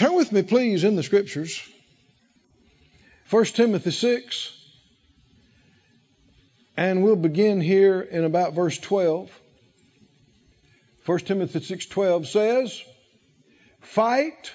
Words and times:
Turn 0.00 0.14
with 0.14 0.32
me, 0.32 0.40
please, 0.40 0.82
in 0.82 0.96
the 0.96 1.02
scriptures. 1.02 1.60
1 3.28 3.44
Timothy 3.44 3.90
6. 3.90 4.50
And 6.74 7.04
we'll 7.04 7.16
begin 7.16 7.60
here 7.60 8.00
in 8.00 8.24
about 8.24 8.54
verse 8.54 8.78
12. 8.78 9.30
1 11.04 11.18
Timothy 11.18 11.60
6:12 11.60 12.26
says, 12.26 12.82
"Fight 13.82 14.52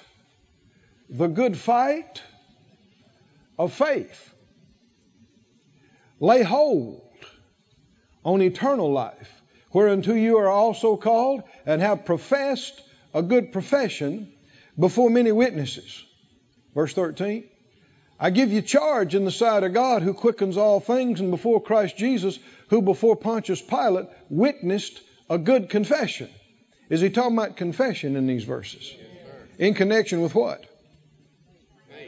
the 1.11 1.27
good 1.27 1.55
fight 1.55 2.23
of 3.59 3.71
faith. 3.71 4.33
Lay 6.19 6.41
hold 6.41 7.03
on 8.23 8.41
eternal 8.41 8.91
life, 8.91 9.43
whereunto 9.71 10.15
you 10.15 10.37
are 10.39 10.49
also 10.49 10.97
called, 10.97 11.43
and 11.67 11.83
have 11.83 12.03
professed 12.03 12.81
a 13.13 13.21
good 13.21 13.51
profession 13.51 14.34
before 14.77 15.09
many 15.09 15.31
witnesses." 15.31 16.03
Verse 16.73 16.93
13, 16.93 17.45
I 18.19 18.29
give 18.29 18.51
you 18.51 18.61
charge 18.61 19.15
in 19.15 19.25
the 19.25 19.31
sight 19.31 19.63
of 19.63 19.73
God 19.73 20.01
who 20.01 20.13
quickens 20.13 20.57
all 20.57 20.79
things 20.79 21.19
and 21.19 21.31
before 21.31 21.61
Christ 21.61 21.97
Jesus, 21.97 22.39
who 22.69 22.81
before 22.81 23.15
Pontius 23.15 23.61
Pilate 23.61 24.07
witnessed 24.29 25.01
a 25.29 25.37
good 25.37 25.69
confession. 25.69 26.29
Is 26.89 27.01
he 27.01 27.09
talking 27.09 27.37
about 27.37 27.57
confession 27.57 28.15
in 28.15 28.27
these 28.27 28.43
verses? 28.43 28.93
In 29.57 29.73
connection 29.73 30.21
with 30.21 30.35
what? 30.35 30.65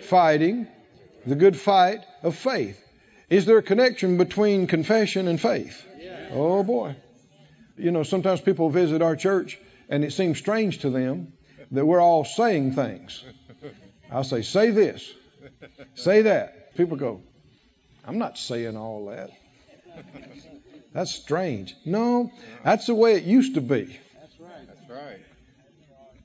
Fighting 0.02 0.67
the 1.25 1.36
good 1.36 1.58
fight 1.58 2.05
of 2.23 2.36
faith. 2.36 2.81
Is 3.30 3.45
there 3.45 3.58
a 3.58 3.63
connection 3.63 4.17
between 4.17 4.67
confession 4.67 5.27
and 5.27 5.39
faith? 5.39 5.84
Oh 6.31 6.63
boy. 6.63 6.95
You 7.77 7.91
know, 7.91 8.03
sometimes 8.03 8.41
people 8.41 8.70
visit 8.70 9.02
our 9.02 9.16
church 9.16 9.59
and 9.89 10.03
it 10.03 10.13
seems 10.13 10.38
strange 10.38 10.80
to 10.80 10.89
them 10.89 11.34
that 11.71 11.85
we're 11.85 12.02
all 12.02 12.26
saying 12.26 12.73
things. 12.73 13.23
I'll 14.12 14.23
say, 14.23 14.41
say 14.41 14.71
this. 14.71 15.13
Say 15.95 16.23
that. 16.23 16.75
People 16.75 16.97
go, 16.97 17.22
I'm 18.05 18.17
not 18.17 18.38
saying 18.38 18.78
all 18.78 19.08
that. 19.08 19.31
That's 20.94 21.11
strange. 21.14 21.75
No, 21.86 22.31
that's 22.64 22.88
the 22.88 22.95
way 22.95 23.16
it 23.16 23.23
used 23.23 23.55
to 23.55 23.61
be. 23.61 24.00
That's 24.19 24.39
right. 24.39 24.67
That's 24.67 24.89
right. 24.89 25.19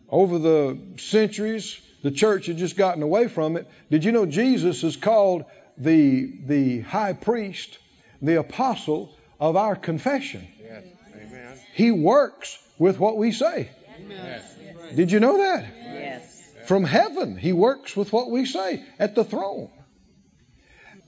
Over 0.08 0.38
the 0.38 0.78
centuries, 0.98 1.80
the 2.02 2.10
church 2.10 2.46
had 2.46 2.58
just 2.58 2.76
gotten 2.76 3.02
away 3.02 3.28
from 3.28 3.56
it. 3.56 3.68
Did 3.90 4.04
you 4.04 4.12
know 4.12 4.26
Jesus 4.26 4.84
is 4.84 4.96
called 4.96 5.44
the 5.78 6.32
the 6.46 6.80
high 6.80 7.14
priest, 7.14 7.78
the 8.20 8.38
apostle 8.38 9.14
of 9.40 9.56
our 9.56 9.74
confession? 9.74 10.46
Yes. 10.62 10.84
Amen. 11.16 11.58
He 11.74 11.90
works 11.90 12.58
with 12.78 12.98
what 12.98 13.16
we 13.16 13.32
say. 13.32 13.70
Yes. 14.08 14.56
Did 14.94 15.12
you 15.12 15.20
know 15.20 15.38
that? 15.38 15.66
Yes. 15.82 16.52
From 16.66 16.84
heaven, 16.84 17.36
he 17.36 17.52
works 17.52 17.96
with 17.96 18.12
what 18.12 18.30
we 18.30 18.46
say 18.46 18.84
at 18.98 19.14
the 19.14 19.24
throne. 19.24 19.70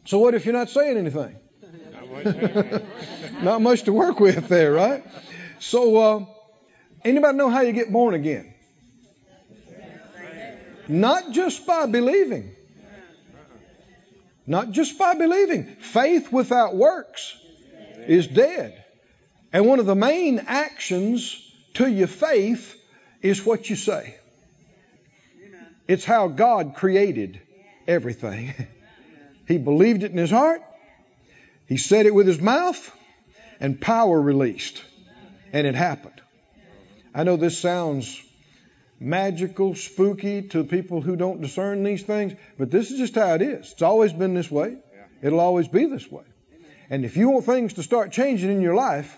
So 0.04 0.18
what 0.18 0.34
if 0.34 0.44
you're 0.44 0.54
not 0.54 0.68
saying 0.70 0.96
anything? 0.98 1.36
Not 1.92 2.10
much. 2.10 2.82
Not 3.42 3.62
much 3.62 3.82
to 3.84 3.92
work 3.92 4.20
with 4.20 4.48
there, 4.48 4.72
right? 4.72 5.04
So, 5.58 5.96
uh, 5.96 6.26
anybody 7.04 7.38
know 7.38 7.50
how 7.50 7.62
you 7.62 7.72
get 7.72 7.90
born 7.90 8.14
again? 8.14 8.54
Not 10.88 11.30
just 11.30 11.66
by 11.66 11.86
believing. 11.86 12.54
Not 14.46 14.72
just 14.72 14.98
by 14.98 15.14
believing. 15.14 15.76
Faith 15.76 16.30
without 16.30 16.76
works 16.76 17.34
is 18.06 18.26
dead. 18.26 18.84
And 19.52 19.66
one 19.66 19.78
of 19.78 19.86
the 19.86 19.94
main 19.94 20.40
actions 20.40 21.40
to 21.74 21.86
your 21.90 22.08
faith 22.08 22.76
is 23.24 23.44
what 23.44 23.68
you 23.70 23.74
say. 23.74 24.14
It's 25.88 26.04
how 26.04 26.28
God 26.28 26.74
created 26.76 27.40
everything. 27.88 28.54
He 29.46 29.58
believed 29.58 30.04
it 30.04 30.10
in 30.10 30.16
his 30.16 30.30
heart, 30.30 30.62
he 31.66 31.76
said 31.76 32.06
it 32.06 32.14
with 32.14 32.26
his 32.26 32.40
mouth, 32.40 32.90
and 33.60 33.78
power 33.78 34.18
released. 34.18 34.82
And 35.52 35.66
it 35.66 35.74
happened. 35.74 36.18
I 37.14 37.24
know 37.24 37.36
this 37.36 37.58
sounds 37.58 38.18
magical, 38.98 39.74
spooky 39.74 40.48
to 40.48 40.64
people 40.64 41.02
who 41.02 41.14
don't 41.14 41.42
discern 41.42 41.84
these 41.84 42.02
things, 42.02 42.32
but 42.56 42.70
this 42.70 42.90
is 42.90 42.96
just 42.96 43.16
how 43.16 43.34
it 43.34 43.42
is. 43.42 43.72
It's 43.72 43.82
always 43.82 44.14
been 44.14 44.32
this 44.32 44.50
way. 44.50 44.78
It'll 45.20 45.40
always 45.40 45.68
be 45.68 45.84
this 45.84 46.10
way. 46.10 46.24
And 46.88 47.04
if 47.04 47.18
you 47.18 47.28
want 47.28 47.44
things 47.44 47.74
to 47.74 47.82
start 47.82 48.12
changing 48.12 48.50
in 48.50 48.62
your 48.62 48.74
life, 48.74 49.14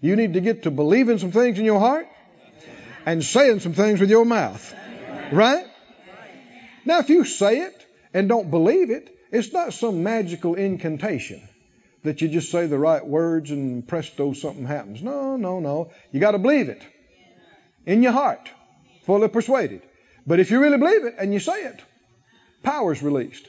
you 0.00 0.16
need 0.16 0.32
to 0.32 0.40
get 0.40 0.64
to 0.64 0.72
believing 0.72 1.18
some 1.18 1.30
things 1.30 1.60
in 1.60 1.64
your 1.64 1.78
heart 1.78 2.08
and 3.08 3.24
saying 3.24 3.58
some 3.60 3.72
things 3.72 4.00
with 4.00 4.10
your 4.10 4.26
mouth. 4.26 4.74
Right? 5.32 5.64
Now, 6.84 6.98
if 6.98 7.08
you 7.08 7.24
say 7.24 7.60
it 7.60 7.86
and 8.12 8.28
don't 8.28 8.50
believe 8.50 8.90
it, 8.90 9.08
it's 9.32 9.50
not 9.50 9.72
some 9.72 10.02
magical 10.02 10.56
incantation 10.56 11.40
that 12.02 12.20
you 12.20 12.28
just 12.28 12.50
say 12.50 12.66
the 12.66 12.78
right 12.78 13.04
words 13.04 13.50
and 13.50 13.88
presto, 13.88 14.34
something 14.34 14.66
happens. 14.66 15.02
No, 15.02 15.38
no, 15.38 15.58
no. 15.58 15.90
You 16.12 16.20
got 16.20 16.32
to 16.32 16.38
believe 16.38 16.68
it 16.68 16.82
in 17.86 18.02
your 18.02 18.12
heart, 18.12 18.50
fully 19.06 19.28
persuaded. 19.28 19.80
But 20.26 20.38
if 20.38 20.50
you 20.50 20.60
really 20.60 20.76
believe 20.76 21.06
it 21.06 21.14
and 21.18 21.32
you 21.32 21.40
say 21.40 21.62
it, 21.62 21.80
power's 22.62 23.02
released. 23.02 23.48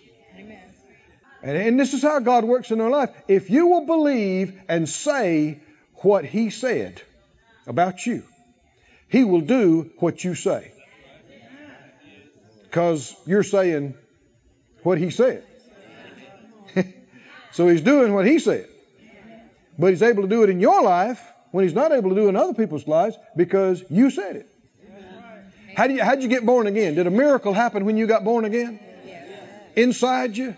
And, 1.43 1.57
and 1.57 1.77
this 1.77 1.93
is 1.93 2.01
how 2.01 2.19
God 2.19 2.45
works 2.45 2.71
in 2.71 2.79
our 2.79 2.89
life. 2.89 3.09
If 3.27 3.49
you 3.49 3.67
will 3.67 3.85
believe 3.85 4.57
and 4.69 4.87
say 4.87 5.59
what 5.95 6.23
He 6.23 6.49
said 6.49 7.01
about 7.67 8.05
you, 8.05 8.23
He 9.09 9.23
will 9.23 9.41
do 9.41 9.89
what 9.97 10.23
you 10.23 10.35
say. 10.35 10.71
Because 12.63 13.15
you're 13.25 13.43
saying 13.43 13.95
what 14.83 14.99
He 14.99 15.09
said. 15.09 15.43
so 17.51 17.67
He's 17.67 17.81
doing 17.81 18.13
what 18.13 18.25
He 18.25 18.39
said. 18.39 18.67
But 19.77 19.91
He's 19.91 20.03
able 20.03 20.23
to 20.23 20.29
do 20.29 20.43
it 20.43 20.49
in 20.49 20.59
your 20.59 20.83
life 20.83 21.19
when 21.51 21.63
He's 21.63 21.73
not 21.73 21.91
able 21.91 22.09
to 22.09 22.15
do 22.15 22.25
it 22.27 22.29
in 22.29 22.35
other 22.35 22.53
people's 22.53 22.87
lives 22.87 23.17
because 23.35 23.83
you 23.89 24.11
said 24.11 24.35
it. 24.35 24.47
How 25.75 25.87
do 25.87 25.93
you, 25.93 26.03
how'd 26.03 26.21
you 26.21 26.29
get 26.29 26.45
born 26.45 26.67
again? 26.67 26.95
Did 26.95 27.07
a 27.07 27.11
miracle 27.11 27.53
happen 27.53 27.85
when 27.85 27.97
you 27.97 28.05
got 28.05 28.23
born 28.23 28.45
again? 28.45 28.79
Inside 29.75 30.37
you? 30.37 30.55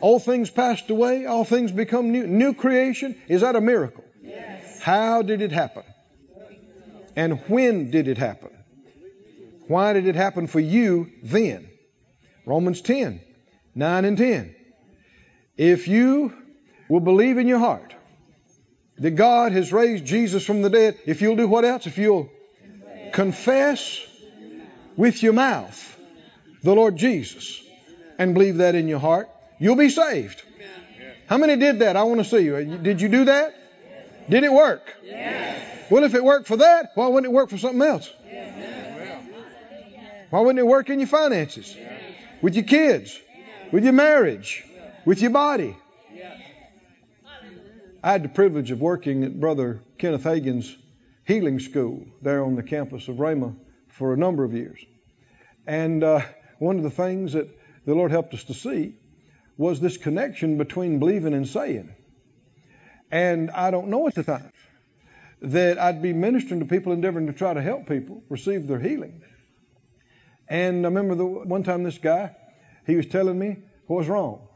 All 0.00 0.18
things 0.18 0.50
passed 0.50 0.90
away, 0.90 1.26
all 1.26 1.44
things 1.44 1.72
become 1.72 2.12
new. 2.12 2.26
New 2.26 2.54
creation? 2.54 3.20
Is 3.28 3.40
that 3.42 3.56
a 3.56 3.60
miracle? 3.60 4.04
How 4.80 5.22
did 5.22 5.40
it 5.42 5.52
happen? 5.52 5.82
And 7.16 7.40
when 7.48 7.90
did 7.90 8.08
it 8.08 8.18
happen? 8.18 8.50
Why 9.66 9.92
did 9.92 10.06
it 10.06 10.16
happen 10.16 10.46
for 10.46 10.60
you 10.60 11.10
then? 11.22 11.68
Romans 12.46 12.80
10, 12.80 13.20
9 13.74 14.04
and 14.04 14.18
10. 14.18 14.54
If 15.56 15.88
you 15.88 16.32
will 16.88 17.00
believe 17.00 17.38
in 17.38 17.46
your 17.46 17.58
heart 17.58 17.94
that 18.98 19.12
God 19.12 19.52
has 19.52 19.72
raised 19.72 20.04
Jesus 20.04 20.44
from 20.44 20.62
the 20.62 20.70
dead, 20.70 20.98
if 21.06 21.22
you'll 21.22 21.36
do 21.36 21.46
what 21.46 21.64
else? 21.64 21.86
If 21.86 21.98
you'll 21.98 22.30
confess 23.12 24.00
with 24.96 25.22
your 25.22 25.32
mouth 25.32 25.98
the 26.62 26.74
Lord 26.74 26.96
Jesus 26.96 27.62
and 28.18 28.34
believe 28.34 28.56
that 28.58 28.74
in 28.74 28.88
your 28.88 28.98
heart, 28.98 29.28
you'll 29.58 29.76
be 29.76 29.90
saved. 29.90 30.42
How 31.26 31.38
many 31.38 31.56
did 31.56 31.78
that? 31.78 31.96
I 31.96 32.02
want 32.02 32.18
to 32.20 32.24
see 32.24 32.40
you. 32.40 32.78
Did 32.78 33.00
you 33.00 33.08
do 33.08 33.26
that? 33.26 33.54
Did 34.28 34.44
it 34.44 34.52
work? 34.52 34.82
Well, 35.90 36.04
if 36.04 36.14
it 36.14 36.22
worked 36.22 36.46
for 36.46 36.58
that, 36.58 36.92
why 36.94 37.08
wouldn't 37.08 37.30
it 37.30 37.34
work 37.34 37.50
for 37.50 37.58
something 37.58 37.82
else? 37.82 38.10
Why 40.30 40.40
wouldn't 40.40 40.60
it 40.60 40.66
work 40.66 40.88
in 40.88 41.00
your 41.00 41.08
finances? 41.08 41.76
With 42.40 42.54
your 42.54 42.64
kids? 42.64 43.18
With 43.72 43.82
your 43.82 43.92
marriage? 43.92 44.64
With 45.04 45.20
your 45.20 45.32
body? 45.32 45.76
I 48.02 48.12
had 48.12 48.22
the 48.22 48.28
privilege 48.28 48.70
of 48.70 48.80
working 48.80 49.24
at 49.24 49.38
Brother 49.38 49.82
Kenneth 49.98 50.22
Hagin's 50.22 50.74
healing 51.26 51.58
school 51.58 52.06
there 52.22 52.44
on 52.44 52.54
the 52.54 52.62
campus 52.62 53.08
of 53.08 53.16
Rhema 53.16 53.54
for 53.88 54.14
a 54.14 54.16
number 54.16 54.44
of 54.44 54.54
years. 54.54 54.82
And 55.66 56.02
uh, 56.02 56.20
one 56.58 56.76
of 56.78 56.82
the 56.82 56.90
things 56.90 57.34
that 57.34 57.48
the 57.84 57.94
Lord 57.94 58.10
helped 58.10 58.32
us 58.32 58.44
to 58.44 58.54
see 58.54 58.94
was 59.58 59.80
this 59.80 59.98
connection 59.98 60.56
between 60.56 60.98
believing 60.98 61.34
and 61.34 61.46
saying. 61.46 61.94
And 63.10 63.50
I 63.50 63.70
don't 63.70 63.88
know 63.88 64.06
at 64.06 64.14
the 64.14 64.22
time 64.22 64.50
that 65.42 65.78
I'd 65.78 66.02
be 66.02 66.12
ministering 66.12 66.60
to 66.60 66.66
people, 66.66 66.92
endeavoring 66.92 67.26
to 67.26 67.32
try 67.32 67.54
to 67.54 67.62
help 67.62 67.86
people 67.86 68.22
receive 68.28 68.66
their 68.66 68.78
healing. 68.78 69.22
And 70.48 70.84
I 70.84 70.88
remember 70.88 71.14
the 71.14 71.24
one 71.24 71.62
time 71.62 71.82
this 71.84 71.98
guy, 71.98 72.34
he 72.86 72.96
was 72.96 73.06
telling 73.06 73.38
me 73.38 73.58
what 73.86 73.96
was 73.98 74.08
wrong, 74.08 74.48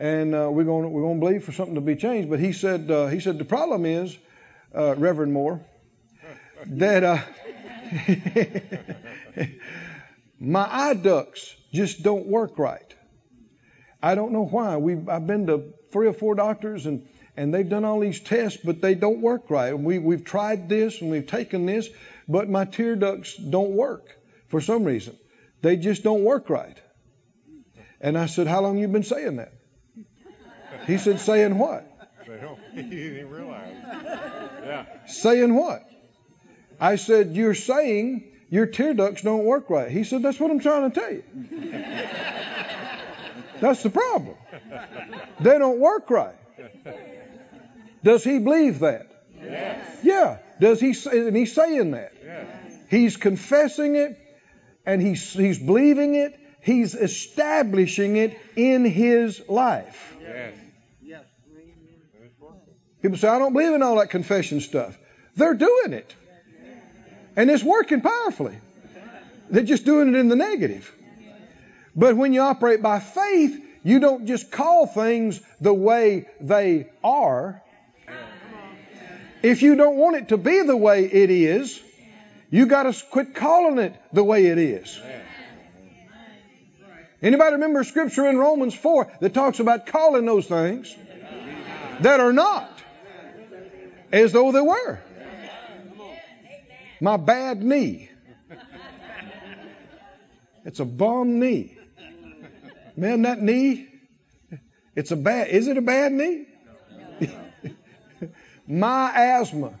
and 0.00 0.34
uh, 0.34 0.48
we're 0.50 0.64
going 0.64 0.90
we're 0.90 1.02
going 1.02 1.20
to 1.20 1.26
believe 1.26 1.44
for 1.44 1.52
something 1.52 1.74
to 1.74 1.80
be 1.80 1.96
changed. 1.96 2.30
But 2.30 2.40
he 2.40 2.52
said 2.52 2.90
uh, 2.90 3.06
he 3.08 3.20
said 3.20 3.38
the 3.38 3.44
problem 3.44 3.84
is, 3.84 4.16
uh, 4.74 4.94
Reverend 4.96 5.32
Moore, 5.32 5.64
that 6.66 7.04
uh, 7.04 7.18
my 10.40 10.66
eye 10.70 10.94
ducts 10.94 11.54
just 11.72 12.02
don't 12.02 12.26
work 12.26 12.58
right. 12.58 12.94
I 14.02 14.14
don't 14.14 14.32
know 14.32 14.46
why. 14.46 14.78
We 14.78 14.96
I've 15.08 15.26
been 15.26 15.46
to 15.46 15.74
three 15.92 16.06
or 16.06 16.14
four 16.14 16.34
doctors 16.34 16.86
and 16.86 17.06
and 17.36 17.52
they've 17.52 17.68
done 17.68 17.84
all 17.84 18.00
these 18.00 18.20
tests, 18.20 18.58
but 18.62 18.80
they 18.80 18.94
don't 18.94 19.20
work 19.20 19.50
right. 19.50 19.78
We 19.78 19.98
we've 19.98 20.24
tried 20.24 20.68
this 20.68 21.00
and 21.00 21.10
we've 21.10 21.26
taken 21.26 21.66
this, 21.66 21.88
but 22.28 22.48
my 22.48 22.64
tear 22.64 22.96
ducts 22.96 23.36
don't 23.36 23.70
work 23.70 24.16
for 24.48 24.60
some 24.60 24.84
reason. 24.84 25.16
They 25.62 25.76
just 25.76 26.02
don't 26.02 26.24
work 26.24 26.50
right. 26.50 26.76
And 28.00 28.18
I 28.18 28.26
said, 28.26 28.46
How 28.46 28.60
long 28.60 28.78
you 28.78 28.88
been 28.88 29.04
saying 29.04 29.36
that? 29.36 29.52
He 30.86 30.98
said, 30.98 31.20
Saying 31.20 31.58
what? 31.58 31.88
They 32.74 32.82
didn't 32.82 33.28
realize. 33.30 33.74
Yeah. 34.64 34.86
Saying 35.06 35.54
what? 35.54 35.82
I 36.80 36.96
said, 36.96 37.36
You're 37.36 37.54
saying 37.54 38.32
your 38.48 38.66
tear 38.66 38.94
ducts 38.94 39.22
don't 39.22 39.44
work 39.44 39.70
right. 39.70 39.90
He 39.90 40.04
said, 40.04 40.22
That's 40.22 40.40
what 40.40 40.50
I'm 40.50 40.60
trying 40.60 40.90
to 40.90 41.00
tell 41.00 41.12
you. 41.12 41.22
That's 43.60 43.82
the 43.82 43.90
problem. 43.90 44.36
They 45.40 45.58
don't 45.58 45.78
work 45.78 46.10
right. 46.10 46.34
Does 48.04 48.24
he 48.24 48.38
believe 48.38 48.80
that? 48.80 49.06
Yes. 49.40 49.98
Yeah. 50.02 50.38
Does 50.60 50.80
he 50.80 50.94
and 51.10 51.36
he's 51.36 51.54
saying 51.54 51.92
that. 51.92 52.12
Yes. 52.24 52.46
He's 52.90 53.16
confessing 53.16 53.96
it 53.96 54.18
and 54.86 55.00
he's 55.00 55.32
he's 55.32 55.58
believing 55.58 56.14
it. 56.14 56.38
He's 56.60 56.94
establishing 56.94 58.16
it 58.16 58.38
in 58.56 58.84
his 58.84 59.42
life. 59.48 60.16
Yes. 60.20 60.54
Yes. 61.02 61.24
People 63.00 63.18
say, 63.18 63.28
I 63.28 63.38
don't 63.38 63.52
believe 63.52 63.72
in 63.72 63.82
all 63.82 63.96
that 63.96 64.10
confession 64.10 64.60
stuff. 64.60 64.96
They're 65.34 65.54
doing 65.54 65.92
it. 65.92 66.14
And 67.34 67.50
it's 67.50 67.64
working 67.64 68.00
powerfully. 68.00 68.56
They're 69.50 69.64
just 69.64 69.84
doing 69.84 70.14
it 70.14 70.14
in 70.14 70.28
the 70.28 70.36
negative. 70.36 70.92
But 71.96 72.16
when 72.16 72.32
you 72.32 72.40
operate 72.40 72.80
by 72.80 73.00
faith, 73.00 73.60
you 73.82 73.98
don't 73.98 74.26
just 74.26 74.50
call 74.50 74.86
things 74.86 75.40
the 75.60 75.74
way 75.74 76.26
they 76.40 76.90
are. 77.02 77.62
If 79.42 79.62
you 79.62 79.74
don't 79.74 79.96
want 79.96 80.16
it 80.16 80.28
to 80.28 80.36
be 80.36 80.62
the 80.62 80.76
way 80.76 81.04
it 81.04 81.30
is, 81.30 81.80
you 82.50 82.66
got 82.66 82.84
to 82.84 83.04
quit 83.10 83.34
calling 83.34 83.78
it 83.78 83.94
the 84.12 84.22
way 84.22 84.46
it 84.46 84.58
is. 84.58 85.00
Anybody 87.20 87.52
remember 87.52 87.84
scripture 87.84 88.28
in 88.28 88.36
Romans 88.36 88.74
4 88.74 89.12
that 89.20 89.32
talks 89.32 89.60
about 89.60 89.86
calling 89.86 90.26
those 90.26 90.46
things 90.46 90.94
that 92.00 92.20
are 92.20 92.32
not 92.32 92.70
as 94.12 94.32
though 94.32 94.52
they 94.52 94.60
were? 94.60 95.00
My 97.00 97.16
bad 97.16 97.62
knee. 97.62 98.10
It's 100.64 100.78
a 100.78 100.84
bum 100.84 101.40
knee. 101.40 101.76
Man, 102.96 103.22
that 103.22 103.40
knee, 103.40 103.88
it's 104.94 105.10
a 105.10 105.16
bad, 105.16 105.48
is 105.48 105.66
it 105.66 105.76
a 105.78 105.82
bad 105.82 106.12
knee? 106.12 106.46
My 108.66 109.12
asthma. 109.14 109.72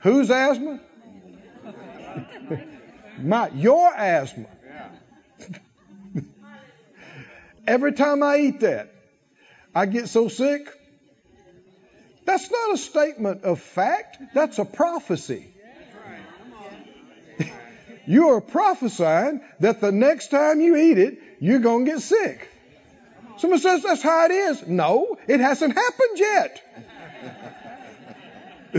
Whose 0.00 0.30
asthma? 0.30 0.80
My, 3.18 3.48
your 3.50 3.94
asthma. 3.94 4.46
Every 7.66 7.92
time 7.92 8.22
I 8.22 8.38
eat 8.38 8.60
that, 8.60 8.92
I 9.74 9.86
get 9.86 10.08
so 10.08 10.28
sick. 10.28 10.68
That's 12.24 12.50
not 12.50 12.74
a 12.74 12.78
statement 12.78 13.44
of 13.44 13.60
fact, 13.60 14.18
that's 14.34 14.58
a 14.58 14.64
prophecy. 14.64 15.52
you 18.06 18.30
are 18.30 18.40
prophesying 18.40 19.40
that 19.60 19.80
the 19.80 19.92
next 19.92 20.28
time 20.28 20.60
you 20.60 20.76
eat 20.76 20.98
it, 20.98 21.18
you're 21.40 21.58
going 21.58 21.84
to 21.84 21.92
get 21.92 22.00
sick. 22.00 22.48
Someone 23.42 23.58
says 23.58 23.82
that's 23.82 24.02
how 24.02 24.26
it 24.26 24.30
is. 24.30 24.68
No, 24.68 25.18
it 25.26 25.40
hasn't 25.40 25.74
happened 25.74 26.16
yet. 26.16 26.62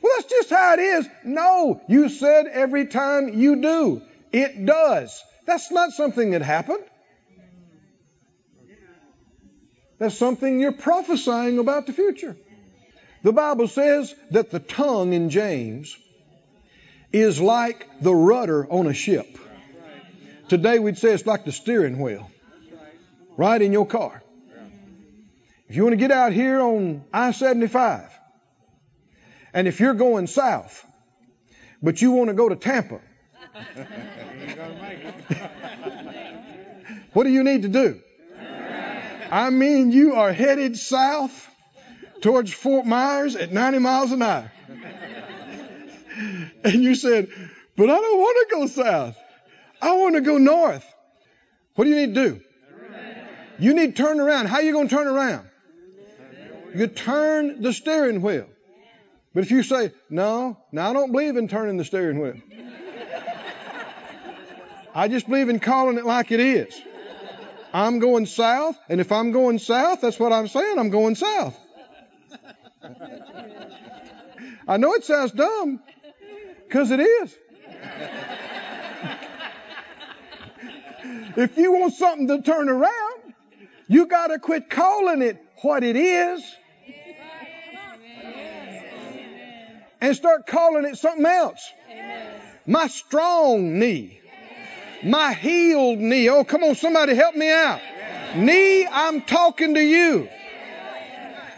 well, 0.00 0.12
that's 0.16 0.30
just 0.30 0.48
how 0.48 0.72
it 0.72 0.80
is. 0.80 1.06
No, 1.22 1.82
you 1.86 2.08
said 2.08 2.46
every 2.46 2.86
time 2.86 3.34
you 3.34 3.60
do. 3.60 4.00
It 4.32 4.64
does. 4.64 5.22
That's 5.44 5.70
not 5.70 5.92
something 5.92 6.30
that 6.30 6.40
happened. 6.40 6.82
That's 9.98 10.16
something 10.16 10.58
you're 10.58 10.72
prophesying 10.72 11.58
about 11.58 11.86
the 11.86 11.92
future. 11.92 12.34
The 13.22 13.34
Bible 13.34 13.68
says 13.68 14.14
that 14.30 14.50
the 14.50 14.60
tongue 14.60 15.12
in 15.12 15.28
James 15.28 15.94
is 17.12 17.38
like 17.38 17.86
the 18.00 18.14
rudder 18.14 18.66
on 18.72 18.86
a 18.86 18.94
ship. 18.94 19.26
Today 20.48 20.78
we'd 20.78 20.96
say 20.96 21.12
it's 21.12 21.26
like 21.26 21.44
the 21.44 21.52
steering 21.52 21.98
wheel, 21.98 22.31
right 23.36 23.60
in 23.60 23.72
your 23.72 23.86
car. 23.86 24.22
If 25.68 25.76
you 25.76 25.84
want 25.84 25.92
to 25.94 25.96
get 25.96 26.10
out 26.10 26.32
here 26.32 26.60
on 26.60 27.04
I 27.12 27.30
75, 27.32 28.10
and 29.54 29.66
if 29.66 29.80
you're 29.80 29.94
going 29.94 30.26
south, 30.26 30.86
but 31.82 32.02
you 32.02 32.12
want 32.12 32.28
to 32.28 32.34
go 32.34 32.48
to 32.48 32.56
Tampa, 32.56 33.00
what 37.12 37.24
do 37.24 37.30
you 37.30 37.42
need 37.42 37.62
to 37.62 37.68
do? 37.68 38.00
I 39.30 39.48
mean, 39.50 39.92
you 39.92 40.14
are 40.14 40.32
headed 40.32 40.76
south 40.76 41.48
towards 42.20 42.52
Fort 42.52 42.84
Myers 42.84 43.34
at 43.34 43.50
90 43.52 43.78
miles 43.78 44.12
an 44.12 44.22
hour. 44.22 44.52
And 46.64 46.74
you 46.74 46.94
said, 46.94 47.28
but 47.74 47.88
I 47.88 47.94
don't 47.94 48.18
want 48.18 48.48
to 48.48 48.54
go 48.54 48.66
south. 48.66 49.16
I 49.80 49.96
want 49.96 50.14
to 50.14 50.20
go 50.20 50.36
north. 50.36 50.84
What 51.74 51.84
do 51.84 51.90
you 51.90 51.96
need 51.96 52.14
to 52.14 52.28
do? 52.28 52.40
You 53.62 53.74
need 53.74 53.94
to 53.94 54.02
turn 54.02 54.18
around. 54.18 54.46
How 54.46 54.56
are 54.56 54.62
you 54.62 54.72
going 54.72 54.88
to 54.88 54.94
turn 54.94 55.06
around? 55.06 55.48
You 56.74 56.88
turn 56.88 57.62
the 57.62 57.72
steering 57.72 58.20
wheel. 58.20 58.48
But 59.34 59.44
if 59.44 59.52
you 59.52 59.62
say, 59.62 59.92
no, 60.10 60.58
no, 60.72 60.82
I 60.82 60.92
don't 60.92 61.12
believe 61.12 61.36
in 61.36 61.46
turning 61.46 61.76
the 61.76 61.84
steering 61.84 62.18
wheel. 62.18 62.34
I 64.92 65.06
just 65.06 65.28
believe 65.28 65.48
in 65.48 65.60
calling 65.60 65.96
it 65.96 66.04
like 66.04 66.32
it 66.32 66.40
is. 66.40 66.74
I'm 67.72 68.00
going 68.00 68.26
south, 68.26 68.76
and 68.88 69.00
if 69.00 69.12
I'm 69.12 69.30
going 69.30 69.60
south, 69.60 70.00
that's 70.00 70.18
what 70.18 70.32
I'm 70.32 70.48
saying. 70.48 70.80
I'm 70.80 70.90
going 70.90 71.14
south. 71.14 71.56
I 74.66 74.76
know 74.76 74.94
it 74.94 75.04
sounds 75.04 75.30
dumb, 75.30 75.80
because 76.66 76.90
it 76.90 76.98
is. 76.98 77.38
if 81.36 81.56
you 81.56 81.72
want 81.72 81.94
something 81.94 82.26
to 82.26 82.42
turn 82.42 82.68
around, 82.68 83.11
you 83.92 84.06
got 84.06 84.28
to 84.28 84.38
quit 84.38 84.70
calling 84.70 85.22
it 85.22 85.36
what 85.62 85.84
it 85.84 85.96
is 85.96 86.42
and 90.00 90.16
start 90.16 90.46
calling 90.46 90.84
it 90.84 90.96
something 90.96 91.26
else. 91.26 91.70
My 92.66 92.86
strong 92.88 93.78
knee. 93.78 94.18
My 95.04 95.34
healed 95.34 95.98
knee. 95.98 96.28
Oh, 96.28 96.44
come 96.44 96.64
on, 96.64 96.74
somebody 96.74 97.14
help 97.14 97.34
me 97.34 97.50
out. 97.50 97.80
Knee, 98.36 98.86
I'm 98.86 99.22
talking 99.22 99.74
to 99.74 99.82
you. 99.82 100.28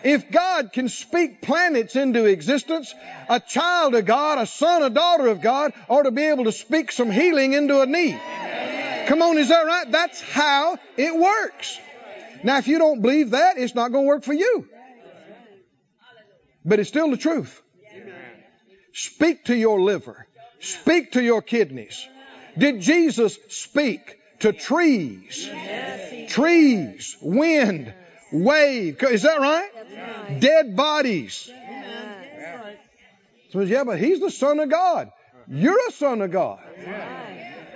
If 0.03 0.31
God 0.31 0.73
can 0.73 0.91
speak 0.91 1.41
planets 1.41 1.97
into 1.97 2.27
existence, 2.27 2.95
a 3.29 3.41
child 3.41 3.95
of 3.95 4.05
God, 4.05 4.39
a 4.39 4.47
son, 4.47 4.83
a 4.83 4.91
daughter 4.91 5.29
of 5.29 5.41
God, 5.41 5.73
ought 5.89 6.03
to 6.03 6.11
be 6.11 6.25
able 6.25 6.45
to 6.45 6.53
speak 6.53 6.93
some 6.93 7.11
healing 7.11 7.55
into 7.55 7.81
a 7.81 7.87
knee. 7.87 8.19
Come 9.07 9.23
on, 9.23 9.39
is 9.39 9.49
that 9.49 9.65
right? 9.65 9.91
That's 9.91 10.21
how 10.21 10.79
it 10.99 11.15
works. 11.17 11.79
Now, 12.45 12.59
if 12.59 12.69
you 12.69 12.79
don't 12.79 13.01
believe 13.01 13.31
that, 13.31 13.57
it's 13.57 13.75
not 13.75 13.91
going 13.91 14.05
to 14.05 14.09
work 14.09 14.23
for 14.23 14.35
you. 14.35 14.69
But 16.63 16.79
it's 16.79 16.89
still 16.89 17.11
the 17.11 17.17
truth. 17.17 17.61
Speak 18.93 19.47
to 19.47 19.57
your 19.57 19.81
liver. 19.81 20.27
Speak 20.61 21.13
to 21.13 21.23
your 21.23 21.41
kidneys. 21.43 22.07
Did 22.57 22.81
Jesus 22.83 23.39
speak 23.49 24.19
to 24.41 24.53
trees? 24.53 25.49
Trees, 26.29 27.17
wind, 27.21 27.93
wave. 28.31 29.03
Is 29.03 29.23
that 29.23 29.41
right? 29.41 30.41
Dead 30.41 30.77
bodies. 30.77 31.51
So, 33.53 33.61
yeah, 33.61 33.85
but 33.85 33.99
he's 33.99 34.21
the 34.21 34.31
Son 34.31 34.61
of 34.61 34.69
God. 34.69 35.11
You're 35.49 35.89
a 35.89 35.93
Son 35.93 36.21
of 36.21 36.31
God. 36.31 36.61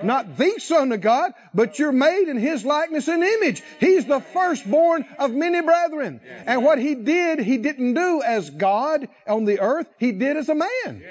Not 0.02 0.36
the 0.36 0.58
Son 0.58 0.92
of 0.92 1.00
God, 1.00 1.32
but 1.54 1.78
you're 1.78 1.92
made 1.92 2.28
in 2.28 2.36
His 2.36 2.64
likeness 2.64 3.08
and 3.08 3.22
image. 3.22 3.62
He's 3.80 4.04
the 4.04 4.20
firstborn 4.20 5.04
of 5.18 5.32
many 5.32 5.60
brethren. 5.60 6.20
And 6.46 6.64
what 6.64 6.78
He 6.78 6.94
did, 6.94 7.40
He 7.40 7.58
didn't 7.58 7.94
do 7.94 8.22
as 8.22 8.50
God 8.50 9.08
on 9.26 9.44
the 9.44 9.60
earth. 9.60 9.86
He 9.98 10.12
did 10.12 10.36
as 10.36 10.48
a 10.48 10.54
man. 10.54 11.02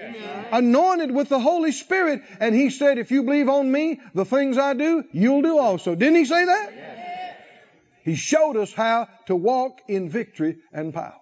Anointed 0.52 1.12
with 1.12 1.30
the 1.30 1.40
Holy 1.40 1.72
Spirit. 1.72 2.22
And 2.40 2.56
He 2.56 2.70
said, 2.70 2.98
if 2.98 3.12
you 3.12 3.24
believe 3.24 3.50
on 3.50 3.72
me, 3.72 4.00
the 4.14 4.26
things 4.26 4.58
I 4.58 4.74
do, 4.74 5.04
you'll 5.12 5.42
do 5.42 5.58
also. 5.58 5.96
Didn't 5.96 6.16
He 6.16 6.26
say 6.26 6.46
that? 6.46 6.74
He 8.04 8.16
showed 8.16 8.56
us 8.56 8.72
how 8.74 9.10
to 9.26 9.36
walk 9.36 9.82
in 9.90 10.10
victory 10.10 10.58
and 10.72 10.94
power. 10.94 11.20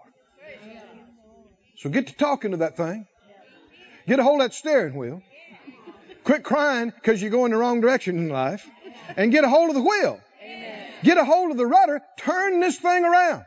So 1.77 1.89
get 1.89 2.07
to 2.07 2.15
talking 2.15 2.51
to 2.51 2.57
that 2.57 2.77
thing. 2.77 3.07
Get 4.07 4.19
a 4.19 4.23
hold 4.23 4.41
of 4.41 4.49
that 4.49 4.53
steering 4.53 4.95
wheel. 4.95 5.21
Quit 6.25 6.43
crying 6.43 6.89
because 6.89 7.21
you're 7.21 7.31
going 7.31 7.51
the 7.51 7.57
wrong 7.57 7.81
direction 7.81 8.17
in 8.17 8.29
life. 8.29 8.67
And 9.15 9.31
get 9.31 9.43
a 9.43 9.49
hold 9.49 9.69
of 9.69 9.75
the 9.75 9.81
wheel. 9.81 10.19
Get 11.03 11.17
a 11.17 11.23
hold 11.23 11.51
of 11.51 11.57
the 11.57 11.65
rudder. 11.65 12.01
Turn 12.17 12.59
this 12.59 12.77
thing 12.77 13.05
around. 13.05 13.45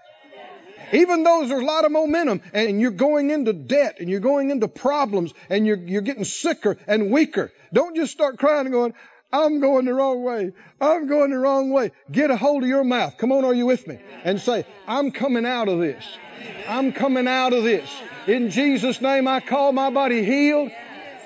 Even 0.93 1.23
though 1.23 1.41
there's 1.41 1.61
a 1.61 1.65
lot 1.65 1.85
of 1.85 1.93
momentum 1.93 2.41
and 2.55 2.81
you're 2.81 2.91
going 2.93 3.31
into 3.31 3.53
debt 3.53 3.97
and 4.01 4.09
you're 4.09 4.21
going 4.21 4.51
into 4.51 4.69
problems 4.69 5.35
and 5.51 5.67
you're, 5.67 5.77
you're 5.77 6.03
getting 6.03 6.25
sicker 6.25 6.79
and 6.87 7.11
weaker, 7.11 7.53
don't 7.73 7.95
just 7.95 8.13
start 8.13 8.39
crying 8.39 8.67
and 8.67 8.73
going, 8.73 8.95
I'm 9.31 9.61
going 9.61 9.85
the 9.85 9.93
wrong 9.93 10.23
way. 10.23 10.53
I'm 10.81 11.07
going 11.07 11.31
the 11.31 11.39
wrong 11.39 11.71
way. 11.71 11.91
Get 12.11 12.31
a 12.31 12.37
hold 12.37 12.63
of 12.63 12.69
your 12.69 12.85
mouth. 12.85 13.19
Come 13.19 13.33
on, 13.33 13.45
are 13.45 13.53
you 13.53 13.67
with 13.67 13.87
me? 13.87 13.99
And 14.25 14.41
say, 14.41 14.65
I'm 14.87 15.11
coming 15.11 15.45
out 15.45 15.69
of 15.69 15.81
this. 15.81 16.05
I'm 16.67 16.93
coming 16.93 17.29
out 17.29 17.53
of 17.53 17.65
this. 17.65 17.91
In 18.27 18.51
Jesus' 18.51 19.01
name, 19.03 19.29
I 19.29 19.41
call 19.41 19.73
my 19.73 19.91
body 19.91 20.25
healed. 20.25 20.71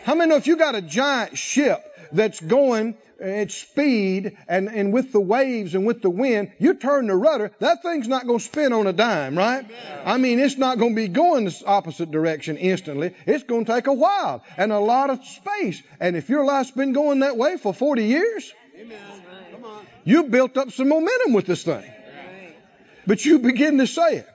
How 0.04 0.14
many 0.14 0.30
know 0.30 0.37
if 0.37 0.47
you 0.47 0.56
got 0.56 0.75
a 0.75 0.82
giant 0.82 1.38
ship 1.38 1.80
that's 2.12 2.40
going 2.40 2.97
at 3.21 3.52
speed 3.52 4.37
and, 4.49 4.68
and 4.68 4.92
with 4.92 5.12
the 5.12 5.21
waves 5.21 5.75
and 5.75 5.87
with 5.87 6.02
the 6.02 6.11
wind, 6.11 6.50
you 6.59 6.75
turn 6.75 7.06
the 7.06 7.14
rudder, 7.14 7.52
that 7.61 7.82
thing's 7.82 8.09
not 8.09 8.26
going 8.26 8.40
to 8.40 8.44
spin 8.44 8.73
on 8.73 8.87
a 8.87 8.92
dime, 8.92 9.38
right? 9.38 9.64
I 10.04 10.18
mean, 10.18 10.40
it's 10.40 10.59
not 10.59 10.78
going 10.78 10.92
to 10.92 10.97
be 10.97 11.09
going 11.09 11.44
the 11.44 11.62
opposite 11.66 12.11
direction 12.11 12.56
instantly. 12.56 13.14
It's 13.26 13.44
going 13.44 13.64
to 13.64 13.73
take 13.73 13.87
a 13.87 13.92
while 13.92 14.42
and 14.56 14.73
a 14.73 14.80
lot 14.80 15.11
of 15.11 15.25
space. 15.25 15.80
And 16.00 16.16
if 16.16 16.28
your 16.28 16.44
life's 16.44 16.73
been 16.73 16.92
going 16.92 17.21
that 17.21 17.37
way 17.37 17.56
for 17.56 17.73
40 17.73 18.04
years, 18.04 18.52
you 20.04 20.25
built 20.25 20.56
up 20.56 20.73
some 20.73 20.88
momentum 20.88 21.32
with 21.32 21.47
this 21.47 21.62
thing. 21.62 21.88
But 23.06 23.25
you 23.25 23.38
begin 23.38 23.78
to 23.78 23.87
say 23.87 24.16
it. 24.18 24.28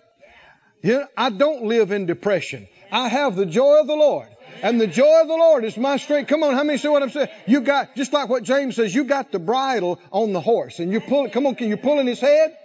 You 0.82 0.94
know, 1.00 1.08
I 1.18 1.30
don't 1.30 1.64
live 1.64 1.92
in 1.92 2.06
depression. 2.06 2.68
I 2.92 3.10
have 3.10 3.36
the 3.36 3.46
joy 3.46 3.82
of 3.82 3.88
the 3.88 3.96
Lord. 3.96 4.30
And 4.62 4.82
the 4.82 4.88
joy 4.88 5.22
of 5.22 5.28
the 5.28 5.36
Lord 5.36 5.66
is 5.66 5.78
my 5.78 5.98
strength. 5.98 6.28
Come 6.28 6.44
on, 6.44 6.54
how 6.54 6.64
many 6.64 6.78
see 6.78 6.88
what 6.88 7.04
I'm 7.04 7.10
saying? 7.10 7.30
You 7.46 7.62
got, 7.62 7.96
just 7.96 8.14
like 8.14 8.30
what 8.30 8.44
James 8.44 8.76
says, 8.76 8.94
you 8.94 9.04
got 9.04 9.32
the 9.32 9.40
bridle 9.40 10.00
on 10.12 10.34
the 10.34 10.42
horse. 10.42 10.80
And 10.80 10.92
you 10.92 11.00
pull, 11.00 11.26
it. 11.26 11.34
come 11.34 11.46
on, 11.46 11.56
can 11.56 11.70
you 11.70 11.78
pull 11.78 12.00
in 12.00 12.08
his 12.08 12.20
head? 12.20 12.58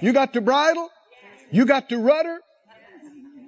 You 0.00 0.12
got 0.12 0.32
the 0.32 0.40
bridle? 0.40 0.90
You 1.50 1.66
got 1.66 1.88
the 1.88 1.98
rudder? 1.98 2.40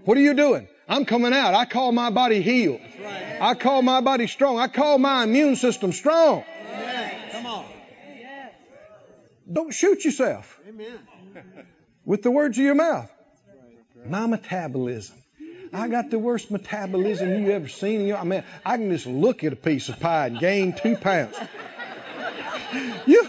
What 0.04 0.16
are 0.16 0.20
you 0.20 0.34
doing? 0.34 0.68
I'm 0.88 1.04
coming 1.04 1.32
out. 1.32 1.54
I 1.54 1.64
call 1.64 1.92
my 1.92 2.10
body 2.10 2.42
healed. 2.42 2.80
I 3.40 3.54
call 3.54 3.82
my 3.82 4.00
body 4.00 4.26
strong. 4.26 4.58
I 4.58 4.68
call 4.68 4.98
my 4.98 5.24
immune 5.24 5.56
system 5.56 5.92
strong. 5.92 6.44
Come 7.32 7.46
on. 7.46 7.64
Don't 9.50 9.72
shoot 9.72 10.04
yourself 10.04 10.58
Amen. 10.68 10.98
with 12.04 12.22
the 12.22 12.30
words 12.30 12.56
of 12.58 12.64
your 12.64 12.74
mouth. 12.74 13.10
My 14.06 14.26
metabolism. 14.26 15.16
I 15.74 15.88
got 15.88 16.10
the 16.10 16.18
worst 16.18 16.50
metabolism 16.50 17.44
you 17.44 17.50
ever 17.50 17.68
seen. 17.68 18.14
I 18.14 18.22
mean, 18.24 18.44
I 18.64 18.76
can 18.76 18.90
just 18.90 19.06
look 19.06 19.42
at 19.42 19.52
a 19.52 19.56
piece 19.56 19.88
of 19.88 19.98
pie 19.98 20.26
and 20.28 20.38
gain 20.38 20.72
two 20.72 20.96
pounds. 20.96 21.36
You, 23.06 23.28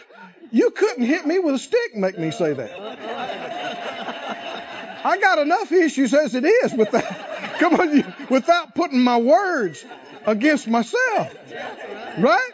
you 0.52 0.70
couldn't 0.72 1.06
hit 1.06 1.26
me 1.26 1.40
with 1.40 1.56
a 1.56 1.60
stick 1.60 1.96
make 1.96 2.18
me 2.18 2.32
say 2.32 2.54
that. 2.54 2.72
I 5.04 5.18
got 5.20 5.40
enough 5.40 5.72
issues 5.72 6.14
as 6.14 6.36
it 6.36 6.46
is 6.46 6.74
without, 6.74 7.04
come 7.60 7.76
on, 7.76 8.14
without 8.30 8.74
putting 8.76 9.02
my 9.02 9.18
words 9.18 9.84
against 10.26 10.68
myself. 10.68 11.36
Right? 12.18 12.52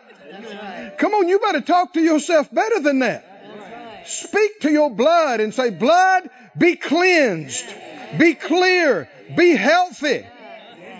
Come 0.98 1.14
on, 1.14 1.28
you 1.28 1.40
better 1.40 1.62
talk 1.62 1.94
to 1.94 2.02
yourself 2.02 2.54
better 2.54 2.80
than 2.80 3.00
that. 3.00 4.06
Speak 4.06 4.62
to 4.62 4.72
your 4.72 4.90
blood 4.90 5.40
and 5.40 5.54
say, 5.54 5.70
blood, 5.70 6.30
be 6.58 6.76
cleansed, 6.76 7.66
be 8.18 8.34
clear, 8.34 9.08
be 9.36 9.56
healthy. 9.56 10.26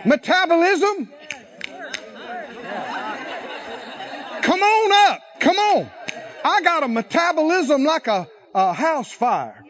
Metabolism, 0.06 1.12
come 4.42 4.62
on 4.62 5.12
up, 5.12 5.22
come 5.40 5.58
on. 5.58 5.92
I 6.44 6.62
got 6.62 6.84
a 6.84 6.88
metabolism 6.88 7.84
like 7.84 8.08
a, 8.08 8.28
a 8.56 8.74
house 8.74 9.12
fire. 9.12 9.64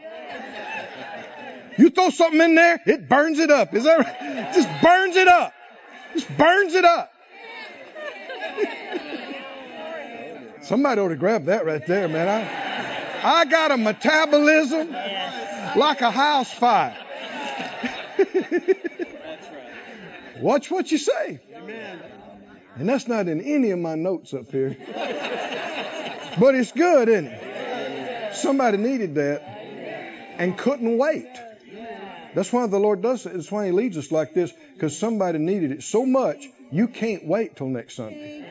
You 1.77 1.89
throw 1.89 2.09
something 2.09 2.39
in 2.39 2.55
there, 2.55 2.81
it 2.85 3.09
burns 3.09 3.39
it 3.39 3.51
up. 3.51 3.73
Is 3.73 3.83
that 3.83 3.99
right? 3.99 4.53
Just 4.53 4.69
burns 4.81 5.15
it 5.15 5.27
up. 5.27 5.53
Just 6.13 6.37
burns 6.37 6.73
it 6.75 6.85
up. 6.85 7.13
Somebody 10.61 11.01
ought 11.01 11.09
to 11.09 11.15
grab 11.15 11.45
that 11.45 11.65
right 11.65 11.85
there, 11.85 12.07
man. 12.07 12.27
I, 13.23 13.41
I 13.41 13.45
got 13.45 13.71
a 13.71 13.77
metabolism 13.77 14.91
like 15.75 16.01
a 16.01 16.11
house 16.11 16.51
fire. 16.51 16.95
Watch 20.39 20.71
what 20.71 20.91
you 20.91 20.97
say. 20.97 21.39
And 22.75 22.87
that's 22.87 23.07
not 23.07 23.27
in 23.27 23.41
any 23.41 23.71
of 23.71 23.79
my 23.79 23.95
notes 23.95 24.33
up 24.33 24.49
here. 24.51 24.77
But 26.39 26.55
it's 26.55 26.71
good, 26.71 27.09
isn't 27.09 27.27
it? 27.27 28.35
Somebody 28.35 28.77
needed 28.77 29.15
that 29.15 29.41
and 30.37 30.57
couldn't 30.57 30.97
wait. 30.97 31.27
That's 32.33 32.53
why 32.53 32.65
the 32.67 32.79
Lord 32.79 33.01
does 33.01 33.25
it. 33.25 33.33
That's 33.33 33.51
why 33.51 33.65
He 33.65 33.71
leads 33.71 33.97
us 33.97 34.11
like 34.11 34.33
this, 34.33 34.53
because 34.73 34.97
somebody 34.97 35.37
needed 35.37 35.71
it 35.71 35.83
so 35.83 36.05
much, 36.05 36.49
you 36.71 36.87
can't 36.87 37.25
wait 37.25 37.55
till 37.55 37.67
next 37.67 37.95
Sunday. 37.95 38.45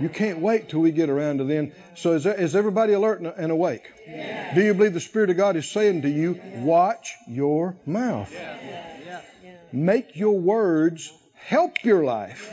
You 0.00 0.08
can't 0.08 0.40
wait 0.40 0.68
till 0.68 0.80
we 0.80 0.92
get 0.92 1.08
around 1.08 1.38
to 1.38 1.44
then. 1.44 1.72
So 1.94 2.12
is, 2.12 2.24
there, 2.24 2.34
is 2.34 2.54
everybody 2.54 2.92
alert 2.92 3.20
and, 3.20 3.28
and 3.28 3.50
awake? 3.50 3.90
Do 4.54 4.62
you 4.62 4.74
believe 4.74 4.94
the 4.94 5.00
Spirit 5.00 5.30
of 5.30 5.36
God 5.36 5.56
is 5.56 5.70
saying 5.70 6.02
to 6.02 6.08
you, 6.08 6.40
watch 6.56 7.14
your 7.26 7.76
mouth? 7.86 8.32
Make 9.72 10.16
your 10.16 10.38
words 10.38 11.12
help 11.34 11.82
your 11.82 12.04
life, 12.04 12.52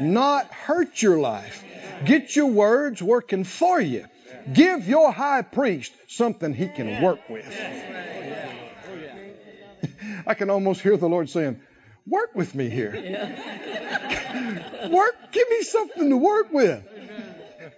not 0.00 0.46
hurt 0.46 1.00
your 1.00 1.18
life. 1.18 1.64
Get 2.04 2.36
your 2.36 2.46
words 2.46 3.02
working 3.02 3.44
for 3.44 3.80
you. 3.80 4.06
Give 4.52 4.88
your 4.88 5.12
high 5.12 5.42
priest 5.42 5.92
something 6.08 6.54
he 6.54 6.68
can 6.68 7.02
work 7.02 7.28
with. 7.28 7.46
I 10.26 10.34
can 10.34 10.50
almost 10.50 10.80
hear 10.80 10.96
the 10.96 11.08
Lord 11.08 11.30
saying, 11.30 11.60
Work 12.08 12.34
with 12.34 12.54
me 12.54 12.68
here. 12.70 12.92
work, 14.90 15.16
give 15.32 15.48
me 15.50 15.62
something 15.62 16.10
to 16.10 16.16
work 16.16 16.52
with. 16.52 16.84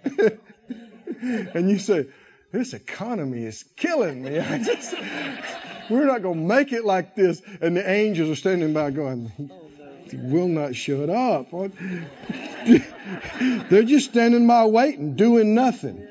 and 1.21 1.71
you 1.71 1.79
say, 1.79 2.07
This 2.53 2.75
economy 2.75 3.45
is 3.45 3.65
killing 3.77 4.23
me. 4.23 4.39
I 4.39 4.59
just, 4.59 4.95
we're 5.89 6.07
not 6.07 6.23
going 6.23 6.41
to 6.41 6.47
make 6.47 6.73
it 6.73 6.85
like 6.85 7.15
this. 7.15 7.43
And 7.61 7.77
the 7.77 7.89
angels 7.89 8.31
are 8.31 8.37
standing 8.37 8.73
by 8.73 8.91
going, 8.91 9.33
He 10.11 10.17
will 10.17 10.49
not 10.49 10.75
shut 10.75 11.11
up. 11.11 11.51
They're 13.71 13.83
just 13.83 14.11
standing 14.11 14.47
by 14.47 14.67
waiting, 14.67 15.17
doing 15.17 15.55
nothing. 15.55 16.07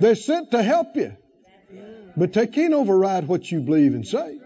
They're 0.00 0.14
sent 0.14 0.52
to 0.52 0.62
help 0.62 0.96
you. 0.96 1.16
But 2.16 2.32
they 2.32 2.46
can't 2.46 2.74
override 2.74 3.28
what 3.28 3.50
you 3.50 3.60
believe 3.60 3.94
and 3.94 4.06
say. 4.06 4.39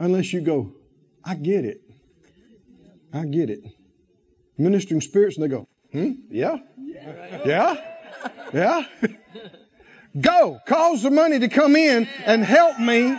Unless 0.00 0.32
you 0.32 0.40
go, 0.40 0.72
I 1.22 1.34
get 1.34 1.66
it. 1.66 1.82
I 3.12 3.26
get 3.26 3.50
it. 3.50 3.62
Ministering 4.56 5.02
spirits, 5.02 5.36
and 5.36 5.44
they 5.44 5.48
go, 5.48 5.68
hmm? 5.92 6.12
Yeah? 6.30 6.56
Yeah? 7.44 7.76
Yeah? 8.54 8.84
go. 10.20 10.58
Cause 10.66 11.02
the 11.02 11.10
money 11.10 11.38
to 11.38 11.48
come 11.48 11.76
in 11.76 12.08
and 12.24 12.42
help 12.42 12.80
me. 12.80 13.14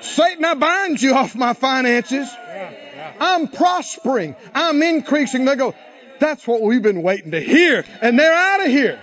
Satan, 0.00 0.44
I 0.46 0.54
bind 0.54 1.02
you 1.02 1.14
off 1.14 1.34
my 1.34 1.52
finances. 1.52 2.30
I'm 3.20 3.48
prospering. 3.48 4.34
I'm 4.54 4.82
increasing. 4.82 5.44
They 5.44 5.56
go, 5.56 5.74
that's 6.20 6.46
what 6.46 6.62
we've 6.62 6.82
been 6.82 7.02
waiting 7.02 7.32
to 7.32 7.40
hear. 7.40 7.84
And 8.00 8.18
they're 8.18 8.32
out 8.32 8.64
of 8.64 8.68
here. 8.68 8.98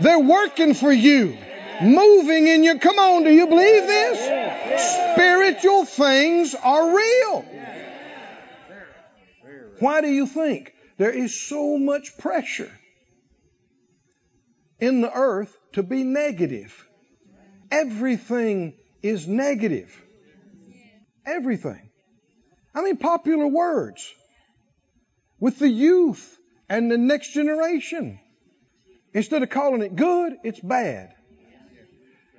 They're 0.00 0.18
working 0.18 0.74
for 0.74 0.90
you. 0.90 1.36
Moving 1.82 2.46
in 2.46 2.62
your, 2.62 2.78
come 2.78 2.98
on, 2.98 3.24
do 3.24 3.30
you 3.30 3.46
believe 3.46 3.86
this? 3.86 5.14
Spiritual 5.14 5.84
things 5.86 6.54
are 6.54 6.96
real. 6.96 7.44
Why 9.78 10.02
do 10.02 10.08
you 10.08 10.26
think 10.26 10.74
there 10.98 11.10
is 11.10 11.34
so 11.34 11.78
much 11.78 12.18
pressure 12.18 12.70
in 14.78 15.00
the 15.00 15.10
earth 15.10 15.56
to 15.72 15.82
be 15.82 16.04
negative? 16.04 16.86
Everything 17.70 18.74
is 19.02 19.26
negative. 19.26 19.96
Everything. 21.24 21.88
I 22.74 22.82
mean, 22.82 22.98
popular 22.98 23.46
words 23.46 24.12
with 25.38 25.58
the 25.58 25.68
youth 25.68 26.38
and 26.68 26.90
the 26.90 26.98
next 26.98 27.32
generation. 27.32 28.20
Instead 29.14 29.42
of 29.42 29.48
calling 29.48 29.82
it 29.82 29.96
good, 29.96 30.36
it's 30.44 30.60
bad. 30.60 31.14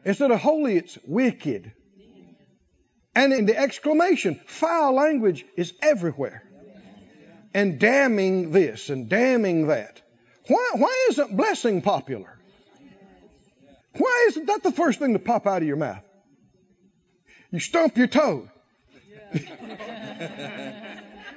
Instead 0.04 0.32
of 0.32 0.40
holy, 0.40 0.78
it's 0.78 0.98
wicked. 1.06 1.72
And 3.14 3.34
in 3.34 3.46
the 3.46 3.58
exclamation, 3.58 4.40
foul 4.48 4.94
language 4.94 5.46
is 5.58 5.74
everywhere. 5.82 6.44
And 7.54 7.80
damning 7.80 8.52
this 8.52 8.90
and 8.90 9.10
damning 9.10 9.68
that. 9.68 10.02
Why, 10.48 10.72
why 10.76 11.08
isn't 11.10 11.36
blessing 11.36 11.82
popular? 11.82 12.38
Why 13.98 14.26
isn't 14.30 14.46
that 14.46 14.64
the 14.64 14.72
first 14.72 15.00
thing 15.00 15.14
to 15.14 15.20
pop 15.20 15.46
out 15.46 15.62
of 15.62 15.68
your 15.68 15.76
mouth? 15.76 16.04
You 17.52 17.60
stump 17.60 17.98
your 17.98 18.08
toe. 18.08 18.48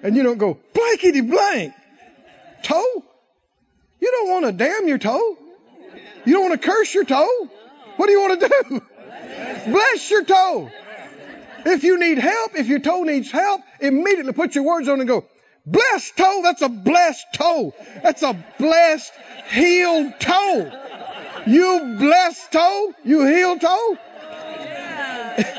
and 0.02 0.16
you 0.16 0.22
don't 0.22 0.38
go, 0.38 0.58
blankety 0.72 1.20
blank. 1.22 1.74
Toe? 2.62 3.04
You 4.00 4.10
don't 4.10 4.30
want 4.30 4.46
to 4.46 4.52
damn 4.52 4.86
your 4.86 4.98
toe. 4.98 5.36
You 6.24 6.34
don't 6.34 6.48
want 6.48 6.60
to 6.60 6.68
curse 6.68 6.94
your 6.94 7.04
toe. 7.04 7.50
What 7.96 8.06
do 8.06 8.12
you 8.12 8.20
want 8.20 8.40
to 8.40 8.48
do? 8.48 8.82
Bless 9.70 10.10
your 10.10 10.24
toe. 10.24 10.70
If 11.66 11.82
you 11.84 11.98
need 11.98 12.18
help, 12.18 12.56
if 12.56 12.66
your 12.66 12.80
toe 12.80 13.04
needs 13.04 13.30
help, 13.30 13.62
immediately 13.80 14.32
put 14.32 14.54
your 14.54 14.64
words 14.64 14.88
on 14.88 15.00
and 15.00 15.08
go, 15.08 15.24
blessed 15.64 16.16
toe, 16.16 16.40
that's 16.42 16.62
a 16.62 16.68
blessed 16.68 17.26
toe. 17.34 17.74
That's 18.02 18.22
a 18.22 18.36
blessed, 18.58 19.12
healed 19.50 20.20
toe. 20.20 20.70
You 21.46 21.96
blessed 21.98 22.52
toe, 22.52 22.92
you 23.04 23.26
healed 23.26 23.60
toe. 23.60 23.98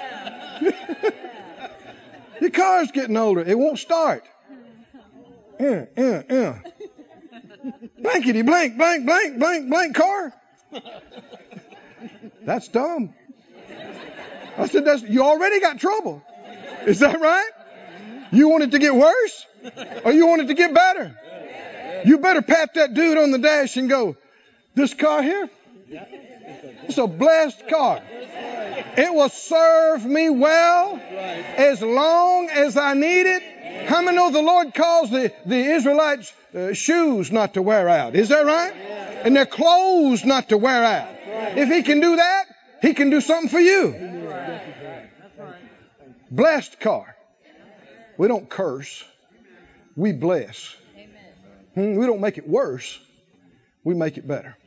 your 2.41 2.51
car's 2.51 2.91
getting 2.91 3.17
older. 3.17 3.41
It 3.41 3.57
won't 3.57 3.79
start. 3.79 4.23
Yeah, 5.59 5.85
yeah, 5.97 6.23
yeah. 6.29 6.59
Blankety 7.99 8.41
blank, 8.43 8.77
blank, 8.77 9.05
blank, 9.05 9.39
blank, 9.39 9.69
blank 9.69 9.95
car. 9.95 10.33
That's 12.45 12.67
dumb. 12.67 13.13
I 14.57 14.67
said, 14.67 14.85
that's, 14.85 15.01
you 15.01 15.23
already 15.23 15.59
got 15.59 15.79
trouble. 15.79 16.23
Is 16.85 16.99
that 16.99 17.19
right? 17.19 17.49
You 18.31 18.49
want 18.49 18.63
it 18.63 18.71
to 18.71 18.79
get 18.79 18.95
worse? 18.95 19.45
Or 20.03 20.11
you 20.11 20.27
want 20.27 20.43
it 20.43 20.47
to 20.47 20.53
get 20.53 20.73
better? 20.73 21.19
You 22.05 22.19
better 22.19 22.41
pat 22.41 22.75
that 22.75 22.93
dude 22.93 23.17
on 23.17 23.31
the 23.31 23.39
dash 23.39 23.77
and 23.77 23.89
go, 23.89 24.15
this 24.75 24.93
car 24.93 25.23
here? 25.23 25.49
It's 26.87 26.97
a 26.97 27.07
blessed 27.07 27.67
car. 27.67 28.01
It 28.07 29.13
will 29.13 29.29
serve 29.29 30.05
me 30.05 30.29
well 30.29 31.01
as 31.57 31.81
long 31.81 32.49
as 32.49 32.77
I 32.77 32.93
need 32.93 33.25
it. 33.25 33.87
How 33.87 34.01
many 34.01 34.15
know 34.15 34.31
the 34.31 34.41
Lord 34.41 34.73
calls 34.73 35.09
the, 35.09 35.33
the 35.45 35.57
Israelites 35.57 36.31
uh, 36.55 36.73
shoes 36.73 37.31
not 37.31 37.55
to 37.55 37.61
wear 37.61 37.89
out? 37.89 38.15
Is 38.15 38.29
that 38.29 38.45
right? 38.45 38.73
And 39.25 39.35
their 39.35 39.45
clothes 39.45 40.23
not 40.23 40.49
to 40.49 40.57
wear 40.57 40.83
out. 40.83 41.14
If 41.25 41.69
He 41.69 41.83
can 41.83 41.99
do 41.99 42.15
that, 42.15 42.45
He 42.81 42.93
can 42.93 43.09
do 43.09 43.21
something 43.21 43.49
for 43.49 43.59
you. 43.59 43.93
Blessed 46.31 46.79
car. 46.79 47.15
We 48.17 48.27
don't 48.27 48.49
curse. 48.49 49.03
We 49.95 50.11
bless. 50.11 50.75
Hmm, 51.73 51.95
we 51.95 52.05
don't 52.05 52.21
make 52.21 52.37
it 52.37 52.47
worse. 52.47 52.99
We 53.83 53.93
make 53.93 54.17
it 54.17 54.27
better. 54.27 54.57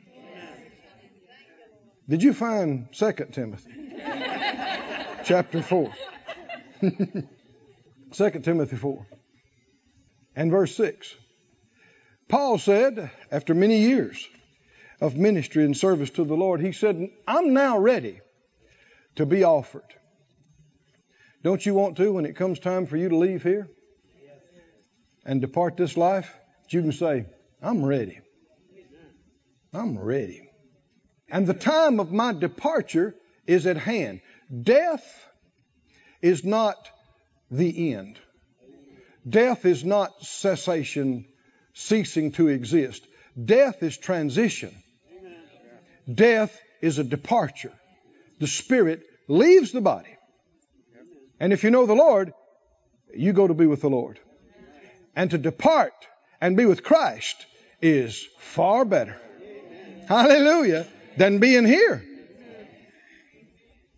Did 2.09 2.23
you 2.23 2.33
find 2.33 2.89
2 2.93 3.13
Timothy? 3.33 3.71
Chapter 5.25 5.61
4. 5.61 5.93
2 6.81 8.31
Timothy 8.41 8.77
4. 8.77 9.07
And 10.37 10.51
verse 10.51 10.75
6. 10.77 11.15
Paul 12.29 12.59
said, 12.59 13.11
after 13.31 13.55
many 13.55 13.81
years 13.81 14.27
of 15.01 15.17
ministry 15.17 15.65
and 15.65 15.77
service 15.77 16.11
to 16.11 16.25
the 16.25 16.35
Lord, 16.35 16.61
he 16.61 16.73
said, 16.73 17.11
I'm 17.27 17.53
now 17.53 17.79
ready 17.79 18.21
to 19.17 19.27
be 19.27 19.45
offered. 19.45 19.95
Don't 21.43 21.65
you 21.65 21.75
want 21.75 21.97
to 21.99 22.13
when 22.13 22.27
it 22.27 22.37
comes 22.37 22.59
time 22.59 22.87
for 22.87 22.97
you 22.97 23.09
to 23.09 23.17
leave 23.17 23.43
here 23.43 23.69
and 25.25 25.41
depart 25.41 25.77
this 25.77 25.97
life? 25.97 26.35
You 26.69 26.83
can 26.83 26.93
say, 26.93 27.27
I'm 27.63 27.85
ready. 27.85 28.21
I'm 29.73 29.99
ready. 29.99 30.51
And 31.31 31.47
the 31.47 31.55
time 31.55 32.01
of 32.01 32.13
my 32.13 32.33
departure 32.33 33.15
is 33.47 33.67
at 33.67 33.77
hand. 33.77 34.21
Death 34.63 35.05
is 36.23 36.45
not 36.45 36.91
the 37.51 37.95
end. 37.95 38.19
Death 39.29 39.65
is 39.65 39.85
not 39.85 40.23
cessation, 40.25 41.27
ceasing 41.75 42.33
to 42.33 42.49
exist. 42.49 43.07
Death 43.43 43.83
is 43.83 43.97
transition. 43.97 44.75
Death 46.13 46.59
is 46.81 46.99
a 46.99 47.05
departure. 47.05 47.73
The 48.39 48.47
spirit 48.47 49.03
leaves 49.29 49.73
the 49.73 49.81
body. 49.81 50.17
And 51.41 51.53
if 51.53 51.65
you 51.65 51.71
know 51.71 51.87
the 51.87 51.95
Lord, 51.95 52.33
you 53.15 53.33
go 53.33 53.47
to 53.47 53.55
be 53.55 53.67
with 53.67 53.81
the 53.81 53.91
Lord. 53.91 54.19
And 55.15 55.31
to 55.31 55.39
depart 55.39 55.93
and 56.41 56.57
be 56.57 56.65
with 56.65 56.83
Christ 56.83 57.47
is 57.83 58.27
far 58.39 58.85
better. 58.85 59.21
Hallelujah. 60.07 60.87
Than 61.17 61.39
being 61.39 61.67
here. 61.67 62.05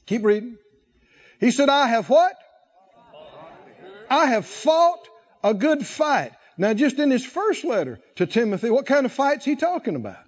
Keep 0.07 0.25
reading. 0.25 0.57
He 1.38 1.51
said, 1.51 1.68
I 1.68 1.87
have 1.87 2.09
what? 2.09 2.35
I 4.11 4.27
have 4.27 4.46
fought 4.46 5.07
a 5.44 5.55
good 5.55 5.87
fight. 5.87 6.33
Now, 6.59 6.75
just 6.75 6.99
in 6.99 7.11
his 7.11 7.25
first 7.25 7.64
letter 7.64 8.01
to 8.16 8.27
Timothy, 8.27 8.70
what 8.70 8.87
kind 8.87 9.07
of 9.07 9.12
fight's 9.12 9.44
he 9.44 9.57
talking 9.57 9.96
about? 9.96 10.18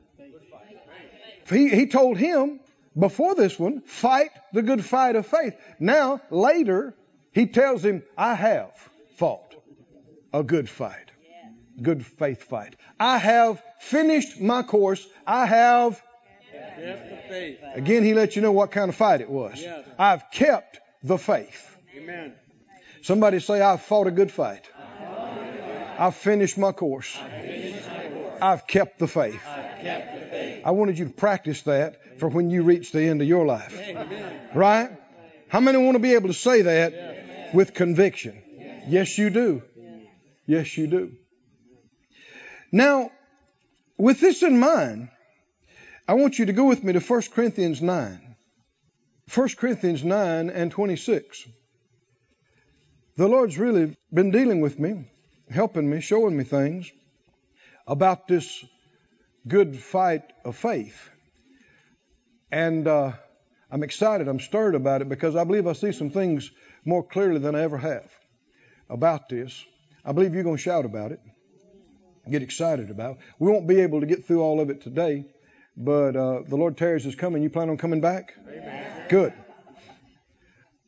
He, 1.53 1.69
he 1.69 1.87
told 1.87 2.17
him 2.19 2.61
before 2.99 3.35
this 3.35 3.59
one, 3.59 3.81
fight 3.83 4.31
the 4.53 4.63
good 4.63 4.85
fight 4.85 5.17
of 5.17 5.27
faith. 5.27 5.55
Now, 5.79 6.21
later, 6.31 6.95
he 7.33 7.47
tells 7.47 7.85
him, 7.85 8.03
I 8.17 8.35
have 8.35 8.73
fought 9.17 9.55
a 10.33 10.43
good 10.43 10.69
fight. 10.69 11.11
Good 11.81 12.05
faith 12.05 12.43
fight. 12.43 12.77
I 13.01 13.17
have 13.17 13.63
finished 13.81 14.41
my 14.41 14.63
course. 14.63 15.07
I 15.27 15.47
have. 15.47 16.03
Again, 17.75 18.05
he 18.05 18.13
lets 18.13 18.37
you 18.37 18.43
know 18.43 18.53
what 18.53 18.71
kind 18.71 18.91
of 18.91 18.95
fight 18.95 19.23
it 19.23 19.31
was. 19.31 19.65
I've 19.99 20.31
kept 20.31 20.81
the 21.03 21.17
faith. 21.17 21.77
Amen. 21.97 22.35
Somebody 23.01 23.41
say, 23.41 23.61
I've 23.61 23.81
fought 23.81 24.07
a 24.07 24.11
good 24.11 24.31
fight. 24.31 24.69
I've 25.99 26.15
finished 26.15 26.59
my 26.59 26.73
course. 26.73 27.19
I've 28.41 28.67
kept 28.67 28.99
the 28.99 29.09
faith. 29.09 29.43
I 29.85 30.71
wanted 30.71 30.99
you 30.99 31.07
to 31.07 31.13
practice 31.13 31.63
that 31.63 32.19
for 32.19 32.29
when 32.29 32.51
you 32.51 32.63
reach 32.63 32.93
the 32.93 33.03
end 33.03 33.21
of 33.23 33.29
your 33.29 33.47
life. 33.47 33.79
Right? 34.55 34.91
How 35.49 35.61
many 35.61 35.79
want 35.79 35.97
to 35.97 35.99
be 35.99 36.15
able 36.15 36.29
to 36.29 36.35
say 36.35 36.63
that 36.63 37.55
with 37.55 37.75
conviction? 37.75 38.43
Yes, 38.89 39.19
you 39.19 39.31
do. 39.31 39.63
Yes, 40.47 40.77
you 40.77 40.87
do. 40.87 41.13
Now, 42.71 43.11
with 43.97 44.21
this 44.21 44.43
in 44.43 44.59
mind, 44.59 45.11
I 46.09 46.15
want 46.15 46.39
you 46.39 46.47
to 46.47 46.53
go 46.53 46.65
with 46.65 46.83
me 46.83 46.95
to 46.95 47.01
1 47.01 47.23
Corinthians 47.35 47.81
9. 47.81 48.37
1 49.33 49.49
Corinthians 49.57 50.03
9 50.03 50.51
and 50.51 50.71
26. 50.71 51.49
The 53.17 53.29
Lord's 53.29 53.59
really 53.59 53.97
been 54.13 54.31
dealing 54.31 54.61
with 54.61 54.79
me, 54.79 55.11
helping 55.51 55.89
me, 55.89 56.01
showing 56.01 56.37
me 56.37 56.45
things 56.45 56.91
about 57.87 58.27
this 58.27 58.65
good 59.47 59.79
fight 59.79 60.23
of 60.45 60.57
faith. 60.57 61.11
And 62.51 62.87
uh, 62.87 63.13
I'm 63.71 63.83
excited, 63.83 64.29
I'm 64.29 64.41
stirred 64.41 64.75
about 64.75 65.03
it 65.03 65.09
because 65.09 65.37
I 65.37 65.45
believe 65.45 65.67
I 65.67 65.73
see 65.73 65.93
some 65.93 66.11
things 66.11 66.51
more 66.85 67.03
clearly 67.03 67.39
than 67.39 67.55
I 67.55 67.63
ever 67.63 67.79
have 67.79 68.11
about 68.89 69.29
this. 69.29 69.65
I 70.05 70.13
believe 70.13 70.35
you're 70.35 70.45
going 70.45 70.57
to 70.57 70.63
shout 70.63 70.85
about 70.85 71.13
it, 71.13 71.21
get 72.31 72.43
excited 72.43 72.91
about 72.91 73.13
it. 73.13 73.19
We 73.39 73.51
won't 73.51 73.67
be 73.67 73.81
able 73.81 74.01
to 74.01 74.07
get 74.07 74.27
through 74.27 74.43
all 74.43 74.61
of 74.61 74.71
it 74.71 74.83
today, 74.83 75.25
but 75.77 76.17
uh, 76.17 76.43
the 76.47 76.57
Lord 76.57 76.77
tarries 76.77 77.07
is 77.07 77.15
coming. 77.15 77.43
You 77.43 77.51
plan 77.51 77.71
on 77.71 77.79
coming 77.79 78.01
back? 78.01 78.35
Amen. 78.49 79.07
Good. 79.09 79.33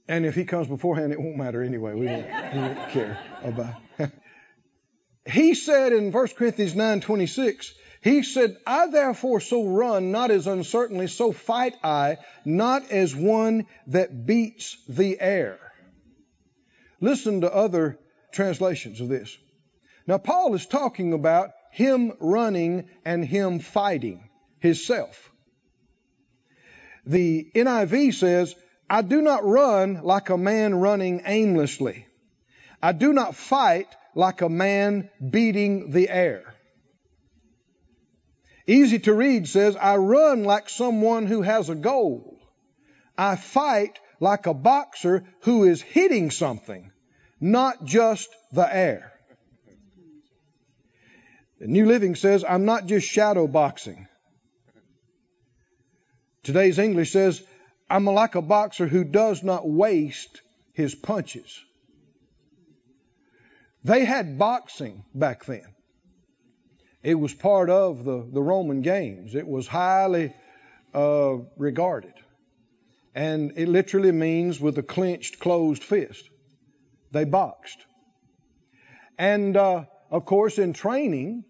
And 0.06 0.26
if 0.26 0.34
he 0.34 0.44
comes 0.44 0.68
beforehand, 0.68 1.12
it 1.12 1.20
won't 1.20 1.36
matter 1.36 1.62
anyway. 1.62 1.94
We 1.94 2.06
won't, 2.06 2.26
we 2.26 2.60
won't 2.60 2.88
care 2.90 3.18
about. 3.42 3.74
he 5.26 5.54
said 5.54 5.92
in 5.92 6.12
1 6.12 6.28
Corinthians 6.36 6.74
9:26, 6.74 7.72
he 8.04 8.22
said, 8.22 8.58
"I 8.66 8.88
therefore 8.88 9.40
so 9.40 9.64
run, 9.64 10.12
not 10.12 10.30
as 10.30 10.46
uncertainly, 10.46 11.06
so 11.06 11.32
fight 11.32 11.74
I, 11.82 12.18
not 12.44 12.90
as 12.90 13.16
one 13.16 13.64
that 13.86 14.26
beats 14.26 14.76
the 14.86 15.18
air." 15.18 15.58
Listen 17.00 17.40
to 17.40 17.52
other 17.52 17.98
translations 18.30 19.00
of 19.00 19.08
this. 19.08 19.34
Now 20.06 20.18
Paul 20.18 20.54
is 20.54 20.66
talking 20.66 21.14
about 21.14 21.52
him 21.72 22.12
running 22.20 22.90
and 23.06 23.24
him 23.24 23.58
fighting 23.58 24.28
himself. 24.58 25.32
The 27.06 27.50
NIV 27.54 28.12
says, 28.14 28.54
I 28.88 29.00
do 29.00 29.22
not 29.22 29.44
run 29.46 30.02
like 30.02 30.28
a 30.28 30.36
man 30.36 30.74
running 30.74 31.22
aimlessly. 31.24 32.06
I 32.82 32.92
do 32.92 33.14
not 33.14 33.34
fight 33.34 33.88
like 34.14 34.42
a 34.42 34.48
man 34.50 35.08
beating 35.30 35.90
the 35.90 36.10
air. 36.10 36.53
Easy 38.66 38.98
to 39.00 39.12
read 39.12 39.46
says, 39.46 39.76
I 39.76 39.96
run 39.96 40.44
like 40.44 40.68
someone 40.68 41.26
who 41.26 41.42
has 41.42 41.68
a 41.68 41.74
goal. 41.74 42.38
I 43.16 43.36
fight 43.36 43.98
like 44.20 44.46
a 44.46 44.54
boxer 44.54 45.24
who 45.40 45.64
is 45.64 45.82
hitting 45.82 46.30
something, 46.30 46.90
not 47.40 47.84
just 47.84 48.28
the 48.52 48.74
air. 48.74 49.12
The 51.60 51.66
New 51.66 51.86
Living 51.86 52.14
says, 52.14 52.44
I'm 52.46 52.64
not 52.64 52.86
just 52.86 53.06
shadow 53.06 53.46
boxing. 53.46 54.06
Today's 56.42 56.78
English 56.78 57.12
says, 57.12 57.42
I'm 57.88 58.06
like 58.06 58.34
a 58.34 58.42
boxer 58.42 58.86
who 58.86 59.04
does 59.04 59.42
not 59.42 59.68
waste 59.68 60.40
his 60.72 60.94
punches. 60.94 61.62
They 63.84 64.04
had 64.04 64.38
boxing 64.38 65.04
back 65.14 65.44
then. 65.44 65.73
It 67.04 67.14
was 67.14 67.34
part 67.34 67.68
of 67.68 68.04
the, 68.04 68.26
the 68.32 68.42
Roman 68.42 68.80
games. 68.80 69.34
It 69.34 69.46
was 69.46 69.68
highly 69.68 70.34
uh, 70.94 71.36
regarded. 71.58 72.14
And 73.14 73.52
it 73.56 73.68
literally 73.68 74.10
means 74.10 74.58
with 74.58 74.78
a 74.78 74.82
clenched, 74.82 75.38
closed 75.38 75.84
fist. 75.84 76.28
They 77.12 77.24
boxed. 77.24 77.78
And 79.18 79.54
uh, 79.54 79.84
of 80.10 80.24
course, 80.24 80.58
in 80.58 80.72
training, 80.72 81.44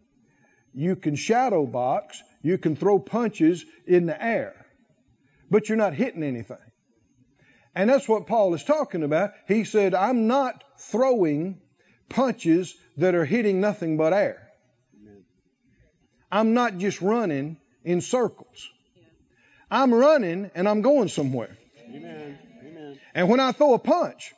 you 0.74 0.96
can 0.96 1.14
shadow 1.14 1.66
box, 1.66 2.20
you 2.42 2.58
can 2.58 2.74
throw 2.74 2.98
punches 2.98 3.64
in 3.86 4.06
the 4.06 4.22
air, 4.22 4.66
but 5.50 5.68
you're 5.68 5.78
not 5.78 5.94
hitting 5.94 6.24
anything. 6.24 6.58
And 7.76 7.88
that's 7.88 8.08
what 8.08 8.26
Paul 8.26 8.54
is 8.54 8.64
talking 8.64 9.04
about. 9.04 9.30
He 9.46 9.64
said, 9.64 9.94
I'm 9.94 10.26
not 10.26 10.64
throwing 10.78 11.60
punches 12.08 12.74
that 12.96 13.14
are 13.14 13.24
hitting 13.24 13.60
nothing 13.60 13.96
but 13.96 14.12
air. 14.12 14.43
I'm 16.34 16.52
not 16.52 16.78
just 16.78 17.00
running 17.00 17.58
in 17.84 18.00
circles. 18.00 18.68
I'm 19.70 19.94
running 19.94 20.50
and 20.56 20.68
I'm 20.68 20.82
going 20.82 21.06
somewhere. 21.06 21.56
Amen. 21.88 22.36
Amen. 22.60 22.98
And 23.14 23.28
when 23.28 23.38
I 23.38 23.52
throw 23.52 23.74
a 23.74 23.78
punch, 23.78 24.34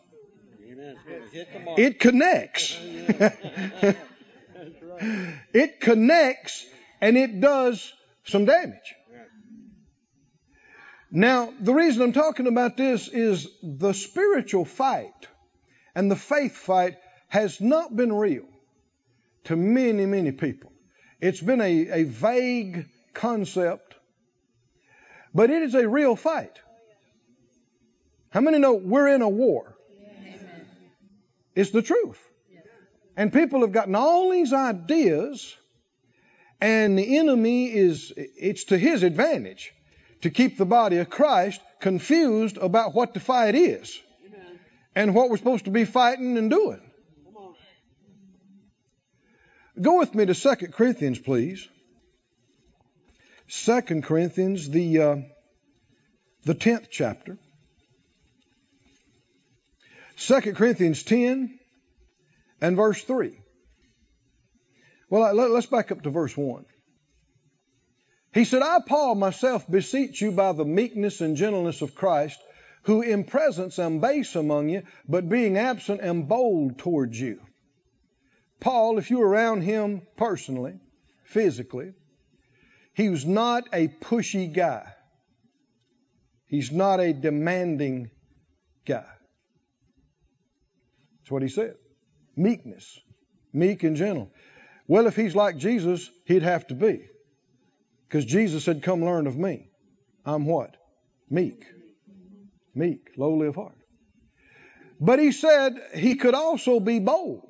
Amen. 0.70 0.96
It 1.78 1.98
connects. 1.98 2.78
It 5.52 5.80
connects 5.80 6.64
and 7.02 7.18
it 7.18 7.40
does 7.40 7.92
some 8.24 8.46
damage. 8.46 8.94
Now, 11.11 11.52
the 11.61 11.74
reason 11.74 12.02
I'm 12.02 12.12
talking 12.12 12.46
about 12.46 12.78
this 12.78 13.09
is 13.09 13.46
the 13.62 13.92
spiritual 13.92 14.64
fight 14.64 15.28
and 15.94 16.11
the 16.11 16.16
faith 16.16 16.56
fight 16.56 16.96
has 17.28 17.61
not 17.61 17.94
been 17.94 18.12
real 18.12 18.46
to 19.44 19.56
many, 19.56 20.06
many 20.06 20.32
people. 20.32 20.72
It's 21.20 21.40
been 21.40 21.61
a, 21.61 21.88
a 21.88 22.05
vague 22.05 22.87
concept, 23.14 23.94
but 25.35 25.50
it 25.50 25.62
is 25.62 25.74
a 25.74 25.88
real 25.88 26.16
fight. 26.16 26.59
How 28.31 28.40
many 28.40 28.59
know 28.59 28.74
we're 28.74 29.09
in 29.09 29.22
a 29.22 29.29
war? 29.29 29.76
It's 31.55 31.70
the 31.70 31.83
truth. 31.83 32.22
And 33.16 33.33
people 33.33 33.62
have 33.62 33.72
gotten 33.72 33.94
all 33.94 34.31
these 34.31 34.52
ideas, 34.52 35.57
and 36.61 36.98
the 36.98 37.16
enemy 37.16 37.74
is, 37.74 38.12
it's 38.16 38.64
to 38.64 38.76
his 38.76 39.02
advantage 39.02 39.72
to 40.20 40.29
keep 40.29 40.59
the 40.59 40.66
body 40.66 40.98
of 40.98 41.09
Christ 41.09 41.62
confused 41.81 42.59
about 42.59 42.94
what 42.94 43.14
the 43.14 43.20
fight 43.20 43.55
is 43.55 43.98
and 44.94 45.14
what 45.14 45.31
we're 45.31 45.38
supposed 45.38 45.64
to 45.64 45.70
be 45.70 45.87
fighting 45.87 46.37
and 46.37 46.50
doing. 46.50 46.81
Go 49.81 49.99
with 49.99 50.15
me 50.15 50.25
to 50.25 50.35
2 50.35 50.69
Corinthians, 50.69 51.19
please. 51.19 51.69
2 53.49 54.01
Corinthians, 54.03 54.71
the, 54.71 55.01
uh, 55.01 55.17
the 56.45 56.55
10th 56.55 56.87
chapter. 56.91 57.39
2 60.17 60.41
Corinthians 60.55 61.03
10 61.03 61.59
and 62.61 62.77
verse 62.77 63.03
3. 63.03 63.39
Well, 65.11 65.35
let- 65.35 65.51
let's 65.51 65.67
back 65.67 65.93
up 65.93 66.03
to 66.03 66.11
verse 66.11 66.37
1. 66.37 66.65
He 68.33 68.45
said, 68.45 68.62
I, 68.62 68.81
Paul, 68.81 69.15
myself 69.15 69.71
beseech 69.71 70.21
you 70.21 70.33
by 70.33 70.53
the 70.53 70.65
meekness 70.65 71.21
and 71.21 71.37
gentleness 71.37 71.83
of 71.83 71.95
Christ, 71.95 72.39
who 72.85 73.03
in 73.03 73.25
presence 73.25 73.79
am 73.79 74.01
base 74.01 74.37
among 74.37 74.71
you, 74.71 74.83
but 75.07 75.29
being 75.29 75.59
absent 75.59 76.03
am 76.03 76.23
bold 76.23 76.79
towards 76.79 77.21
you. 77.21 77.41
Paul, 78.61 78.99
if 78.99 79.11
you 79.11 79.19
were 79.19 79.29
around 79.29 79.62
him 79.62 80.03
personally, 80.16 80.75
physically, 81.25 81.92
he 82.95 83.09
was 83.09 83.25
not 83.27 83.69
a 83.73 83.88
pushy 83.88 84.53
guy. 84.53 84.92
He's 86.47 86.73
not 86.73 87.01
a 87.01 87.12
demanding 87.12 88.11
guy. 88.87 89.05
That's 91.19 91.31
what 91.31 91.42
he 91.42 91.49
said. 91.49 91.75
Meekness. 92.37 93.01
Meek 93.53 93.83
and 93.83 93.97
gentle. 93.97 94.31
Well, 94.87 95.07
if 95.07 95.16
he's 95.16 95.35
like 95.35 95.57
Jesus, 95.57 96.09
he'd 96.25 96.42
have 96.42 96.66
to 96.69 96.75
be. 96.75 97.09
Because 98.09 98.25
Jesus 98.25 98.64
said, 98.64 98.83
Come 98.83 99.05
learn 99.05 99.27
of 99.27 99.37
me. 99.37 99.69
I'm 100.25 100.47
what? 100.47 100.77
Meek. 101.29 101.64
Meek, 102.75 103.11
lowly 103.16 103.49
of 103.49 103.57
heart. 103.57 103.77
But 105.01 105.19
he 105.19 105.33
said 105.33 105.75
he 105.95 106.14
could 106.14 106.35
also 106.35 106.81
be 106.81 107.01
bold. 107.01 107.45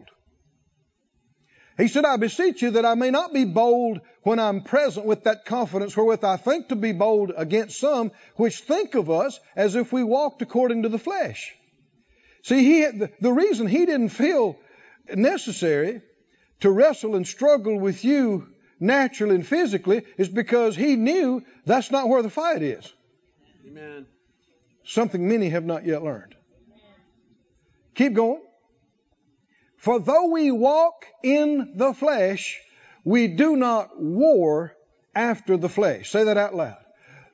He 1.77 1.89
said, 1.89 2.07
I 2.07 2.17
beseech 2.17 2.63
you 2.63 2.71
that 2.73 2.87
I 2.87 2.95
may 2.95 3.11
not 3.11 3.35
be 3.35 3.45
bold 3.45 4.01
when 4.23 4.39
I'm 4.39 4.63
present 4.63 5.05
with 5.05 5.25
that 5.25 5.45
confidence 5.45 5.97
wherewith 5.97 6.25
I 6.25 6.39
think 6.39 6.69
to 6.69 6.77
be 6.77 6.93
bold 6.93 7.33
against 7.37 7.79
some 7.79 8.13
which 8.37 8.61
think 8.61 8.95
of 8.95 9.11
us 9.11 9.39
as 9.55 9.75
if 9.75 9.93
we 9.93 10.03
walked 10.03 10.41
according 10.41 10.85
to 10.85 10.89
the 10.89 10.99
flesh. 10.99 11.55
See, 12.43 12.65
he 12.65 12.81
had, 12.81 13.13
the 13.21 13.33
reason 13.33 13.67
he 13.67 13.85
didn't 13.85 14.09
feel 14.09 14.57
necessary 15.15 16.01
to 16.61 16.71
wrestle 16.71 17.15
and 17.15 17.27
struggle 17.27 17.79
with 17.79 18.05
you 18.05 18.49
naturally 18.81 19.35
and 19.35 19.47
physically 19.47 20.03
is 20.17 20.29
because 20.29 20.77
he 20.77 20.97
knew 20.97 21.43
that's 21.67 21.91
not 21.91 22.09
where 22.09 22.23
the 22.23 22.31
fight 22.31 22.63
is. 22.63 22.91
Amen. 23.67 24.07
Something 24.85 25.29
many 25.29 25.51
have 25.51 25.65
not 25.65 25.85
yet 25.85 26.03
learned. 26.03 26.35
Keep 27.95 28.15
going. 28.15 28.46
For 29.87 30.01
though 30.01 30.27
we 30.33 30.51
walk 30.51 31.07
in 31.23 31.75
the 31.77 31.95
flesh, 31.95 32.61
we 33.05 33.29
do 33.29 33.55
not 33.55 33.97
war 33.97 34.75
after 35.15 35.57
the 35.57 35.69
flesh. 35.69 36.11
Say 36.11 36.25
that 36.25 36.37
out 36.37 36.57
loud. 36.57 36.79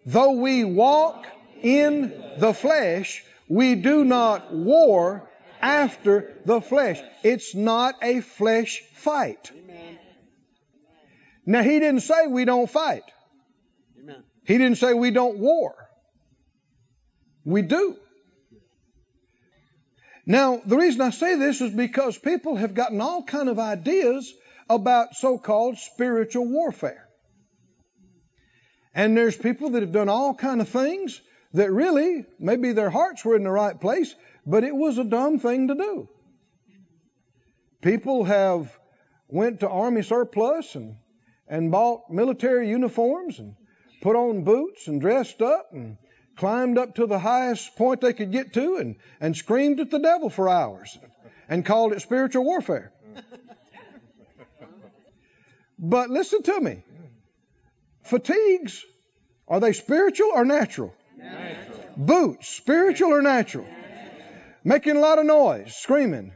Though 0.04 0.32
we 0.32 0.62
walk 0.62 1.26
in 1.62 2.12
the 2.36 2.52
flesh, 2.52 3.24
we 3.48 3.74
do 3.74 4.04
not 4.04 4.52
war 4.52 5.30
after 5.62 6.36
the 6.44 6.60
flesh. 6.60 7.00
It's 7.22 7.54
not 7.54 7.94
a 8.02 8.20
flesh 8.20 8.82
fight. 8.96 9.50
Amen. 9.56 9.98
Now, 11.46 11.62
he 11.62 11.80
didn't 11.80 12.02
say 12.02 12.26
we 12.26 12.44
don't 12.44 12.68
fight. 12.68 13.04
Amen. 13.98 14.24
He 14.44 14.58
didn't 14.58 14.76
say 14.76 14.92
we 14.92 15.10
don't 15.10 15.38
war. 15.38 15.88
We 17.46 17.62
do. 17.62 17.96
Now, 20.26 20.60
the 20.64 20.76
reason 20.76 21.00
I 21.00 21.10
say 21.10 21.34
this 21.36 21.60
is 21.60 21.72
because 21.72 22.16
people 22.16 22.56
have 22.56 22.74
gotten 22.74 23.00
all 23.00 23.22
kind 23.24 23.48
of 23.48 23.58
ideas 23.58 24.32
about 24.70 25.14
so-called 25.14 25.78
spiritual 25.78 26.46
warfare. 26.46 27.08
And 28.94 29.16
there's 29.16 29.36
people 29.36 29.70
that 29.70 29.82
have 29.82 29.92
done 29.92 30.08
all 30.08 30.34
kind 30.34 30.60
of 30.60 30.68
things 30.68 31.20
that 31.54 31.72
really, 31.72 32.24
maybe 32.38 32.72
their 32.72 32.90
hearts 32.90 33.24
were 33.24 33.36
in 33.36 33.42
the 33.42 33.50
right 33.50 33.78
place, 33.78 34.14
but 34.46 34.64
it 34.64 34.74
was 34.74 34.98
a 34.98 35.04
dumb 35.04 35.38
thing 35.38 35.68
to 35.68 35.74
do. 35.74 36.08
People 37.80 38.24
have 38.24 38.78
went 39.28 39.60
to 39.60 39.68
army 39.68 40.02
surplus 40.02 40.74
and, 40.76 40.96
and 41.48 41.72
bought 41.72 42.10
military 42.10 42.68
uniforms 42.68 43.38
and 43.38 43.54
put 44.02 44.14
on 44.14 44.44
boots 44.44 44.86
and 44.86 45.00
dressed 45.00 45.42
up 45.42 45.70
and 45.72 45.96
climbed 46.36 46.78
up 46.78 46.94
to 46.96 47.06
the 47.06 47.18
highest 47.18 47.76
point 47.76 48.00
they 48.00 48.12
could 48.12 48.32
get 48.32 48.54
to 48.54 48.76
and, 48.76 48.96
and 49.20 49.36
screamed 49.36 49.80
at 49.80 49.90
the 49.90 49.98
devil 49.98 50.30
for 50.30 50.48
hours 50.48 50.98
and 51.48 51.64
called 51.64 51.92
it 51.92 52.00
spiritual 52.00 52.44
warfare. 52.44 52.92
But 55.78 56.10
listen 56.10 56.42
to 56.44 56.60
me. 56.60 56.84
Fatigues, 58.04 58.84
are 59.48 59.58
they 59.58 59.72
spiritual 59.72 60.30
or 60.32 60.44
natural? 60.44 60.94
Natural. 61.18 61.78
Boots, 61.96 62.48
spiritual 62.48 63.12
or 63.12 63.20
natural? 63.20 63.66
Making 64.64 64.96
a 64.96 65.00
lot 65.00 65.18
of 65.18 65.26
noise, 65.26 65.74
screaming. 65.74 66.32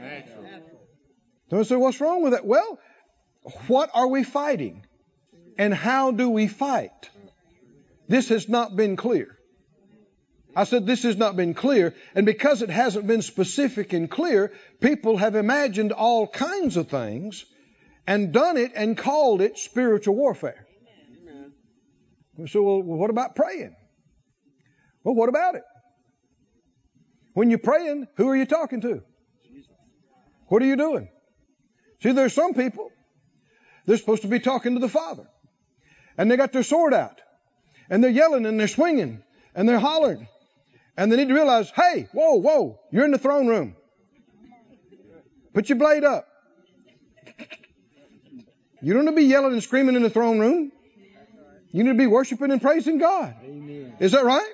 Natural. 0.00 0.46
So 1.50 1.60
I 1.60 1.62
say, 1.62 1.76
what's 1.76 2.00
wrong 2.00 2.22
with 2.22 2.32
that? 2.32 2.44
Well, 2.44 2.78
what 3.68 3.90
are 3.94 4.08
we 4.08 4.24
fighting? 4.24 4.84
And 5.56 5.72
how 5.72 6.10
do 6.10 6.28
we 6.28 6.48
fight? 6.48 7.10
This 8.08 8.28
has 8.28 8.48
not 8.48 8.76
been 8.76 8.96
clear. 8.96 9.36
I 10.54 10.64
said 10.64 10.86
this 10.86 11.02
has 11.02 11.16
not 11.16 11.36
been 11.36 11.52
clear, 11.52 11.94
and 12.14 12.24
because 12.24 12.62
it 12.62 12.70
hasn't 12.70 13.06
been 13.06 13.20
specific 13.20 13.92
and 13.92 14.10
clear, 14.10 14.52
people 14.80 15.18
have 15.18 15.34
imagined 15.34 15.92
all 15.92 16.26
kinds 16.26 16.78
of 16.78 16.88
things 16.88 17.44
and 18.06 18.32
done 18.32 18.56
it 18.56 18.72
and 18.74 18.96
called 18.96 19.42
it 19.42 19.58
spiritual 19.58 20.14
warfare. 20.14 20.66
So, 22.46 22.62
well, 22.62 22.82
what 22.82 23.10
about 23.10 23.34
praying? 23.34 23.74
Well, 25.04 25.14
what 25.14 25.28
about 25.28 25.56
it? 25.56 25.62
When 27.34 27.50
you're 27.50 27.58
praying, 27.58 28.06
who 28.16 28.28
are 28.28 28.36
you 28.36 28.46
talking 28.46 28.80
to? 28.80 29.02
What 30.48 30.62
are 30.62 30.66
you 30.66 30.76
doing? 30.76 31.08
See, 32.02 32.12
there's 32.12 32.32
some 32.32 32.54
people, 32.54 32.90
they're 33.84 33.96
supposed 33.98 34.22
to 34.22 34.28
be 34.28 34.40
talking 34.40 34.74
to 34.74 34.80
the 34.80 34.88
Father. 34.88 35.26
And 36.16 36.30
they 36.30 36.36
got 36.36 36.52
their 36.52 36.62
sword 36.62 36.94
out. 36.94 37.20
And 37.88 38.02
they're 38.02 38.10
yelling 38.10 38.46
and 38.46 38.58
they're 38.58 38.68
swinging 38.68 39.22
and 39.54 39.68
they're 39.68 39.78
hollering. 39.78 40.28
And 40.96 41.12
they 41.12 41.16
need 41.16 41.28
to 41.28 41.34
realize, 41.34 41.70
hey, 41.70 42.08
whoa, 42.12 42.36
whoa, 42.36 42.80
you're 42.90 43.04
in 43.04 43.10
the 43.10 43.18
throne 43.18 43.46
room. 43.46 43.76
Put 45.52 45.68
your 45.68 45.78
blade 45.78 46.04
up. 46.04 46.26
You 48.82 48.94
don't 48.94 49.04
need 49.04 49.10
to 49.12 49.16
be 49.16 49.24
yelling 49.24 49.52
and 49.52 49.62
screaming 49.62 49.96
in 49.96 50.02
the 50.02 50.10
throne 50.10 50.38
room. 50.38 50.72
You 51.72 51.84
need 51.84 51.90
to 51.90 51.98
be 51.98 52.06
worshiping 52.06 52.50
and 52.50 52.60
praising 52.60 52.98
God. 52.98 53.34
Amen. 53.44 53.94
Is 54.00 54.12
that 54.12 54.24
right? 54.24 54.52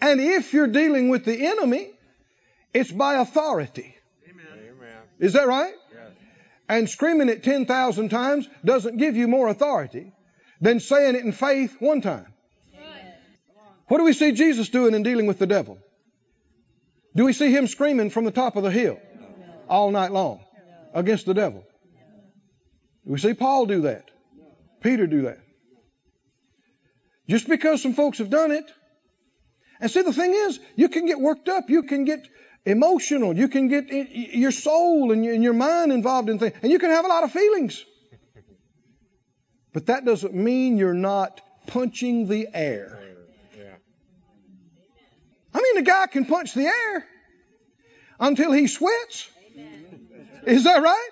And 0.00 0.20
if 0.20 0.52
you're 0.52 0.66
dealing 0.66 1.08
with 1.08 1.24
the 1.24 1.46
enemy, 1.46 1.90
it's 2.74 2.90
by 2.90 3.14
authority. 3.14 3.96
Amen. 4.28 4.46
Is 5.20 5.34
that 5.34 5.46
right? 5.46 5.74
Yes. 5.92 6.10
And 6.68 6.90
screaming 6.90 7.28
it 7.28 7.44
10,000 7.44 8.08
times 8.08 8.48
doesn't 8.64 8.96
give 8.96 9.16
you 9.16 9.28
more 9.28 9.48
authority 9.48 10.12
than 10.60 10.80
saying 10.80 11.14
it 11.14 11.24
in 11.24 11.32
faith 11.32 11.76
one 11.78 12.00
time. 12.00 12.31
What 13.92 13.98
do 13.98 14.04
we 14.04 14.14
see 14.14 14.32
Jesus 14.32 14.70
doing 14.70 14.94
in 14.94 15.02
dealing 15.02 15.26
with 15.26 15.38
the 15.38 15.46
devil? 15.46 15.76
Do 17.14 17.26
we 17.26 17.34
see 17.34 17.50
him 17.50 17.66
screaming 17.66 18.08
from 18.08 18.24
the 18.24 18.30
top 18.30 18.56
of 18.56 18.62
the 18.62 18.70
hill 18.70 18.98
all 19.68 19.90
night 19.90 20.12
long 20.12 20.42
against 20.94 21.26
the 21.26 21.34
devil? 21.34 21.62
Do 23.04 23.12
we 23.12 23.18
see 23.18 23.34
Paul 23.34 23.66
do 23.66 23.82
that? 23.82 24.10
Peter 24.80 25.06
do 25.06 25.22
that? 25.24 25.40
Just 27.28 27.46
because 27.46 27.82
some 27.82 27.92
folks 27.92 28.16
have 28.16 28.30
done 28.30 28.50
it. 28.50 28.64
And 29.78 29.90
see, 29.90 30.00
the 30.00 30.14
thing 30.14 30.32
is, 30.32 30.58
you 30.74 30.88
can 30.88 31.04
get 31.04 31.20
worked 31.20 31.50
up. 31.50 31.68
You 31.68 31.82
can 31.82 32.06
get 32.06 32.26
emotional. 32.64 33.36
You 33.36 33.48
can 33.48 33.68
get 33.68 33.92
your 33.92 34.52
soul 34.52 35.12
and 35.12 35.22
your 35.22 35.52
mind 35.52 35.92
involved 35.92 36.30
in 36.30 36.38
things. 36.38 36.54
And 36.62 36.72
you 36.72 36.78
can 36.78 36.92
have 36.92 37.04
a 37.04 37.08
lot 37.08 37.24
of 37.24 37.32
feelings. 37.32 37.84
But 39.74 39.84
that 39.88 40.06
doesn't 40.06 40.32
mean 40.32 40.78
you're 40.78 40.94
not 40.94 41.42
punching 41.66 42.26
the 42.26 42.48
air. 42.54 42.98
I 45.54 45.60
mean, 45.60 45.78
a 45.78 45.82
guy 45.82 46.06
can 46.06 46.24
punch 46.24 46.54
the 46.54 46.66
air 46.66 47.06
until 48.18 48.52
he 48.52 48.66
sweats. 48.66 49.28
Is 50.46 50.64
that 50.64 50.82
right? 50.82 51.10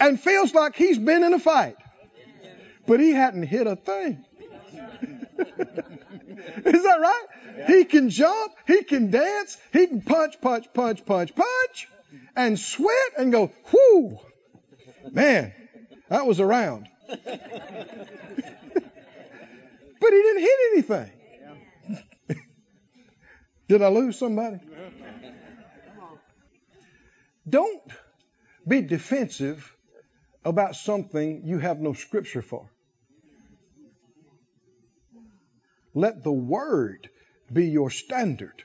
And 0.00 0.20
feels 0.20 0.54
like 0.54 0.76
he's 0.76 0.98
been 0.98 1.24
in 1.24 1.32
a 1.32 1.38
fight. 1.38 1.76
But 2.86 3.00
he 3.00 3.12
hadn't 3.12 3.44
hit 3.44 3.66
a 3.66 3.76
thing. 3.76 4.24
Is 5.38 6.82
that 6.82 7.00
right? 7.00 7.26
He 7.66 7.84
can 7.84 8.10
jump, 8.10 8.52
he 8.66 8.84
can 8.84 9.10
dance, 9.10 9.56
he 9.72 9.86
can 9.86 10.00
punch, 10.00 10.40
punch, 10.40 10.72
punch, 10.72 11.04
punch, 11.04 11.34
punch, 11.34 11.88
and 12.36 12.58
sweat 12.58 13.12
and 13.16 13.32
go, 13.32 13.50
whoo, 13.72 14.18
man, 15.10 15.52
that 16.08 16.26
was 16.26 16.40
a 16.40 16.46
round. 16.46 16.88
but 17.08 17.18
he 20.00 20.10
didn't 20.10 20.42
hit 20.42 20.58
anything. 20.72 21.10
Did 23.68 23.82
I 23.82 23.88
lose 23.88 24.18
somebody? 24.18 24.58
Don't 27.48 27.82
be 28.66 28.82
defensive 28.82 29.74
about 30.44 30.74
something 30.74 31.42
you 31.44 31.58
have 31.58 31.78
no 31.78 31.92
scripture 31.92 32.42
for. 32.42 32.68
Let 35.94 36.22
the 36.22 36.32
word 36.32 37.08
be 37.52 37.68
your 37.68 37.90
standard. 37.90 38.62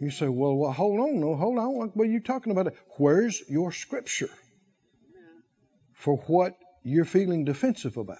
You 0.00 0.10
say, 0.10 0.28
well, 0.28 0.56
well 0.56 0.72
hold 0.72 1.00
on, 1.00 1.20
no, 1.20 1.34
hold 1.34 1.58
on. 1.58 1.90
What 1.94 2.06
are 2.06 2.10
you 2.10 2.20
talking 2.20 2.52
about? 2.52 2.72
Where's 2.96 3.42
your 3.48 3.72
scripture 3.72 4.30
for 5.94 6.16
what 6.28 6.54
you're 6.82 7.04
feeling 7.04 7.44
defensive 7.44 7.96
about? 7.96 8.18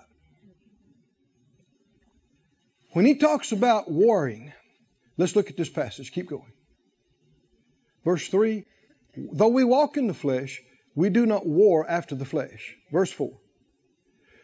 When 2.92 3.04
he 3.04 3.14
talks 3.16 3.52
about 3.52 3.90
warring, 3.90 4.52
let's 5.18 5.36
look 5.36 5.50
at 5.50 5.56
this 5.56 5.68
passage. 5.68 6.12
Keep 6.12 6.28
going. 6.28 6.52
Verse 8.04 8.26
3 8.28 8.64
Though 9.32 9.48
we 9.48 9.64
walk 9.64 9.96
in 9.96 10.06
the 10.06 10.14
flesh, 10.14 10.62
we 10.94 11.10
do 11.10 11.26
not 11.26 11.46
war 11.46 11.88
after 11.88 12.14
the 12.14 12.24
flesh. 12.24 12.76
Verse 12.90 13.12
4 13.12 13.30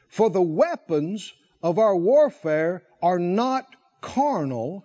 For 0.08 0.30
the 0.30 0.42
weapons 0.42 1.32
of 1.62 1.78
our 1.78 1.96
warfare 1.96 2.82
are 3.02 3.18
not 3.18 3.66
carnal, 4.00 4.84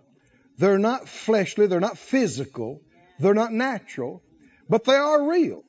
they're 0.58 0.80
not 0.80 1.10
fleshly, 1.10 1.68
they're 1.68 1.80
not 1.80 1.98
physical, 1.98 2.82
they're 3.20 3.34
not 3.34 3.52
natural, 3.52 4.24
but 4.70 4.86
they 4.86 4.96
are 4.96 5.30
real. 5.30 5.64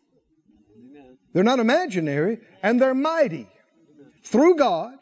They're 1.33 1.44
not 1.44 1.61
imaginary, 1.61 2.40
and 2.62 2.80
they're 2.80 2.94
mighty 2.94 3.48
through 4.24 4.56
God 4.56 4.94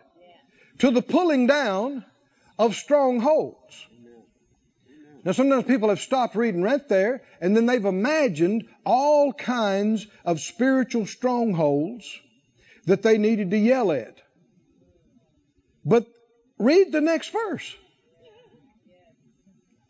to 0.78 0.90
the 0.90 1.02
pulling 1.02 1.46
down 1.46 2.04
of 2.59 2.74
strongholds. 2.74 3.87
Now, 5.24 5.33
sometimes 5.33 5.64
people 5.64 5.88
have 5.88 6.00
stopped 6.00 6.37
reading 6.37 6.62
right 6.62 6.88
there, 6.88 7.22
and 7.40 7.57
then 7.57 7.66
they've 7.66 7.85
imagined 7.85 8.68
all 8.87 9.33
kinds 9.33 10.07
of 10.24 10.40
spiritual 10.40 11.07
strongholds 11.07 12.09
that 12.87 13.02
they 13.02 13.18
needed 13.18 13.50
to 13.50 13.59
yell 13.59 13.92
at. 13.92 14.16
But 15.85 16.07
read 16.59 16.92
the 16.92 17.00
next 17.00 17.33
verse. 17.33 17.74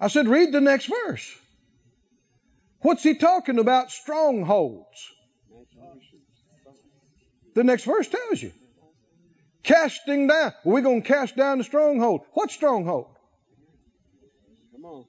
I 0.01 0.09
said, 0.09 0.29
read 0.29 0.53
the 0.53 0.61
next 0.61 0.87
verse. 0.87 1.37
What's 2.81 3.03
he 3.03 3.15
talking 3.15 3.59
about? 3.59 3.91
Strongholds. 3.91 5.13
The 7.55 7.65
next 7.65 7.85
verse 7.85 8.09
tells 8.09 8.41
you. 8.41 8.53
Casting 9.65 10.29
down. 10.29 10.53
We're 10.65 10.81
going 10.81 11.03
to 11.03 11.09
cast 11.09 11.37
down 11.37 11.59
the 11.59 11.65
stronghold. 11.65 12.21
What 12.33 12.53
stronghold? 12.53 13.09
Come 14.73 14.85
on. 14.85 15.05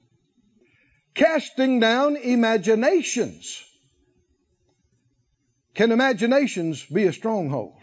Casting 1.14 1.80
down 1.80 2.16
imaginations. 2.16 3.64
Can 5.74 5.92
imaginations 5.92 6.84
be 6.84 7.04
a 7.04 7.12
stronghold? 7.12 7.74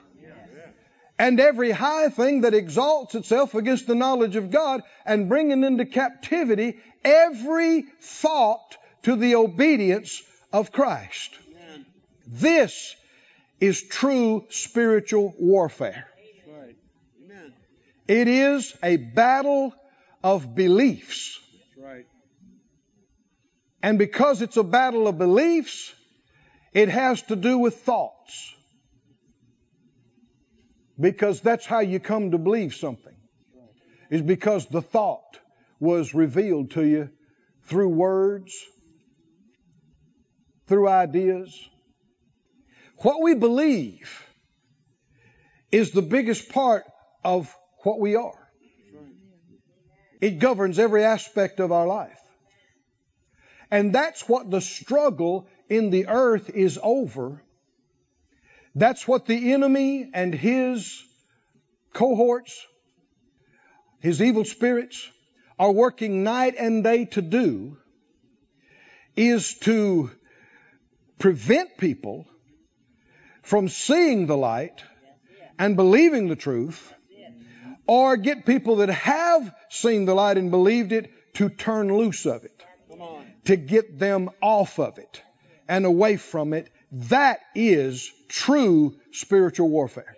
And 1.19 1.39
every 1.39 1.71
high 1.71 2.09
thing 2.09 2.41
that 2.41 2.53
exalts 2.53 3.15
itself 3.15 3.55
against 3.55 3.87
the 3.87 3.95
knowledge 3.95 4.35
of 4.35 4.51
God 4.51 4.83
and 5.05 5.27
bringing 5.27 5.63
into 5.63 5.85
captivity 5.85 6.79
every 7.03 7.85
thought 8.01 8.77
to 9.03 9.15
the 9.15 9.35
obedience 9.35 10.21
of 10.53 10.71
Christ. 10.71 11.31
Amen. 11.49 11.85
This 12.27 12.95
is 13.59 13.81
true 13.81 14.45
spiritual 14.49 15.33
warfare. 15.39 16.07
Right. 16.47 16.75
It 18.07 18.27
is 18.27 18.75
a 18.83 18.97
battle 18.97 19.73
of 20.23 20.53
beliefs. 20.53 21.39
And 23.81 23.97
because 23.97 24.41
it's 24.41 24.57
a 24.57 24.63
battle 24.63 25.07
of 25.07 25.17
beliefs, 25.17 25.93
it 26.73 26.89
has 26.89 27.21
to 27.23 27.35
do 27.35 27.57
with 27.57 27.75
thoughts. 27.77 28.53
Because 30.99 31.41
that's 31.41 31.65
how 31.65 31.79
you 31.79 31.99
come 31.99 32.31
to 32.31 32.37
believe 32.37 32.73
something. 32.73 33.15
Is 34.09 34.21
because 34.21 34.65
the 34.67 34.81
thought 34.81 35.39
was 35.79 36.13
revealed 36.13 36.71
to 36.71 36.83
you 36.83 37.09
through 37.65 37.89
words, 37.89 38.53
through 40.67 40.87
ideas. 40.87 41.53
What 42.97 43.21
we 43.21 43.35
believe 43.35 44.25
is 45.71 45.91
the 45.91 46.01
biggest 46.01 46.49
part 46.49 46.83
of 47.23 47.53
what 47.83 47.99
we 47.99 48.15
are. 48.15 48.47
It 50.19 50.39
governs 50.39 50.79
every 50.79 51.03
aspect 51.03 51.59
of 51.59 51.71
our 51.71 51.85
life. 51.85 52.19
And 53.69 53.93
that's 53.93 54.27
what 54.27 54.49
the 54.49 54.61
struggle 54.61 55.47
in 55.69 55.89
the 55.89 56.07
earth 56.07 56.49
is 56.49 56.79
over. 56.81 57.41
That's 58.75 59.07
what 59.07 59.25
the 59.25 59.53
enemy 59.53 60.09
and 60.13 60.33
his 60.33 61.03
cohorts, 61.93 62.65
his 63.99 64.21
evil 64.21 64.45
spirits, 64.45 65.09
are 65.59 65.71
working 65.71 66.23
night 66.23 66.55
and 66.57 66.83
day 66.83 67.05
to 67.05 67.21
do 67.21 67.77
is 69.15 69.55
to 69.55 70.11
prevent 71.17 71.77
people 71.77 72.27
from 73.41 73.67
seeing 73.67 74.27
the 74.27 74.37
light 74.37 74.83
and 75.57 75.75
believing 75.75 76.27
the 76.27 76.35
truth, 76.35 76.93
or 77.87 78.17
get 78.17 78.45
people 78.45 78.77
that 78.77 78.89
have 78.89 79.51
seen 79.69 80.05
the 80.05 80.13
light 80.13 80.37
and 80.37 80.51
believed 80.51 80.91
it 80.91 81.11
to 81.33 81.49
turn 81.49 81.91
loose 81.91 82.25
of 82.25 82.43
it. 82.43 82.63
To 83.47 83.55
get 83.55 83.97
them 83.97 84.29
off 84.41 84.77
of 84.77 84.97
it 84.97 85.21
and 85.67 85.85
away 85.85 86.17
from 86.17 86.53
it. 86.53 86.69
That 86.91 87.39
is 87.55 88.11
true 88.27 88.95
spiritual 89.11 89.69
warfare. 89.69 90.15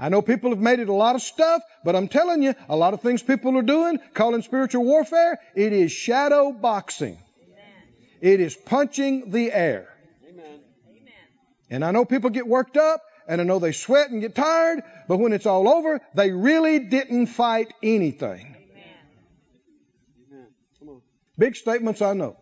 I 0.00 0.10
know 0.10 0.22
people 0.22 0.50
have 0.50 0.60
made 0.60 0.78
it 0.78 0.88
a 0.88 0.92
lot 0.92 1.16
of 1.16 1.22
stuff, 1.22 1.62
but 1.84 1.96
I'm 1.96 2.06
telling 2.06 2.42
you, 2.42 2.54
a 2.68 2.76
lot 2.76 2.94
of 2.94 3.00
things 3.00 3.20
people 3.20 3.56
are 3.58 3.62
doing, 3.62 3.98
calling 4.14 4.42
spiritual 4.42 4.84
warfare, 4.84 5.40
it 5.56 5.72
is 5.72 5.90
shadow 5.90 6.52
boxing. 6.52 7.18
It 8.20 8.40
is 8.40 8.56
punching 8.56 9.30
the 9.30 9.52
air. 9.52 9.88
And 11.70 11.84
I 11.84 11.90
know 11.90 12.04
people 12.04 12.30
get 12.30 12.46
worked 12.46 12.76
up, 12.76 13.02
and 13.28 13.40
I 13.40 13.44
know 13.44 13.58
they 13.58 13.72
sweat 13.72 14.10
and 14.10 14.20
get 14.20 14.34
tired, 14.34 14.82
but 15.08 15.18
when 15.18 15.32
it's 15.32 15.46
all 15.46 15.68
over, 15.68 16.00
they 16.14 16.30
really 16.30 16.78
didn't 16.78 17.26
fight 17.26 17.72
anything. 17.82 18.57
Big 21.38 21.56
statements, 21.56 22.02
I 22.02 22.14
know. 22.14 22.36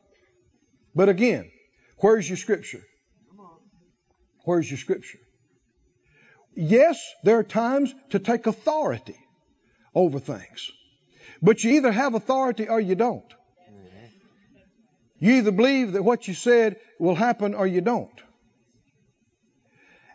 But 0.94 1.08
again, 1.08 1.50
where's 1.98 2.28
your 2.28 2.38
scripture? 2.38 2.82
Where's 4.44 4.70
your 4.70 4.78
scripture? 4.78 5.18
Yes, 6.54 6.98
there 7.22 7.38
are 7.38 7.44
times 7.44 7.94
to 8.10 8.18
take 8.18 8.46
authority 8.46 9.18
over 9.94 10.18
things. 10.18 10.70
But 11.42 11.62
you 11.62 11.72
either 11.72 11.92
have 11.92 12.14
authority 12.14 12.68
or 12.68 12.80
you 12.80 12.94
don't. 12.94 13.34
You 15.18 15.34
either 15.34 15.50
believe 15.50 15.92
that 15.92 16.02
what 16.02 16.28
you 16.28 16.34
said 16.34 16.76
will 16.98 17.14
happen 17.14 17.54
or 17.54 17.66
you 17.66 17.80
don't. 17.80 18.22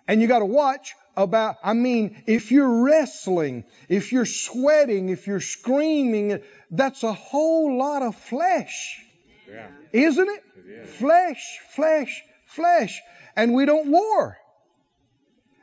And 0.08 0.22
you 0.22 0.28
got 0.28 0.40
to 0.40 0.46
watch 0.46 0.94
about, 1.16 1.58
I 1.64 1.74
mean, 1.74 2.24
if 2.26 2.52
you're 2.52 2.84
wrestling, 2.84 3.66
if 3.90 4.12
you're 4.12 4.26
sweating, 4.26 5.10
if 5.10 5.28
you're 5.28 5.42
screaming, 5.42 6.42
that's 6.70 7.04
a 7.04 7.14
whole 7.14 7.78
lot 7.78 8.02
of 8.02 8.16
flesh. 8.16 9.02
Yeah. 9.50 9.68
Isn't 9.92 10.30
it? 10.30 10.44
It 10.58 10.70
is. 10.70 10.96
Flesh, 10.96 11.60
flesh, 11.72 12.24
flesh. 12.46 13.02
And 13.36 13.54
we 13.54 13.66
don't 13.66 13.90
war 13.90 14.38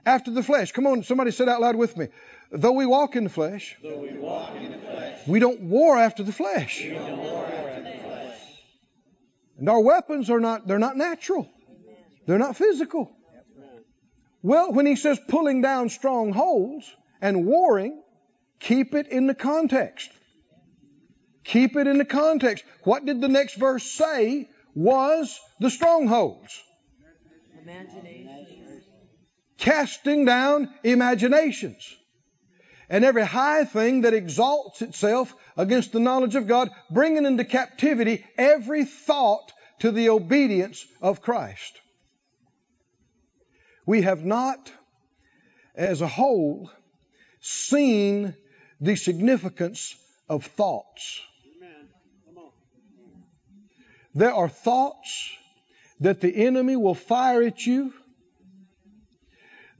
after 0.04 0.30
the 0.30 0.42
flesh. 0.42 0.72
Come 0.72 0.86
on, 0.86 1.02
somebody 1.02 1.30
say 1.30 1.44
it 1.44 1.48
out 1.48 1.60
loud 1.60 1.76
with 1.76 1.96
me. 1.96 2.08
Though 2.50 2.72
we 2.72 2.86
walk 2.86 3.14
in 3.16 3.24
the 3.24 3.30
flesh, 3.30 3.76
we 5.26 5.38
don't 5.38 5.60
war 5.62 5.98
after 5.98 6.22
the 6.22 6.32
flesh. 6.32 6.82
And 9.58 9.68
our 9.68 9.80
weapons 9.80 10.30
are 10.30 10.40
not, 10.40 10.66
they're 10.66 10.78
not 10.78 10.96
natural. 10.96 11.50
They're 12.26 12.38
not 12.38 12.56
physical. 12.56 13.10
Well, 14.48 14.72
when 14.72 14.86
he 14.86 14.96
says 14.96 15.20
pulling 15.28 15.60
down 15.60 15.90
strongholds 15.90 16.90
and 17.20 17.44
warring, 17.44 18.02
keep 18.60 18.94
it 18.94 19.06
in 19.08 19.26
the 19.26 19.34
context. 19.34 20.08
Keep 21.44 21.76
it 21.76 21.86
in 21.86 21.98
the 21.98 22.06
context. 22.06 22.64
What 22.82 23.04
did 23.04 23.20
the 23.20 23.28
next 23.28 23.56
verse 23.56 23.82
say 23.82 24.48
was 24.74 25.38
the 25.60 25.68
strongholds? 25.68 26.58
Casting 29.58 30.24
down 30.24 30.72
imaginations. 30.82 31.86
And 32.88 33.04
every 33.04 33.26
high 33.26 33.66
thing 33.66 34.00
that 34.00 34.14
exalts 34.14 34.80
itself 34.80 35.34
against 35.58 35.92
the 35.92 36.00
knowledge 36.00 36.36
of 36.36 36.46
God, 36.46 36.70
bringing 36.90 37.26
into 37.26 37.44
captivity 37.44 38.24
every 38.38 38.86
thought 38.86 39.52
to 39.80 39.90
the 39.90 40.08
obedience 40.08 40.86
of 41.02 41.20
Christ. 41.20 41.78
We 43.88 44.02
have 44.02 44.22
not, 44.22 44.70
as 45.74 46.02
a 46.02 46.06
whole, 46.06 46.70
seen 47.40 48.34
the 48.82 48.96
significance 48.96 49.96
of 50.28 50.44
thoughts. 50.44 51.22
There 54.14 54.34
are 54.34 54.50
thoughts 54.50 55.30
that 56.00 56.20
the 56.20 56.36
enemy 56.36 56.76
will 56.76 56.94
fire 56.94 57.42
at 57.42 57.64
you 57.66 57.94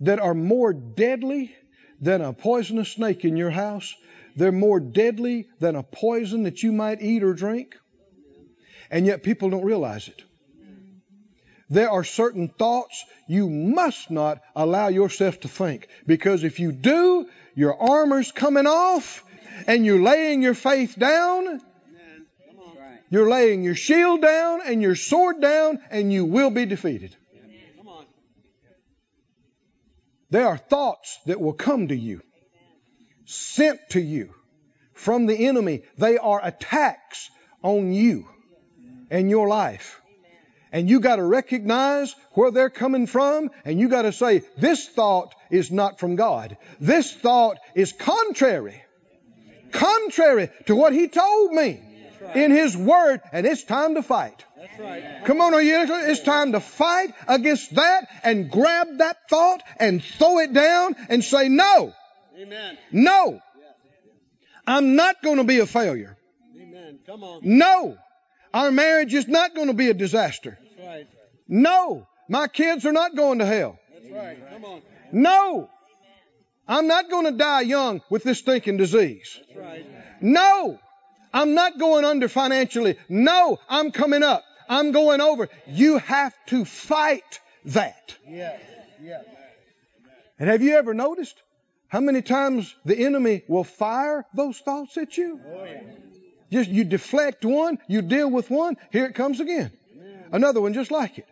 that 0.00 0.20
are 0.20 0.32
more 0.32 0.72
deadly 0.72 1.54
than 2.00 2.22
a 2.22 2.32
poisonous 2.32 2.92
snake 2.92 3.26
in 3.26 3.36
your 3.36 3.50
house. 3.50 3.94
They're 4.36 4.52
more 4.52 4.80
deadly 4.80 5.48
than 5.60 5.76
a 5.76 5.82
poison 5.82 6.44
that 6.44 6.62
you 6.62 6.72
might 6.72 7.02
eat 7.02 7.22
or 7.22 7.34
drink. 7.34 7.76
And 8.90 9.04
yet 9.04 9.22
people 9.22 9.50
don't 9.50 9.66
realize 9.66 10.08
it. 10.08 10.22
There 11.70 11.90
are 11.90 12.04
certain 12.04 12.48
thoughts 12.48 13.04
you 13.26 13.50
must 13.50 14.10
not 14.10 14.40
allow 14.56 14.88
yourself 14.88 15.40
to 15.40 15.48
think. 15.48 15.88
Because 16.06 16.44
if 16.44 16.60
you 16.60 16.72
do, 16.72 17.28
your 17.54 17.80
armor's 17.80 18.32
coming 18.32 18.66
off 18.66 19.22
and 19.66 19.84
you're 19.84 20.00
laying 20.00 20.42
your 20.42 20.54
faith 20.54 20.98
down. 20.98 21.60
You're 23.10 23.28
laying 23.28 23.62
your 23.62 23.74
shield 23.74 24.22
down 24.22 24.60
and 24.64 24.82
your 24.82 24.94
sword 24.94 25.40
down 25.40 25.80
and 25.90 26.12
you 26.12 26.24
will 26.24 26.50
be 26.50 26.66
defeated. 26.66 27.14
There 30.30 30.46
are 30.46 30.58
thoughts 30.58 31.18
that 31.26 31.40
will 31.40 31.54
come 31.54 31.88
to 31.88 31.96
you, 31.96 32.20
sent 33.24 33.80
to 33.90 34.00
you 34.00 34.34
from 34.92 35.26
the 35.26 35.46
enemy. 35.46 35.84
They 35.96 36.18
are 36.18 36.44
attacks 36.44 37.30
on 37.62 37.92
you 37.92 38.28
and 39.10 39.30
your 39.30 39.48
life. 39.48 40.00
And 40.72 40.88
you 40.88 41.00
got 41.00 41.16
to 41.16 41.24
recognize 41.24 42.14
where 42.32 42.50
they're 42.50 42.70
coming 42.70 43.06
from, 43.06 43.50
and 43.64 43.80
you 43.80 43.88
got 43.88 44.02
to 44.02 44.12
say, 44.12 44.42
This 44.56 44.86
thought 44.88 45.34
is 45.50 45.70
not 45.70 45.98
from 45.98 46.16
God. 46.16 46.56
This 46.80 47.12
thought 47.12 47.58
is 47.74 47.92
contrary. 47.92 48.82
Contrary 49.72 50.50
to 50.66 50.76
what 50.76 50.92
He 50.92 51.08
told 51.08 51.52
me 51.52 51.80
in 52.34 52.50
His 52.50 52.76
Word, 52.76 53.20
and 53.32 53.46
it's 53.46 53.64
time 53.64 53.94
to 53.94 54.02
fight. 54.02 54.44
Right. 54.78 55.24
Come 55.24 55.40
on, 55.40 55.54
are 55.54 55.62
you? 55.62 55.86
It's 55.88 56.20
time 56.22 56.52
to 56.52 56.60
fight 56.60 57.12
against 57.26 57.74
that 57.74 58.08
and 58.22 58.50
grab 58.50 58.98
that 58.98 59.28
thought 59.28 59.62
and 59.78 60.02
throw 60.02 60.38
it 60.38 60.52
down 60.52 60.94
and 61.08 61.24
say, 61.24 61.48
No, 61.48 61.92
Amen. 62.38 62.78
no, 62.92 63.40
I'm 64.66 64.94
not 64.96 65.22
going 65.22 65.38
to 65.38 65.44
be 65.44 65.58
a 65.58 65.66
failure. 65.66 66.16
Amen. 66.60 66.98
Come 67.06 67.24
on. 67.24 67.40
No, 67.42 67.98
our 68.52 68.70
marriage 68.70 69.14
is 69.14 69.28
not 69.28 69.54
going 69.54 69.68
to 69.68 69.74
be 69.74 69.90
a 69.90 69.94
disaster. 69.94 70.58
That's 70.60 70.88
right. 70.88 71.08
No, 71.46 72.06
my 72.28 72.48
kids 72.48 72.84
are 72.86 72.92
not 72.92 73.16
going 73.16 73.38
to 73.38 73.46
hell. 73.46 73.78
That's 73.92 74.12
right. 74.12 74.38
No, 75.12 75.70
I'm 76.66 76.86
not 76.86 77.10
going 77.10 77.24
to 77.24 77.32
die 77.32 77.62
young 77.62 78.02
with 78.10 78.22
this 78.22 78.38
stinking 78.38 78.76
disease. 78.76 79.38
That's 79.48 79.58
right. 79.58 79.86
No, 80.20 80.78
I'm 81.32 81.54
not 81.54 81.78
going 81.78 82.04
under 82.04 82.28
financially. 82.28 82.96
No, 83.08 83.58
I'm 83.68 83.90
coming 83.90 84.22
up. 84.22 84.44
I'm 84.68 84.92
going 84.92 85.20
over. 85.20 85.48
You 85.66 85.98
have 85.98 86.34
to 86.46 86.64
fight 86.64 87.40
that. 87.66 88.14
Yes. 88.28 88.60
Yes. 89.02 89.24
And 90.38 90.48
have 90.48 90.62
you 90.62 90.76
ever 90.76 90.94
noticed 90.94 91.36
how 91.88 92.00
many 92.00 92.22
times 92.22 92.74
the 92.84 92.98
enemy 92.98 93.44
will 93.48 93.64
fire 93.64 94.26
those 94.34 94.58
thoughts 94.58 94.96
at 94.98 95.16
you? 95.16 95.40
Oh 95.44 95.64
yeah. 95.64 95.80
Just 96.50 96.70
you 96.70 96.84
deflect 96.84 97.44
one, 97.44 97.78
you 97.88 98.02
deal 98.02 98.30
with 98.30 98.50
one, 98.50 98.76
here 98.90 99.06
it 99.06 99.14
comes 99.14 99.40
again. 99.40 99.70
Another 100.32 100.60
one 100.60 100.74
just 100.74 100.90
like 100.90 101.18
it. 101.18 101.26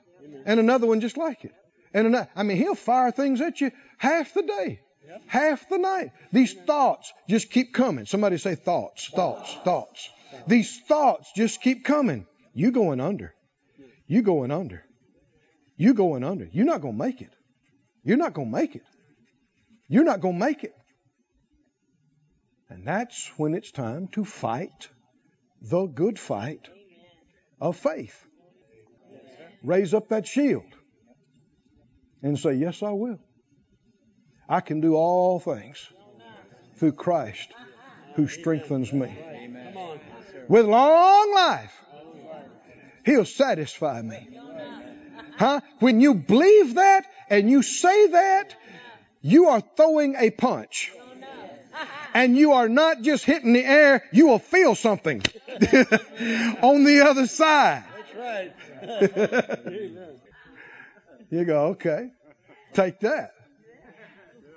And 0.45 0.61
another 0.61 0.87
one 0.87 1.01
just 1.01 1.17
like 1.17 1.45
it. 1.45 1.55
And 1.95 2.07
another, 2.07 2.29
I 2.37 2.43
mean, 2.43 2.59
he'll 2.59 2.75
fire 2.75 3.11
things 3.11 3.41
at 3.41 3.61
you 3.61 3.71
half 3.99 4.35
the 4.35 4.43
day, 4.43 4.81
half 5.27 5.69
the 5.69 5.79
night. 5.79 6.11
These 6.33 6.53
thoughts 6.53 7.13
just 7.29 7.51
keep 7.51 7.73
coming. 7.73 8.07
Somebody 8.07 8.39
say 8.39 8.55
thoughts, 8.55 9.09
thoughts, 9.09 9.57
thoughts. 9.65 10.09
These 10.47 10.81
thoughts 10.81 11.31
just 11.35 11.63
keep 11.63 11.85
coming. 11.85 12.27
You 12.53 12.71
going 12.71 13.01
under. 13.01 13.35
You 14.07 14.23
going 14.23 14.51
under. 14.51 14.85
You 15.77 15.95
going 15.95 16.25
under. 16.25 16.49
You're 16.53 16.67
not 16.67 16.81
going 16.81 16.95
to 16.95 17.05
make 17.05 17.21
it. 17.21 17.33
You're 18.05 18.17
not 18.17 18.35
going 18.35 18.51
to 18.51 18.57
make 18.57 18.77
it. 18.77 18.85
You're 19.89 20.05
not 20.05 20.21
going 20.21 20.39
to 20.39 20.45
make 20.45 20.65
it. 20.65 20.75
And 22.69 22.87
that's 22.87 23.31
when 23.37 23.55
it's 23.55 23.71
time 23.71 24.09
to 24.09 24.25
fight 24.25 24.89
the 25.61 25.87
good 25.87 26.19
fight 26.19 26.69
of 27.61 27.77
faith. 27.77 28.25
Raise 29.63 29.95
up 29.95 30.09
that 30.09 30.27
shield 30.27 30.65
and 32.23 32.39
say, 32.39 32.55
Yes, 32.55 32.83
I 32.83 32.91
will. 32.91 33.19
I 34.49 34.61
can 34.61 34.81
do 34.81 34.95
all 34.95 35.41
things 35.41 35.89
through 36.77 36.93
Christ 36.93 37.53
who 38.15 38.29
strengthens 38.29 38.93
me. 38.93 39.17
With 40.49 40.67
long 40.67 41.35
life, 41.35 41.73
He'll 43.05 43.25
satisfy 43.25 44.03
me. 44.03 44.29
Huh? 45.37 45.61
When 45.81 46.01
you 46.01 46.15
believe 46.15 46.75
that 46.75 47.07
and 47.29 47.51
you 47.51 47.63
say 47.63 48.09
that, 48.09 48.55
you 49.21 49.49
are 49.49 49.61
throwing 49.61 50.15
a 50.17 50.31
punch. 50.31 50.93
And 52.15 52.37
you 52.37 52.53
are 52.53 52.69
not 52.69 53.03
just 53.03 53.25
hitting 53.25 53.53
the 53.53 53.65
air, 53.65 54.03
you 54.11 54.29
will 54.29 54.39
feel 54.39 54.75
something 54.75 55.23
on 56.63 56.85
the 56.85 57.05
other 57.07 57.27
side. 57.27 57.85
That's 57.97 58.53
right. 58.83 60.03
You 61.31 61.45
go, 61.45 61.67
okay, 61.69 62.11
take 62.73 63.01
that. 63.01 63.33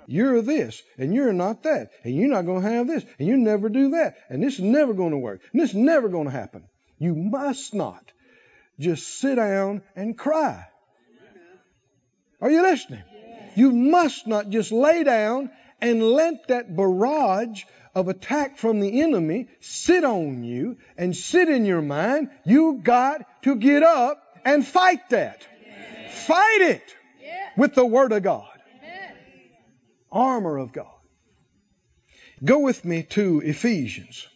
You're 0.06 0.42
this, 0.42 0.82
and 0.98 1.14
you're 1.14 1.32
not 1.32 1.64
that, 1.64 1.90
and 2.04 2.14
you're 2.14 2.28
not 2.28 2.46
going 2.46 2.62
to 2.62 2.68
have 2.68 2.86
this, 2.86 3.04
and 3.18 3.28
you 3.28 3.36
never 3.36 3.68
do 3.68 3.90
that, 3.90 4.16
and 4.28 4.42
this 4.42 4.54
is 4.54 4.60
never 4.60 4.92
going 4.92 5.12
to 5.12 5.18
work, 5.18 5.40
and 5.52 5.60
this 5.60 5.70
is 5.70 5.76
never 5.76 6.08
going 6.08 6.24
to 6.24 6.32
happen. 6.32 6.64
You 6.98 7.14
must 7.14 7.74
not 7.74 8.10
just 8.78 9.06
sit 9.18 9.36
down 9.36 9.82
and 9.94 10.16
cry. 10.16 10.66
Are 12.40 12.50
you 12.50 12.62
listening? 12.62 13.02
You 13.54 13.72
must 13.72 14.26
not 14.26 14.50
just 14.50 14.72
lay 14.72 15.04
down 15.04 15.50
and 15.80 16.02
let 16.02 16.48
that 16.48 16.74
barrage 16.74 17.64
of 17.94 18.08
attack 18.08 18.58
from 18.58 18.80
the 18.80 19.00
enemy 19.02 19.48
sit 19.60 20.04
on 20.04 20.44
you 20.44 20.76
and 20.96 21.16
sit 21.16 21.48
in 21.48 21.64
your 21.64 21.82
mind. 21.82 22.30
You 22.44 22.80
got 22.82 23.42
to 23.42 23.56
get 23.56 23.82
up 23.82 24.22
and 24.44 24.66
fight 24.66 25.08
that. 25.10 25.46
Fight 26.10 26.60
it 26.60 26.94
with 27.56 27.74
the 27.74 27.84
Word 27.84 28.12
of 28.12 28.22
God. 28.22 28.46
Armor 30.12 30.58
of 30.58 30.72
God. 30.72 30.86
Go 32.42 32.60
with 32.60 32.84
me 32.84 33.02
to 33.10 33.40
Ephesians, 33.40 34.26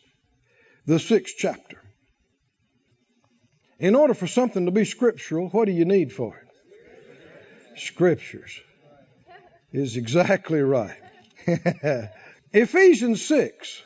the 0.87 0.99
sixth 0.99 1.37
chapter. 1.39 1.81
In 3.79 3.95
order 3.95 4.15
for 4.15 4.27
something 4.27 4.67
to 4.67 4.71
be 4.71 4.85
scriptural, 4.85 5.49
what 5.49 5.65
do 5.65 5.73
you 5.73 5.85
need 5.85 6.13
for 6.13 6.37
it? 6.37 7.81
Scriptures. 7.81 8.61
Is 9.73 9.97
exactly 9.97 10.61
right. 10.61 10.97
Ephesians 12.55 13.27
6. 13.27 13.83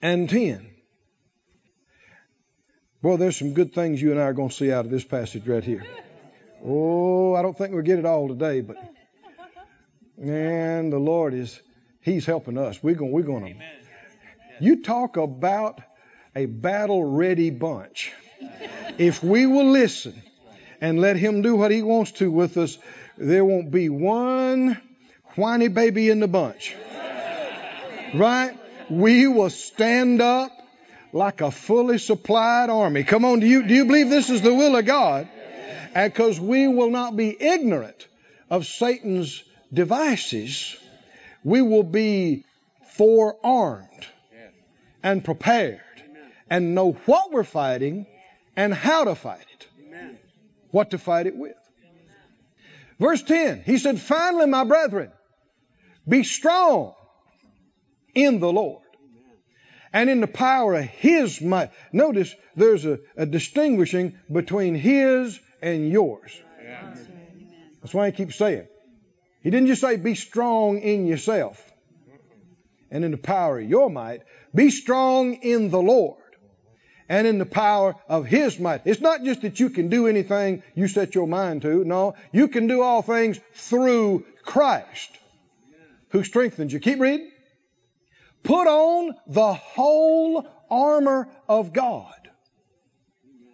and 0.00 0.30
10. 0.30 0.70
Boy, 3.02 3.16
there's 3.16 3.36
some 3.36 3.52
good 3.52 3.74
things 3.74 4.00
you 4.00 4.12
and 4.12 4.20
I 4.20 4.24
are 4.24 4.32
going 4.32 4.50
to 4.50 4.54
see 4.54 4.70
out 4.70 4.84
of 4.84 4.90
this 4.92 5.02
passage 5.02 5.44
right 5.46 5.64
here. 5.64 5.84
Oh, 6.64 7.34
I 7.34 7.42
don't 7.42 7.58
think 7.58 7.72
we'll 7.72 7.82
get 7.82 7.98
it 7.98 8.06
all 8.06 8.28
today, 8.28 8.60
but 8.60 8.76
man, 10.16 10.90
the 10.90 10.98
Lord 10.98 11.34
is 11.34 11.60
He's 12.00 12.24
helping 12.24 12.56
us. 12.56 12.80
We're 12.80 12.94
going 12.94 13.10
we're 13.10 13.22
going 13.22 13.54
to 13.54 14.64
You 14.64 14.84
talk 14.84 15.16
about 15.16 15.80
a 16.36 16.46
battle 16.46 17.02
ready 17.02 17.50
bunch. 17.50 18.12
If 18.98 19.24
we 19.24 19.46
will 19.46 19.70
listen 19.70 20.22
and 20.80 21.00
let 21.00 21.16
him 21.16 21.42
do 21.42 21.56
what 21.56 21.72
he 21.72 21.82
wants 21.82 22.12
to 22.12 22.30
with 22.30 22.56
us, 22.56 22.78
there 23.18 23.44
won't 23.44 23.72
be 23.72 23.88
one 23.88 24.80
whiny 25.36 25.68
baby 25.68 26.10
in 26.10 26.20
the 26.20 26.28
bunch. 26.28 26.74
Right? 28.14 28.56
We 28.88 29.26
will 29.26 29.50
stand 29.50 30.20
up 30.20 30.52
like 31.12 31.40
a 31.40 31.50
fully 31.50 31.98
supplied 31.98 32.70
army. 32.70 33.04
Come 33.04 33.24
on, 33.24 33.40
do 33.40 33.46
you, 33.46 33.66
do 33.66 33.74
you 33.74 33.84
believe 33.84 34.10
this 34.10 34.30
is 34.30 34.42
the 34.42 34.54
will 34.54 34.76
of 34.76 34.84
God? 34.84 35.28
Because 35.94 36.38
we 36.38 36.68
will 36.68 36.90
not 36.90 37.16
be 37.16 37.34
ignorant 37.40 38.06
of 38.50 38.66
Satan's 38.66 39.42
devices, 39.72 40.76
we 41.42 41.62
will 41.62 41.82
be 41.82 42.44
forearmed 42.90 44.06
and 45.02 45.24
prepared 45.24 45.80
and 46.48 46.74
know 46.74 46.92
what 47.06 47.32
we're 47.32 47.44
fighting 47.44 48.06
and 48.56 48.72
how 48.72 49.04
to 49.04 49.14
fight 49.14 49.46
it, 49.54 49.68
what 50.70 50.90
to 50.90 50.98
fight 50.98 51.26
it 51.26 51.36
with. 51.36 51.56
Verse 52.98 53.22
10, 53.22 53.62
he 53.64 53.78
said, 53.78 54.00
Finally, 54.00 54.46
my 54.46 54.64
brethren, 54.64 55.10
be 56.08 56.22
strong 56.22 56.94
in 58.14 58.40
the 58.40 58.52
Lord 58.52 58.82
and 59.92 60.10
in 60.10 60.20
the 60.20 60.26
power 60.26 60.74
of 60.74 60.84
his 60.84 61.40
might. 61.40 61.70
Notice 61.92 62.34
there's 62.54 62.84
a, 62.84 62.98
a 63.16 63.26
distinguishing 63.26 64.18
between 64.30 64.74
his 64.74 65.38
and 65.62 65.90
yours. 65.90 66.32
That's 67.80 67.94
why 67.94 68.06
I 68.06 68.10
keep 68.10 68.32
saying. 68.32 68.66
He 69.42 69.50
didn't 69.50 69.68
just 69.68 69.80
say 69.80 69.96
be 69.96 70.14
strong 70.14 70.78
in 70.80 71.06
yourself 71.06 71.62
and 72.90 73.04
in 73.04 73.12
the 73.12 73.16
power 73.16 73.60
of 73.60 73.68
your 73.68 73.88
might. 73.88 74.22
Be 74.54 74.70
strong 74.70 75.34
in 75.34 75.70
the 75.70 75.80
Lord 75.80 76.18
and 77.08 77.26
in 77.26 77.38
the 77.38 77.46
power 77.46 77.94
of 78.08 78.26
His 78.26 78.58
might. 78.58 78.82
It's 78.86 79.00
not 79.00 79.22
just 79.22 79.42
that 79.42 79.60
you 79.60 79.70
can 79.70 79.88
do 79.88 80.08
anything 80.08 80.62
you 80.74 80.88
set 80.88 81.14
your 81.14 81.28
mind 81.28 81.62
to. 81.62 81.84
No, 81.84 82.16
you 82.32 82.48
can 82.48 82.66
do 82.66 82.82
all 82.82 83.02
things 83.02 83.38
through 83.54 84.24
Christ 84.42 85.16
who 86.16 86.24
strengthens 86.24 86.72
you. 86.72 86.80
Keep 86.80 87.00
reading. 87.00 87.30
Put 88.42 88.66
on 88.66 89.14
the 89.26 89.52
whole 89.52 90.48
armor 90.70 91.28
of 91.48 91.72
God. 91.72 92.14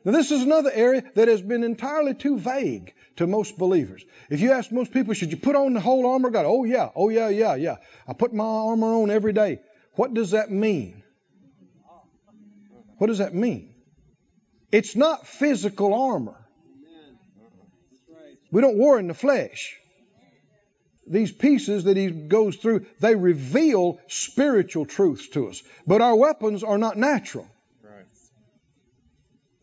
Now, 0.04 0.12
this 0.12 0.30
is 0.30 0.42
another 0.42 0.70
area 0.72 1.02
that 1.14 1.28
has 1.28 1.42
been 1.42 1.64
entirely 1.64 2.14
too 2.14 2.38
vague 2.38 2.92
to 3.16 3.26
most 3.26 3.58
believers. 3.58 4.04
If 4.30 4.40
you 4.40 4.52
ask 4.52 4.70
most 4.70 4.92
people, 4.92 5.14
should 5.14 5.30
you 5.30 5.36
put 5.36 5.56
on 5.56 5.74
the 5.74 5.80
whole 5.80 6.06
armor 6.06 6.28
of 6.28 6.34
God? 6.34 6.44
Oh, 6.46 6.64
yeah, 6.64 6.90
oh, 6.94 7.08
yeah, 7.08 7.28
yeah, 7.28 7.54
yeah. 7.56 7.76
I 8.06 8.12
put 8.12 8.32
my 8.32 8.44
armor 8.44 8.94
on 8.94 9.10
every 9.10 9.32
day. 9.32 9.60
What 9.94 10.14
does 10.14 10.30
that 10.32 10.50
mean? 10.50 11.02
What 12.98 13.08
does 13.08 13.18
that 13.18 13.34
mean? 13.34 13.74
It's 14.70 14.94
not 14.94 15.26
physical 15.26 15.94
armor. 15.94 16.36
We 18.50 18.60
don't 18.60 18.76
war 18.76 18.98
in 18.98 19.08
the 19.08 19.14
flesh. 19.14 19.78
These 21.06 21.32
pieces 21.32 21.84
that 21.84 21.96
he 21.96 22.10
goes 22.10 22.56
through, 22.56 22.86
they 23.00 23.14
reveal 23.14 23.98
spiritual 24.06 24.86
truths 24.86 25.28
to 25.30 25.48
us. 25.48 25.62
But 25.86 26.00
our 26.00 26.14
weapons 26.14 26.62
are 26.62 26.78
not 26.78 26.96
natural. 26.96 27.48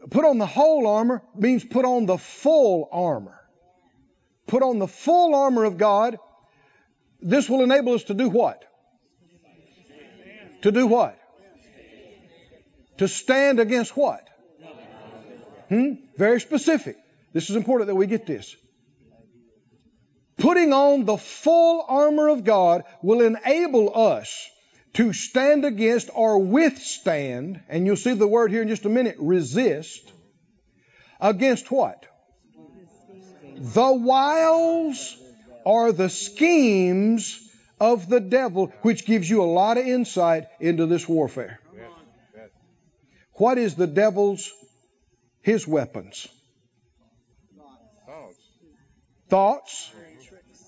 Put 0.09 0.25
on 0.25 0.37
the 0.37 0.45
whole 0.45 0.87
armor 0.87 1.21
means 1.35 1.63
put 1.63 1.85
on 1.85 2.05
the 2.05 2.17
full 2.17 2.89
armor. 2.91 3.39
Put 4.47 4.63
on 4.63 4.79
the 4.79 4.87
full 4.87 5.35
armor 5.35 5.65
of 5.65 5.77
God. 5.77 6.17
This 7.21 7.49
will 7.49 7.61
enable 7.61 7.93
us 7.93 8.03
to 8.05 8.13
do 8.13 8.29
what? 8.29 8.63
To 10.63 10.71
do 10.71 10.87
what? 10.87 11.17
To 12.97 13.07
stand 13.07 13.59
against 13.59 13.95
what? 13.95 14.27
Hmm? 15.69 15.93
Very 16.17 16.41
specific. 16.41 16.97
This 17.31 17.49
is 17.49 17.55
important 17.55 17.87
that 17.87 17.95
we 17.95 18.07
get 18.07 18.25
this. 18.25 18.55
Putting 20.39 20.71
on 20.73 21.05
the 21.05 21.17
full 21.17 21.85
armor 21.87 22.29
of 22.29 22.43
God 22.43 22.83
will 23.01 23.21
enable 23.21 23.95
us 23.95 24.49
to 24.93 25.13
stand 25.13 25.65
against 25.65 26.09
or 26.13 26.39
withstand, 26.39 27.61
and 27.69 27.85
you'll 27.85 27.97
see 27.97 28.13
the 28.13 28.27
word 28.27 28.51
here 28.51 28.61
in 28.61 28.69
just 28.69 28.85
a 28.85 28.89
minute, 28.89 29.17
resist, 29.19 30.11
against 31.19 31.69
what? 31.69 32.05
The 33.55 33.91
wiles 33.91 35.17
or 35.65 35.91
the 35.91 36.09
schemes 36.09 37.39
of 37.79 38.09
the 38.09 38.19
devil, 38.19 38.73
which 38.81 39.05
gives 39.05 39.29
you 39.29 39.43
a 39.43 39.45
lot 39.45 39.77
of 39.77 39.85
insight 39.85 40.45
into 40.59 40.85
this 40.85 41.07
warfare. 41.07 41.59
What 43.33 43.57
is 43.57 43.75
the 43.75 43.87
devil's, 43.87 44.51
his 45.41 45.67
weapons? 45.67 46.27
Thoughts. 49.29 49.91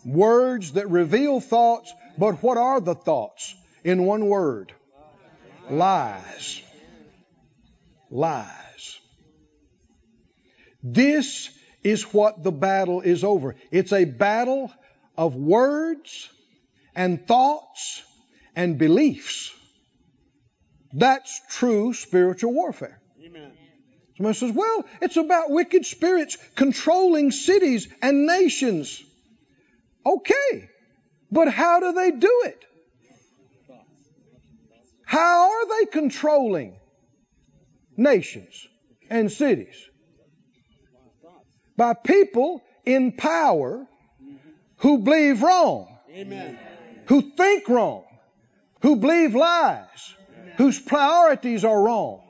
Words 0.05 0.73
that 0.73 0.89
reveal 0.89 1.39
thoughts, 1.39 1.93
but 2.17 2.41
what 2.43 2.57
are 2.57 2.79
the 2.79 2.95
thoughts? 2.95 3.55
In 3.83 4.05
one 4.05 4.27
word 4.27 4.73
lies. 5.69 6.61
Lies. 8.09 8.99
This 10.83 11.49
is 11.83 12.03
what 12.13 12.43
the 12.43 12.51
battle 12.51 13.01
is 13.01 13.23
over. 13.23 13.55
It's 13.71 13.93
a 13.93 14.05
battle 14.05 14.71
of 15.17 15.35
words 15.35 16.29
and 16.95 17.25
thoughts 17.25 18.03
and 18.55 18.77
beliefs. 18.77 19.51
That's 20.93 21.41
true 21.49 21.93
spiritual 21.93 22.53
warfare. 22.53 22.99
Amen. 23.23 23.51
Somebody 24.17 24.37
says, 24.37 24.51
well, 24.51 24.85
it's 25.01 25.17
about 25.17 25.49
wicked 25.49 25.85
spirits 25.85 26.37
controlling 26.55 27.31
cities 27.31 27.87
and 28.01 28.25
nations. 28.25 29.01
Okay, 30.05 30.69
but 31.31 31.47
how 31.47 31.79
do 31.79 31.93
they 31.93 32.11
do 32.11 32.43
it? 32.45 32.63
How 35.05 35.51
are 35.51 35.67
they 35.67 35.85
controlling 35.87 36.77
nations 37.97 38.67
and 39.09 39.31
cities? 39.31 39.75
By 41.75 41.93
people 41.93 42.63
in 42.85 43.11
power 43.11 43.85
who 44.77 44.99
believe 44.99 45.41
wrong, 45.41 45.97
Amen. 46.09 46.57
who 47.07 47.21
think 47.21 47.67
wrong, 47.67 48.05
who 48.81 48.95
believe 48.95 49.35
lies, 49.35 50.15
whose 50.57 50.79
priorities 50.79 51.65
are 51.65 51.81
wrong. 51.81 52.21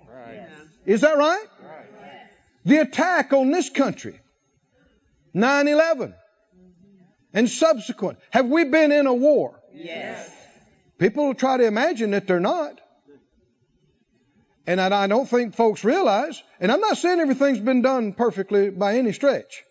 Is 0.86 1.01
that 1.01 1.17
right? 1.17 1.47
The 2.65 2.78
attack 2.78 3.34
on 3.34 3.51
this 3.51 3.69
country, 3.69 4.19
9 5.34 5.67
11, 5.67 6.13
and 7.34 7.49
subsequent. 7.49 8.19
Have 8.32 8.47
we 8.47 8.65
been 8.65 8.91
in 8.91 9.07
a 9.07 9.13
war? 9.13 9.59
Yes. 9.73 10.29
People 10.97 11.27
will 11.27 11.34
try 11.34 11.57
to 11.57 11.65
imagine 11.65 12.11
that 12.11 12.27
they're 12.27 12.39
not. 12.39 12.79
And 14.67 14.79
I, 14.79 15.07
don't 15.07 15.27
think 15.27 15.55
folks 15.55 15.84
realize, 15.84 16.41
and 16.59 16.71
I'm 16.71 16.79
not 16.79 16.97
saying 16.97 17.19
everything's 17.19 17.59
been 17.59 17.82
done 17.82 18.13
perfectly 18.13 18.69
by 18.69 18.97
any 18.97 19.11
stretch. 19.11 19.63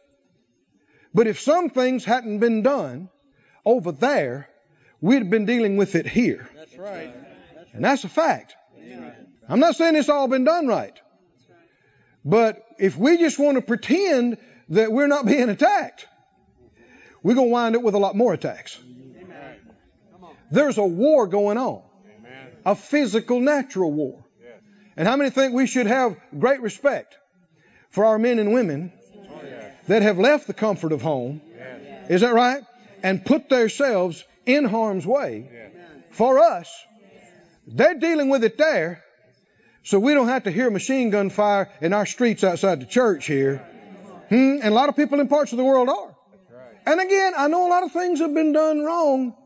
But 1.15 1.27
if 1.27 1.41
some 1.41 1.71
things 1.71 2.05
hadn't 2.05 2.41
been 2.41 2.63
done 2.63 3.09
over 3.65 3.93
there, 3.93 4.49
we'd 5.01 5.21
have 5.21 5.31
been 5.31 5.47
dealing 5.47 5.77
with 5.77 5.95
it 5.95 6.07
here. 6.07 6.49
That's 6.57 6.77
right. 6.77 7.15
And 7.73 7.85
that's 7.85 8.05
a 8.05 8.09
fact. 8.09 8.55
I'm 9.49 9.61
not 9.61 9.77
saying 9.77 9.97
it's 9.97 10.09
all 10.09 10.29
been 10.29 10.45
done 10.45 10.67
right. 10.67 10.99
But 12.25 12.65
if 12.79 12.97
we 12.97 13.17
just 13.17 13.39
want 13.39 13.57
to 13.57 13.63
pretend 13.63 14.39
that 14.71 14.93
we're 14.93 15.07
not 15.07 15.27
being 15.27 15.49
attacked, 15.49 16.07
we're 17.23 17.35
going 17.35 17.49
to 17.49 17.53
wind 17.53 17.77
up 17.77 17.83
with 17.83 17.95
a 17.95 17.99
lot 17.99 18.17
more 18.17 18.33
attacks. 18.33 18.79
There's 20.51 20.79
a 20.79 20.85
war 20.85 21.27
going 21.27 21.59
on, 21.59 21.83
a 22.67 22.75
physical, 22.75 23.41
natural 23.41 23.93
war. 23.93 24.25
And 24.97 25.07
how 25.07 25.17
many 25.17 25.31
think 25.31 25.55
we 25.55 25.67
should 25.67 25.87
have 25.87 26.17
great 26.39 26.61
respect 26.61 27.17
for 27.91 28.05
our 28.05 28.19
men 28.19 28.39
and 28.39 28.53
women 28.53 28.93
that 29.87 30.03
have 30.03 30.19
left 30.19 30.47
the 30.47 30.55
comfort 30.55 30.93
of 30.93 31.03
home? 31.03 31.41
Is 32.09 32.23
that 32.23 32.35
right? 32.35 32.63
And 33.03 33.25
put 33.25 33.49
themselves 33.49 34.25
in 34.47 34.65
harm's 34.65 35.07
way 35.07 35.49
for 36.11 36.39
us. 36.39 36.75
They're 37.67 37.95
dealing 37.95 38.29
with 38.31 38.43
it 38.43 38.59
there, 38.59 39.05
so 39.85 40.01
we 40.01 40.13
don't 40.13 40.29
have 40.29 40.45
to 40.45 40.51
hear 40.51 40.71
machine 40.71 41.11
gun 41.11 41.31
fire 41.31 41.71
in 41.81 41.93
our 41.93 42.05
streets 42.05 42.43
outside 42.43 42.81
the 42.81 42.87
church 42.87 43.27
here. 43.27 43.59
Hmm? 44.29 44.59
And 44.63 44.65
a 44.65 44.71
lot 44.71 44.89
of 44.89 44.97
people 44.97 45.21
in 45.21 45.29
parts 45.29 45.53
of 45.53 45.59
the 45.59 45.65
world 45.65 45.89
are. 45.89 46.10
And 46.91 47.01
again, 47.01 47.35
I 47.37 47.47
know 47.47 47.69
a 47.69 47.71
lot 47.71 47.85
of 47.85 47.93
things 47.93 48.19
have 48.19 48.35
been 48.35 48.51
done 48.53 48.81
wrong 48.81 49.37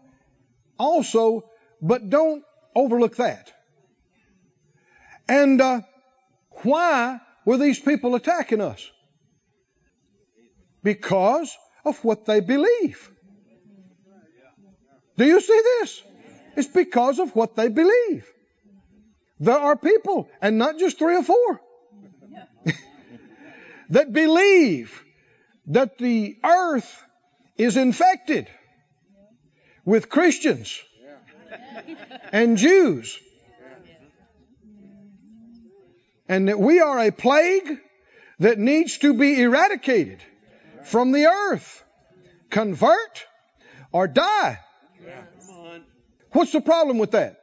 also, 0.79 1.45
but 1.83 2.09
don't 2.09 2.43
overlook 2.75 3.17
that. 3.17 3.53
And 5.29 5.61
uh, 5.61 5.83
why 6.63 7.21
were 7.45 7.59
these 7.59 7.79
people 7.79 8.15
attacking 8.15 8.63
us? 8.63 8.91
Because 10.83 11.55
of 11.85 12.03
what 12.03 12.25
they 12.25 12.41
believe. 12.41 13.11
Do 15.19 15.27
you 15.27 15.39
see 15.39 15.61
this? 15.81 16.03
It's 16.57 16.69
because 16.69 17.19
of 17.19 17.37
what 17.37 17.57
they 17.57 17.69
believe. 17.69 18.27
There 19.39 19.59
are 19.59 19.77
people, 19.77 20.31
and 20.41 20.57
not 20.57 20.79
just 20.79 20.99
three 20.99 21.17
or 21.17 21.23
four, 21.23 21.61
that 23.91 24.15
believe 24.15 25.05
that 25.67 25.99
the 25.99 26.39
earth 26.43 27.04
is 27.57 27.77
infected 27.77 28.49
with 29.85 30.09
Christians 30.09 30.81
and 32.33 32.57
Jews. 32.57 33.19
And 36.29 36.49
that 36.49 36.59
we 36.59 36.81
are 36.81 36.99
a 37.01 37.11
plague 37.11 37.79
that 38.39 38.59
needs 38.59 38.99
to 38.99 39.15
be 39.15 39.41
eradicated 39.43 40.21
from 40.85 41.13
the 41.13 41.27
earth. 41.27 41.83
Convert 42.51 43.27
or 43.93 44.09
die. 44.09 44.59
What's 46.33 46.53
the 46.53 46.61
problem 46.61 46.99
with 46.99 47.13
that? 47.13 47.41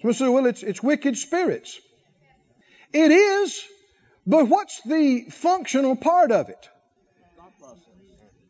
Someone 0.00 0.14
say, 0.14 0.28
well, 0.28 0.46
it's, 0.46 0.62
it's 0.62 0.82
wicked 0.82 1.16
spirits. 1.16 1.78
It 2.92 3.10
is, 3.10 3.62
but 4.26 4.48
what's 4.48 4.80
the 4.82 5.26
functional 5.30 5.96
part 5.96 6.32
of 6.32 6.48
it? 6.48 6.68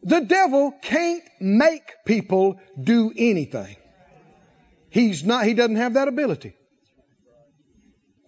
The 0.07 0.21
devil 0.21 0.73
can't 0.83 1.25
make 1.41 1.83
people 2.05 2.61
do 2.81 3.13
anything. 3.17 3.75
He's 4.89 5.25
not, 5.25 5.47
he 5.47 5.55
doesn't 5.55 5.77
have 5.77 5.95
that 5.95 6.07
ability. 6.07 6.55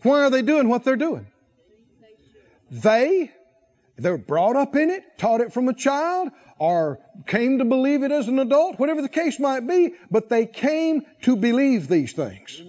Why 0.03 0.24
are 0.24 0.31
they 0.31 0.43
doing 0.43 0.68
what 0.68 0.83
they're 0.83 0.97
doing? 0.97 1.29
They, 2.72 3.31
they're 3.97 4.18
brought 4.18 4.57
up 4.57 4.74
in 4.74 4.91
it, 4.91 5.05
taught 5.18 5.41
it 5.41 5.53
from 5.53 5.68
a 5.68 5.72
child, 5.72 6.31
or 6.59 6.99
came 7.29 7.59
to 7.59 7.64
believe 7.64 8.03
it 8.03 8.11
as 8.11 8.26
an 8.26 8.41
adult, 8.41 8.81
whatever 8.81 9.01
the 9.01 9.09
case 9.09 9.39
might 9.39 9.64
be, 9.64 9.95
but 10.11 10.29
they 10.29 10.47
came 10.47 11.03
to 11.22 11.37
believe 11.37 11.87
these 11.87 12.12
things. 12.12 12.61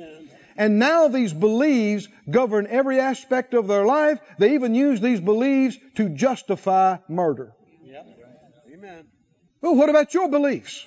And 0.56 0.78
now 0.78 1.08
these 1.08 1.34
beliefs 1.34 2.08
govern 2.30 2.68
every 2.68 3.00
aspect 3.00 3.56
of 3.56 3.68
their 3.68 3.86
life. 3.88 4.20
They 4.38 4.54
even 4.54 4.76
use 4.76 5.02
these 5.02 5.20
beliefs 5.20 5.80
to 5.96 6.10
justify 6.10 6.98
murder. 7.08 7.54
Well, 9.62 9.76
what 9.76 9.90
about 9.90 10.14
your 10.14 10.30
beliefs? 10.30 10.86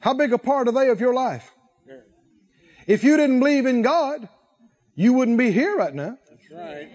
How 0.00 0.14
big 0.14 0.32
a 0.32 0.38
part 0.38 0.68
are 0.68 0.72
they 0.72 0.90
of 0.90 1.00
your 1.00 1.14
life? 1.14 1.50
If 2.86 3.04
you 3.04 3.16
didn't 3.16 3.40
believe 3.40 3.66
in 3.66 3.82
God, 3.82 4.28
you 4.94 5.12
wouldn't 5.12 5.36
be 5.38 5.52
here 5.52 5.76
right 5.76 5.94
now. 5.94 6.16
That's 6.30 6.50
right. 6.50 6.88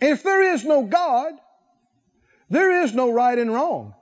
If 0.00 0.22
there 0.22 0.54
is 0.54 0.64
no 0.64 0.82
God, 0.82 1.34
there 2.48 2.82
is 2.82 2.94
no 2.94 3.12
right 3.12 3.38
and 3.38 3.52
wrong. 3.52 3.94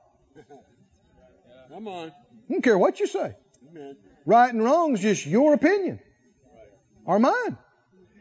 Come 1.68 1.86
on. 1.86 2.08
I 2.08 2.52
don't 2.52 2.62
care 2.62 2.78
what 2.78 2.98
you 2.98 3.06
say. 3.06 3.36
Amen. 3.70 3.96
Right 4.24 4.52
and 4.52 4.64
wrong 4.64 4.94
is 4.94 5.00
just 5.00 5.26
your 5.26 5.54
opinion 5.54 6.00
or 7.04 7.18
mine. 7.18 7.58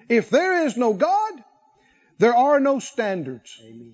If 0.10 0.30
there 0.30 0.66
is 0.66 0.76
no 0.78 0.94
God, 0.94 1.34
there 2.18 2.36
are 2.36 2.60
no 2.60 2.80
standards. 2.80 3.58
Amen. 3.64 3.94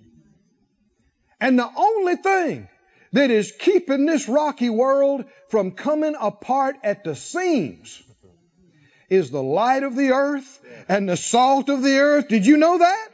And 1.39 1.59
the 1.59 1.69
only 1.75 2.15
thing 2.15 2.67
that 3.13 3.31
is 3.31 3.53
keeping 3.57 4.05
this 4.05 4.27
rocky 4.27 4.69
world 4.69 5.25
from 5.49 5.71
coming 5.71 6.15
apart 6.19 6.75
at 6.83 7.03
the 7.03 7.15
seams 7.15 8.03
is 9.09 9.29
the 9.29 9.43
light 9.43 9.83
of 9.83 9.95
the 9.95 10.11
earth 10.11 10.59
and 10.89 11.07
the 11.07 11.17
salt 11.17 11.69
of 11.69 11.83
the 11.83 11.97
earth. 11.97 12.27
Did 12.27 12.45
you 12.45 12.57
know 12.57 12.79
that? 12.79 13.09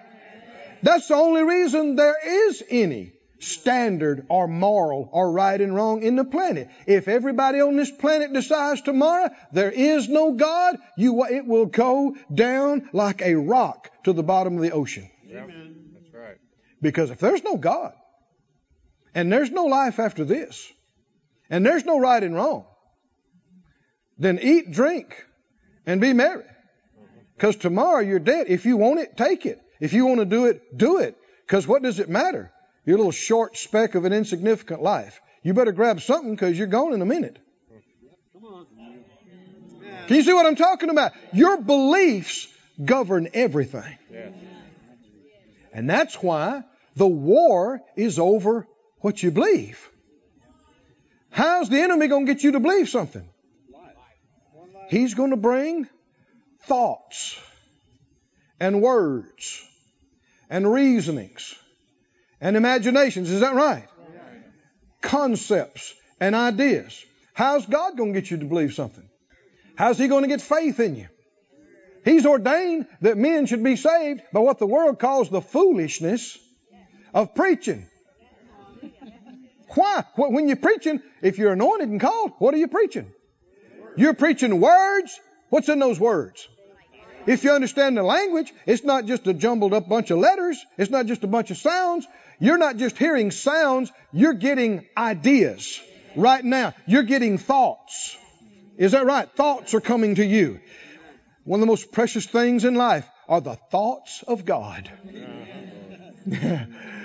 That's 0.81 1.07
the 1.09 1.15
only 1.15 1.43
reason 1.43 1.95
there 1.95 2.15
is 2.47 2.63
any 2.69 3.11
standard 3.39 4.25
or 4.29 4.47
moral 4.47 5.09
or 5.11 5.31
right 5.31 5.59
and 5.59 5.75
wrong 5.75 6.03
in 6.03 6.15
the 6.15 6.23
planet. 6.23 6.69
If 6.87 7.07
everybody 7.07 7.61
on 7.61 7.75
this 7.75 7.91
planet 7.91 8.33
decides 8.33 8.81
tomorrow 8.81 9.29
there 9.51 9.71
is 9.71 10.07
no 10.07 10.33
God, 10.33 10.77
you, 10.97 11.25
it 11.25 11.45
will 11.45 11.65
go 11.65 12.15
down 12.33 12.89
like 12.93 13.21
a 13.21 13.35
rock 13.35 13.89
to 14.03 14.13
the 14.13 14.23
bottom 14.23 14.55
of 14.55 14.61
the 14.61 14.71
ocean. 14.71 15.09
Amen. 15.29 15.91
That's 15.93 16.13
right. 16.13 16.37
Because 16.81 17.11
if 17.11 17.19
there's 17.19 17.43
no 17.43 17.57
God, 17.57 17.93
and 19.19 19.29
there's 19.29 19.51
no 19.51 19.65
life 19.65 19.99
after 19.99 20.23
this, 20.23 20.71
and 21.49 21.65
there's 21.65 21.83
no 21.83 21.99
right 21.99 22.23
and 22.23 22.33
wrong, 22.33 22.65
then 24.17 24.39
eat, 24.41 24.71
drink, 24.71 25.25
and 25.85 25.99
be 25.99 26.13
merry. 26.13 26.45
Because 27.35 27.57
tomorrow 27.57 27.99
you're 27.99 28.19
dead. 28.19 28.47
If 28.47 28.65
you 28.65 28.77
want 28.77 29.01
it, 29.01 29.17
take 29.17 29.45
it. 29.45 29.61
If 29.81 29.91
you 29.91 30.05
want 30.05 30.21
to 30.21 30.25
do 30.25 30.45
it, 30.45 30.77
do 30.77 30.99
it. 30.99 31.17
Because 31.45 31.67
what 31.67 31.83
does 31.83 31.99
it 31.99 32.07
matter? 32.07 32.49
Your 32.85 32.95
little 32.95 33.11
short 33.11 33.57
speck 33.57 33.95
of 33.95 34.05
an 34.05 34.13
insignificant 34.13 34.81
life. 34.81 35.19
You 35.43 35.53
better 35.53 35.73
grab 35.73 35.99
something 35.99 36.31
because 36.31 36.57
you're 36.57 36.67
gone 36.67 36.93
in 36.93 37.01
a 37.01 37.05
minute. 37.05 37.39
Can 40.07 40.15
you 40.15 40.23
see 40.23 40.33
what 40.33 40.45
I'm 40.45 40.55
talking 40.55 40.89
about? 40.89 41.11
Your 41.33 41.57
beliefs 41.61 42.47
govern 42.83 43.27
everything. 43.33 43.97
And 45.73 45.89
that's 45.89 46.15
why 46.15 46.63
the 46.95 47.07
war 47.07 47.81
is 47.97 48.17
over 48.17 48.65
what 49.01 49.21
you 49.21 49.31
believe. 49.31 49.89
How's 51.29 51.69
the 51.69 51.81
enemy 51.81 52.07
going 52.07 52.25
to 52.25 52.33
get 52.33 52.43
you 52.43 52.53
to 52.53 52.59
believe 52.59 52.89
something? 52.89 53.27
He's 54.89 55.13
going 55.13 55.29
to 55.29 55.37
bring 55.37 55.87
thoughts 56.63 57.39
and 58.59 58.81
words 58.81 59.63
and 60.49 60.71
reasonings 60.71 61.55
and 62.41 62.57
imaginations. 62.57 63.29
Is 63.29 63.41
that 63.41 63.53
right? 63.53 63.87
Concepts 65.01 65.93
and 66.19 66.35
ideas. 66.35 67.05
How's 67.33 67.65
God 67.65 67.95
going 67.95 68.13
to 68.13 68.19
get 68.19 68.31
you 68.31 68.37
to 68.37 68.45
believe 68.45 68.73
something? 68.73 69.07
How's 69.75 69.97
He 69.97 70.07
going 70.07 70.23
to 70.23 70.27
get 70.27 70.41
faith 70.41 70.79
in 70.79 70.95
you? 70.95 71.07
He's 72.03 72.25
ordained 72.25 72.87
that 73.01 73.17
men 73.17 73.45
should 73.45 73.63
be 73.63 73.75
saved 73.75 74.21
by 74.33 74.39
what 74.39 74.57
the 74.57 74.65
world 74.65 74.99
calls 74.99 75.29
the 75.29 75.41
foolishness 75.41 76.37
of 77.13 77.35
preaching. 77.35 77.88
Why? 79.69 80.03
When 80.15 80.47
you're 80.47 80.57
preaching, 80.57 81.01
if 81.21 81.37
you're 81.37 81.53
anointed 81.53 81.89
and 81.89 82.01
called, 82.01 82.31
what 82.39 82.53
are 82.53 82.57
you 82.57 82.67
preaching? 82.67 83.11
You're 83.95 84.13
preaching 84.13 84.59
words. 84.59 85.19
What's 85.49 85.69
in 85.69 85.79
those 85.79 85.99
words? 85.99 86.47
If 87.25 87.43
you 87.43 87.51
understand 87.51 87.97
the 87.97 88.03
language, 88.03 88.51
it's 88.65 88.83
not 88.83 89.05
just 89.05 89.27
a 89.27 89.33
jumbled 89.33 89.73
up 89.73 89.87
bunch 89.89 90.09
of 90.09 90.19
letters. 90.19 90.63
It's 90.77 90.89
not 90.89 91.05
just 91.05 91.23
a 91.23 91.27
bunch 91.27 91.51
of 91.51 91.57
sounds. 91.57 92.07
You're 92.39 92.57
not 92.57 92.77
just 92.77 92.97
hearing 92.97 93.31
sounds. 93.31 93.91
You're 94.11 94.33
getting 94.33 94.87
ideas 94.97 95.81
right 96.15 96.43
now. 96.43 96.73
You're 96.87 97.03
getting 97.03 97.37
thoughts. 97.37 98.17
Is 98.77 98.93
that 98.93 99.05
right? 99.05 99.29
Thoughts 99.35 99.73
are 99.73 99.81
coming 99.81 100.15
to 100.15 100.25
you. 100.25 100.59
One 101.43 101.59
of 101.59 101.61
the 101.61 101.67
most 101.67 101.91
precious 101.91 102.25
things 102.25 102.63
in 102.63 102.75
life 102.75 103.07
are 103.27 103.41
the 103.41 103.55
thoughts 103.55 104.23
of 104.27 104.45
God. 104.45 104.89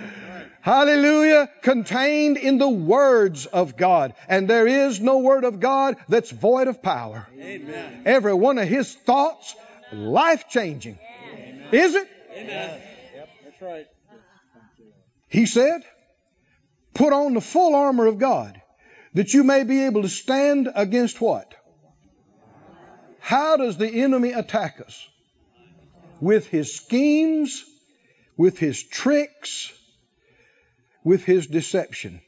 Hallelujah. 0.64 1.50
Contained 1.60 2.38
in 2.38 2.56
the 2.56 2.68
words 2.68 3.44
of 3.44 3.76
God. 3.76 4.14
And 4.30 4.48
there 4.48 4.66
is 4.66 4.98
no 4.98 5.18
word 5.18 5.44
of 5.44 5.60
God 5.60 5.96
that's 6.08 6.30
void 6.30 6.68
of 6.68 6.82
power. 6.82 7.28
Amen. 7.38 8.04
Every 8.06 8.32
one 8.32 8.56
of 8.56 8.66
his 8.66 8.94
thoughts, 8.94 9.54
life 9.92 10.48
changing. 10.48 10.98
Is 11.70 11.94
it? 11.94 12.08
Amen. 12.34 12.80
Yep. 13.14 13.28
That's 13.44 13.60
right. 13.60 13.86
He 15.28 15.44
said, 15.44 15.82
put 16.94 17.12
on 17.12 17.34
the 17.34 17.42
full 17.42 17.74
armor 17.74 18.06
of 18.06 18.18
God 18.18 18.58
that 19.12 19.34
you 19.34 19.44
may 19.44 19.64
be 19.64 19.84
able 19.84 20.00
to 20.00 20.08
stand 20.08 20.70
against 20.74 21.20
what? 21.20 21.54
How 23.20 23.58
does 23.58 23.76
the 23.76 23.88
enemy 23.88 24.32
attack 24.32 24.80
us? 24.80 25.08
With 26.22 26.46
his 26.46 26.74
schemes, 26.74 27.66
with 28.38 28.58
his 28.58 28.82
tricks, 28.82 29.70
with 31.04 31.24
his 31.24 31.46
deception. 31.46 32.20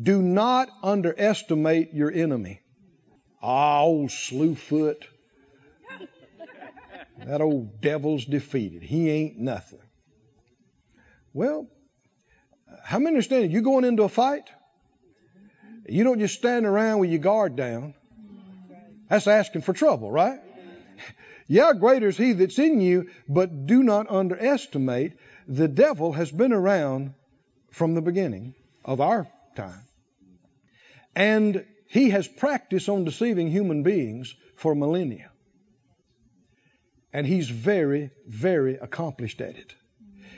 Do 0.00 0.20
not 0.20 0.68
underestimate 0.82 1.94
your 1.94 2.10
enemy. 2.10 2.60
Ah, 3.40 3.82
old 3.82 4.10
Slewfoot. 4.10 5.04
That 7.24 7.40
old 7.40 7.80
devil's 7.80 8.24
defeated. 8.24 8.82
He 8.82 9.08
ain't 9.08 9.38
nothing. 9.38 9.78
Well, 11.32 11.68
how 12.82 12.98
many 12.98 13.08
understand 13.14 13.52
you 13.52 13.62
going 13.62 13.84
into 13.84 14.02
a 14.02 14.08
fight? 14.08 14.50
You 15.88 16.04
don't 16.04 16.18
just 16.18 16.34
stand 16.34 16.66
around 16.66 16.98
with 16.98 17.10
your 17.10 17.20
guard 17.20 17.54
down. 17.54 17.94
That's 19.08 19.26
asking 19.26 19.62
for 19.62 19.72
trouble, 19.72 20.10
right? 20.10 20.40
Yeah, 21.46 21.72
greater 21.74 22.08
is 22.08 22.16
he 22.16 22.32
that's 22.32 22.58
in 22.58 22.80
you, 22.80 23.10
but 23.28 23.66
do 23.66 23.82
not 23.82 24.10
underestimate. 24.10 25.12
The 25.46 25.68
devil 25.68 26.12
has 26.12 26.30
been 26.30 26.52
around 26.52 27.14
from 27.72 27.94
the 27.94 28.02
beginning 28.02 28.54
of 28.84 29.00
our 29.00 29.26
time. 29.56 29.82
And 31.16 31.64
he 31.88 32.10
has 32.10 32.28
practiced 32.28 32.88
on 32.88 33.04
deceiving 33.04 33.50
human 33.50 33.82
beings 33.82 34.34
for 34.56 34.74
millennia. 34.74 35.30
And 37.12 37.26
he's 37.26 37.48
very, 37.48 38.10
very 38.26 38.76
accomplished 38.76 39.40
at 39.40 39.56
it. 39.56 39.74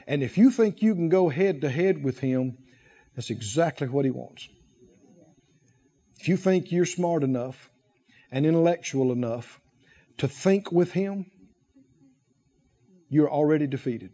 And 0.07 0.23
if 0.23 0.39
you 0.39 0.51
think 0.51 0.83
you 0.83 0.95
can 0.95 1.09
go 1.09 1.29
head 1.29 1.61
to 1.61 1.69
head 1.69 2.03
with 2.03 2.19
him, 2.19 2.59
that's 3.15 3.31
exactly 3.31 3.89
what 3.89 4.05
he 4.05 4.11
wants. 4.11 4.49
If 6.21 6.29
you 6.29 6.37
think 6.37 6.73
you're 6.73 6.87
smart 6.87 7.23
enough 7.23 7.71
and 8.31 8.47
intellectual 8.47 9.13
enough 9.13 9.61
to 10.19 10.29
think 10.29 10.73
with 10.73 10.93
him, 10.93 11.27
you're 13.09 13.31
already 13.31 13.67
defeated. 13.67 14.13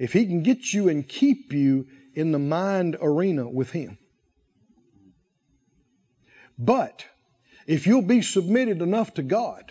If 0.00 0.14
he 0.14 0.24
can 0.24 0.42
get 0.42 0.72
you 0.72 0.88
and 0.88 1.06
keep 1.06 1.52
you 1.52 1.86
in 2.14 2.32
the 2.32 2.38
mind 2.38 2.96
arena 3.00 3.46
with 3.46 3.70
him. 3.70 3.98
But 6.58 7.04
if 7.66 7.86
you'll 7.86 8.00
be 8.00 8.22
submitted 8.22 8.80
enough 8.80 9.12
to 9.14 9.22
God 9.22 9.70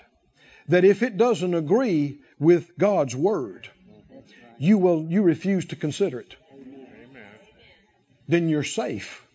that 0.68 0.86
if 0.86 1.02
it 1.02 1.18
doesn't 1.18 1.56
agree 1.56 2.20
with 2.38 2.78
God's 2.78 3.16
word, 3.16 3.68
you 4.60 4.78
will 4.78 5.04
you 5.10 5.24
refuse 5.24 5.66
to 5.68 5.76
consider 5.76 6.20
it, 6.20 6.36
Amen. 6.54 7.26
then 8.28 8.50
you're 8.50 8.64
safe. 8.64 9.26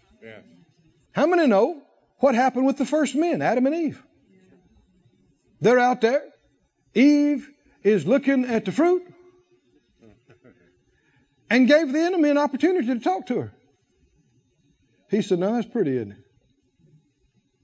How 1.10 1.26
many 1.26 1.48
know 1.48 1.82
what 2.18 2.36
happened 2.36 2.66
with 2.66 2.78
the 2.78 2.86
first 2.86 3.16
men, 3.16 3.42
Adam 3.42 3.66
and 3.66 3.74
Eve? 3.74 4.02
They're 5.60 5.80
out 5.80 6.00
there. 6.00 6.22
Eve 6.94 7.48
is 7.82 8.06
looking 8.06 8.44
at 8.44 8.64
the 8.64 8.72
fruit 8.72 9.13
and 11.50 11.68
gave 11.68 11.92
the 11.92 12.00
enemy 12.00 12.30
an 12.30 12.38
opportunity 12.38 12.86
to 12.86 13.00
talk 13.00 13.26
to 13.26 13.40
her. 13.40 13.52
He 15.10 15.22
said, 15.22 15.38
Now 15.38 15.52
that's 15.52 15.66
pretty, 15.66 15.96
isn't 15.96 16.12
it? 16.12 16.18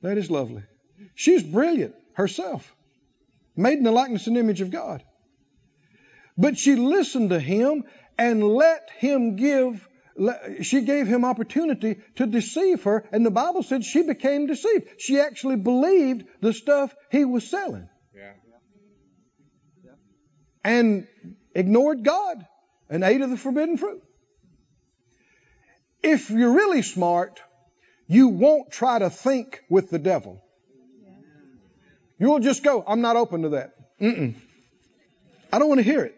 That 0.03 0.19
is 0.19 0.31
lovely. 0.31 0.63
She's 1.15 1.43
brilliant 1.43 1.95
herself, 2.15 2.75
made 3.57 3.79
in 3.79 3.85
the 3.85 3.91
likeness 3.91 4.27
and 4.27 4.37
image 4.37 4.61
of 4.61 4.71
God. 4.71 5.03
But 6.37 6.59
she 6.59 6.77
listened 6.77 7.31
to 7.31 7.41
him 7.41 7.85
and 8.19 8.43
let 8.43 8.91
him 8.99 9.37
give, 9.37 9.87
she 10.63 10.83
gave 10.83 11.07
him 11.07 11.25
opportunity 11.25 11.99
to 12.17 12.27
deceive 12.27 12.85
her. 12.85 13.05
And 13.13 13.27
the 13.27 13.31
Bible 13.31 13.63
said 13.63 13.85
she 13.85 14.03
became 14.03 14.47
deceived. 14.47 14.87
She 14.99 15.21
actually 15.21 15.57
believed 15.57 16.27
the 16.41 16.53
stuff 16.53 16.95
he 17.11 17.25
was 17.25 17.49
selling 17.49 17.89
Yeah. 18.15 18.33
and 20.65 21.07
ignored 21.55 22.05
God 22.05 22.47
and 22.91 23.05
ate 23.05 23.21
of 23.21 23.31
the 23.31 23.37
forbidden 23.37 23.79
fruit. 23.79 24.03
If 26.03 26.31
you're 26.31 26.53
really 26.53 26.83
smart, 26.83 27.41
you 28.07 28.29
won't 28.29 28.71
try 28.71 28.99
to 28.99 29.09
think 29.09 29.63
with 29.71 29.91
the 29.91 29.99
devil. 29.99 30.43
You'll 32.19 32.41
just 32.41 32.63
go, 32.63 32.85
I'm 32.87 33.01
not 33.01 33.17
open 33.17 33.43
to 33.43 33.49
that. 33.51 33.75
Mm-mm. 34.01 34.35
I 35.53 35.59
don't 35.59 35.69
want 35.69 35.79
to 35.79 35.85
hear 35.85 36.03
it. 36.05 36.17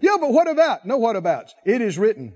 Yeah, 0.00 0.16
but 0.18 0.32
what 0.32 0.48
about? 0.48 0.86
No, 0.86 0.96
what 0.96 1.16
abouts. 1.16 1.54
It 1.64 1.80
is 1.82 1.98
written. 1.98 2.34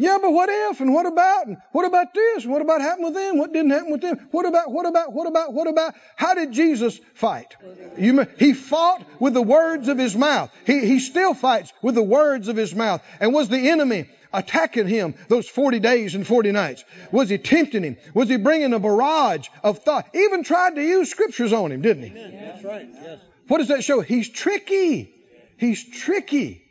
Yeah, 0.00 0.16
but 0.20 0.32
what 0.32 0.48
if? 0.50 0.80
And 0.80 0.94
what 0.94 1.04
about? 1.04 1.46
And 1.46 1.58
what 1.72 1.84
about 1.84 2.14
this? 2.14 2.44
And 2.44 2.52
what 2.52 2.62
about 2.62 2.80
happened 2.80 3.04
with 3.04 3.14
them? 3.14 3.36
What 3.36 3.52
didn't 3.52 3.70
happen 3.70 3.92
with 3.92 4.00
them? 4.00 4.28
What 4.30 4.46
about? 4.46 4.72
What 4.72 4.86
about? 4.86 5.12
What 5.12 5.26
about? 5.26 5.52
What 5.52 5.68
about? 5.68 5.94
How 6.16 6.32
did 6.32 6.52
Jesus 6.52 6.98
fight? 7.12 7.54
You, 7.98 8.26
he 8.38 8.54
fought 8.54 9.04
with 9.18 9.34
the 9.34 9.42
words 9.42 9.88
of 9.88 9.98
his 9.98 10.16
mouth. 10.16 10.50
He, 10.64 10.86
he 10.86 11.00
still 11.00 11.34
fights 11.34 11.70
with 11.82 11.96
the 11.96 12.02
words 12.02 12.48
of 12.48 12.56
his 12.56 12.74
mouth. 12.74 13.02
And 13.20 13.34
was 13.34 13.50
the 13.50 13.68
enemy 13.68 14.08
attacking 14.32 14.88
him 14.88 15.16
those 15.28 15.46
40 15.46 15.80
days 15.80 16.14
and 16.14 16.26
40 16.26 16.52
nights? 16.52 16.82
Was 17.12 17.28
he 17.28 17.36
tempting 17.36 17.82
him? 17.82 17.98
Was 18.14 18.30
he 18.30 18.38
bringing 18.38 18.72
a 18.72 18.78
barrage 18.78 19.48
of 19.62 19.80
thought? 19.80 20.08
Even 20.14 20.44
tried 20.44 20.76
to 20.76 20.82
use 20.82 21.10
scriptures 21.10 21.52
on 21.52 21.72
him, 21.72 21.82
didn't 21.82 22.04
he? 22.04 22.08
That's 22.08 22.64
right. 22.64 22.88
Yes. 22.90 23.18
What 23.48 23.58
does 23.58 23.68
that 23.68 23.84
show? 23.84 24.00
He's 24.00 24.30
tricky. 24.30 25.14
He's 25.58 25.86
tricky. 25.90 26.64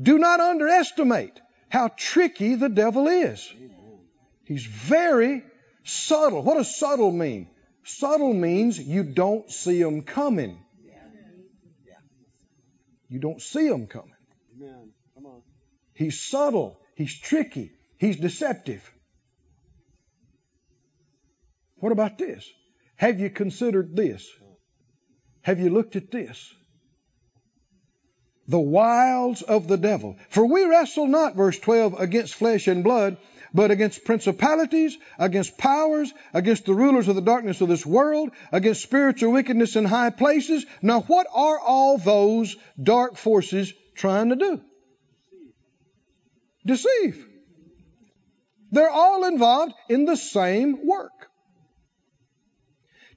Do 0.00 0.18
not 0.18 0.38
underestimate 0.38 1.40
how 1.68 1.88
tricky 1.88 2.54
the 2.54 2.68
devil 2.68 3.08
is. 3.08 3.52
He's 4.44 4.64
very 4.64 5.42
subtle. 5.84 6.42
What 6.42 6.54
does 6.54 6.76
subtle 6.76 7.10
mean? 7.10 7.48
Subtle 7.84 8.32
means 8.32 8.78
you 8.78 9.02
don't 9.04 9.50
see 9.50 9.80
him 9.80 10.02
coming. 10.02 10.58
You 13.08 13.20
don't 13.20 13.40
see 13.40 13.66
him 13.66 13.86
coming. 13.86 14.10
He's 15.94 16.20
subtle. 16.20 16.80
He's 16.94 17.18
tricky. 17.18 17.72
He's 17.98 18.16
deceptive. 18.16 18.82
What 21.76 21.92
about 21.92 22.18
this? 22.18 22.48
Have 22.96 23.20
you 23.20 23.30
considered 23.30 23.94
this? 23.94 24.28
Have 25.42 25.60
you 25.60 25.70
looked 25.70 25.96
at 25.96 26.10
this? 26.10 26.52
The 28.48 28.58
wiles 28.58 29.42
of 29.42 29.66
the 29.66 29.76
devil. 29.76 30.16
For 30.28 30.46
we 30.46 30.64
wrestle 30.64 31.06
not, 31.06 31.34
verse 31.34 31.58
12, 31.58 31.98
against 31.98 32.34
flesh 32.34 32.68
and 32.68 32.84
blood, 32.84 33.16
but 33.52 33.70
against 33.70 34.04
principalities, 34.04 34.96
against 35.18 35.58
powers, 35.58 36.12
against 36.32 36.66
the 36.66 36.74
rulers 36.74 37.08
of 37.08 37.16
the 37.16 37.22
darkness 37.22 37.60
of 37.60 37.68
this 37.68 37.86
world, 37.86 38.30
against 38.52 38.82
spiritual 38.82 39.32
wickedness 39.32 39.76
in 39.76 39.84
high 39.84 40.10
places. 40.10 40.66
Now, 40.82 41.00
what 41.00 41.26
are 41.32 41.58
all 41.58 41.98
those 41.98 42.56
dark 42.80 43.16
forces 43.16 43.72
trying 43.94 44.28
to 44.28 44.36
do? 44.36 44.60
Deceive. 46.64 47.26
They're 48.70 48.90
all 48.90 49.24
involved 49.24 49.74
in 49.88 50.04
the 50.04 50.16
same 50.16 50.86
work. 50.86 51.12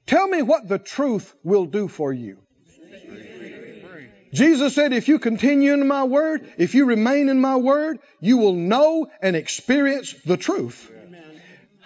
Tell 0.05 0.27
me 0.27 0.41
what 0.41 0.67
the 0.67 0.79
truth 0.79 1.33
will 1.43 1.65
do 1.65 1.87
for 1.87 2.13
you. 2.13 2.39
Jesus 4.31 4.75
said, 4.75 4.93
if 4.93 5.07
you 5.07 5.19
continue 5.19 5.73
in 5.73 5.87
my 5.87 6.03
word, 6.03 6.47
if 6.57 6.75
you 6.75 6.85
remain 6.85 7.29
in 7.29 7.41
my 7.41 7.55
word, 7.55 7.99
you 8.19 8.37
will 8.37 8.53
know 8.53 9.07
and 9.21 9.35
experience 9.35 10.13
the 10.25 10.37
truth. 10.37 10.91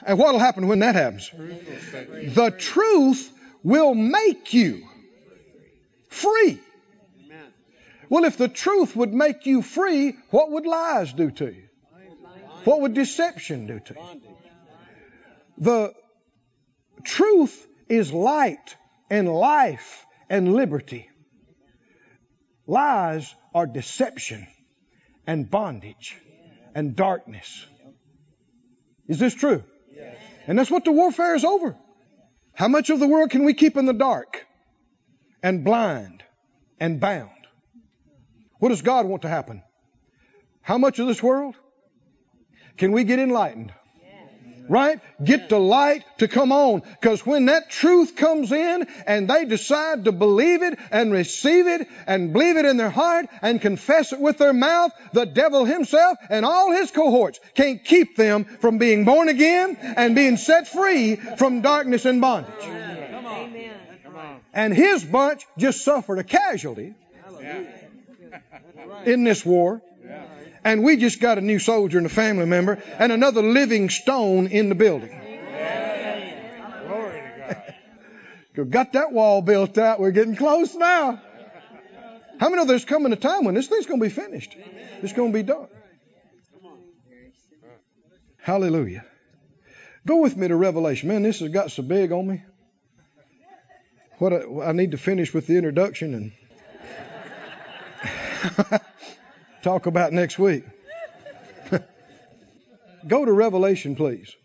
And 0.05 0.19
what 0.19 0.33
will 0.33 0.39
happen 0.39 0.67
when 0.67 0.79
that 0.79 0.95
happens? 0.95 1.31
The 1.31 2.53
truth 2.57 3.31
will 3.63 3.95
make 3.95 4.53
you 4.53 4.85
free. 6.09 6.59
Amen. 7.25 7.45
Well, 8.09 8.25
if 8.25 8.37
the 8.37 8.49
truth 8.49 8.95
would 8.95 9.13
make 9.13 9.45
you 9.45 9.61
free, 9.61 10.17
what 10.29 10.51
would 10.51 10.65
lies 10.65 11.13
do 11.13 11.31
to 11.31 11.45
you? 11.45 11.63
What 12.65 12.81
would 12.81 12.93
deception 12.93 13.67
do 13.67 13.79
to 13.79 13.93
you? 13.93 14.21
The 15.57 15.93
truth 17.03 17.67
is 17.87 18.11
light 18.11 18.75
and 19.09 19.29
life 19.33 20.05
and 20.29 20.53
liberty. 20.53 21.09
Lies 22.65 23.33
are 23.53 23.67
deception 23.67 24.47
and 25.27 25.49
bondage 25.49 26.17
and 26.73 26.95
darkness. 26.95 27.65
Is 29.07 29.19
this 29.19 29.33
true? 29.33 29.63
And 30.47 30.57
that's 30.57 30.71
what 30.71 30.85
the 30.85 30.91
warfare 30.91 31.35
is 31.35 31.45
over. 31.45 31.77
How 32.53 32.67
much 32.67 32.89
of 32.89 32.99
the 32.99 33.07
world 33.07 33.29
can 33.29 33.45
we 33.45 33.53
keep 33.53 33.77
in 33.77 33.85
the 33.85 33.93
dark 33.93 34.45
and 35.41 35.63
blind 35.63 36.23
and 36.79 36.99
bound? 36.99 37.29
What 38.59 38.69
does 38.69 38.81
God 38.81 39.05
want 39.05 39.23
to 39.23 39.29
happen? 39.29 39.63
How 40.61 40.77
much 40.77 40.99
of 40.99 41.07
this 41.07 41.21
world 41.21 41.55
can 42.77 42.91
we 42.91 43.03
get 43.03 43.19
enlightened? 43.19 43.73
Right? 44.69 44.99
Get 45.23 45.49
the 45.49 45.59
light 45.59 46.03
to 46.19 46.27
come 46.27 46.51
on. 46.51 46.81
Because 46.99 47.25
when 47.25 47.45
that 47.47 47.69
truth 47.69 48.15
comes 48.15 48.51
in 48.51 48.87
and 49.05 49.29
they 49.29 49.45
decide 49.45 50.05
to 50.05 50.11
believe 50.11 50.63
it 50.63 50.79
and 50.91 51.11
receive 51.11 51.67
it 51.67 51.87
and 52.07 52.33
believe 52.33 52.57
it 52.57 52.65
in 52.65 52.77
their 52.77 52.89
heart 52.89 53.27
and 53.41 53.61
confess 53.61 54.13
it 54.13 54.19
with 54.19 54.37
their 54.37 54.53
mouth, 54.53 54.91
the 55.11 55.25
devil 55.25 55.65
himself 55.65 56.17
and 56.29 56.45
all 56.45 56.71
his 56.71 56.91
cohorts 56.91 57.39
can't 57.55 57.83
keep 57.83 58.15
them 58.15 58.45
from 58.45 58.77
being 58.77 59.05
born 59.05 59.29
again 59.29 59.77
and 59.81 60.15
being 60.15 60.37
set 60.37 60.67
free 60.67 61.15
from 61.15 61.61
darkness 61.61 62.05
and 62.05 62.21
bondage. 62.21 62.53
Come 62.59 63.25
on. 63.25 63.49
Amen. 63.49 63.73
And 64.53 64.73
his 64.73 65.03
bunch 65.03 65.45
just 65.57 65.83
suffered 65.83 66.19
a 66.19 66.23
casualty 66.23 66.93
Hallelujah. 67.23 67.67
That's 68.29 68.87
right. 68.87 69.07
in 69.07 69.23
this 69.23 69.45
war. 69.45 69.81
And 70.63 70.83
we 70.83 70.97
just 70.97 71.19
got 71.19 71.37
a 71.37 71.41
new 71.41 71.59
soldier 71.59 71.97
and 71.97 72.07
a 72.07 72.09
family 72.09 72.45
member 72.45 72.81
and 72.97 73.11
another 73.11 73.41
living 73.41 73.89
stone 73.89 74.47
in 74.47 74.69
the 74.69 74.75
building. 74.75 75.09
Glory 76.87 77.21
to 77.21 77.63
God. 78.55 78.69
Got 78.71 78.93
that 78.93 79.11
wall 79.11 79.41
built 79.41 79.77
out. 79.77 79.99
We're 79.99 80.11
getting 80.11 80.35
close 80.35 80.73
now. 80.75 81.21
How 82.39 82.49
many 82.49 82.61
know 82.61 82.65
there's 82.65 82.85
coming 82.85 83.11
a 83.13 83.15
time 83.15 83.45
when 83.45 83.55
this 83.55 83.67
thing's 83.67 83.85
going 83.85 83.99
to 83.99 84.05
be 84.05 84.11
finished? 84.11 84.55
It's 85.01 85.13
going 85.13 85.31
to 85.31 85.37
be 85.37 85.43
done. 85.43 85.67
Hallelujah. 88.37 89.05
Go 90.05 90.17
with 90.17 90.35
me 90.35 90.49
to 90.49 90.55
Revelation. 90.55 91.07
Man, 91.07 91.23
this 91.23 91.39
has 91.39 91.49
got 91.49 91.71
so 91.71 91.81
big 91.81 92.11
on 92.11 92.27
me. 92.27 92.43
What 94.17 94.33
I 94.63 94.73
need 94.73 94.91
to 94.91 94.97
finish 94.97 95.33
with 95.33 95.47
the 95.47 95.55
introduction 95.55 96.13
and 96.13 96.31
talk 99.63 99.85
about 99.85 100.13
next 100.13 100.37
week. 100.37 100.65
Go 103.07 103.25
to 103.25 103.31
Revelation, 103.31 103.95
please. 103.95 104.35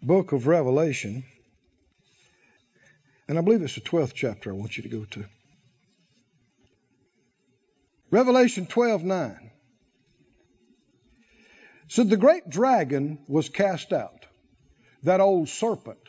Book 0.00 0.32
of 0.32 0.46
Revelation. 0.46 1.24
And 3.28 3.38
I 3.38 3.42
believe 3.42 3.62
it's 3.62 3.74
the 3.74 3.80
12th 3.80 4.14
chapter 4.14 4.50
I 4.50 4.54
want 4.54 4.76
you 4.76 4.82
to 4.84 4.88
go 4.88 5.04
to. 5.04 5.24
Revelation 8.10 8.66
12 8.66 9.04
9. 9.04 9.50
So 11.88 12.04
the 12.04 12.16
great 12.16 12.48
dragon 12.48 13.18
was 13.28 13.48
cast 13.48 13.92
out, 13.92 14.26
that 15.02 15.20
old 15.20 15.48
serpent 15.48 16.00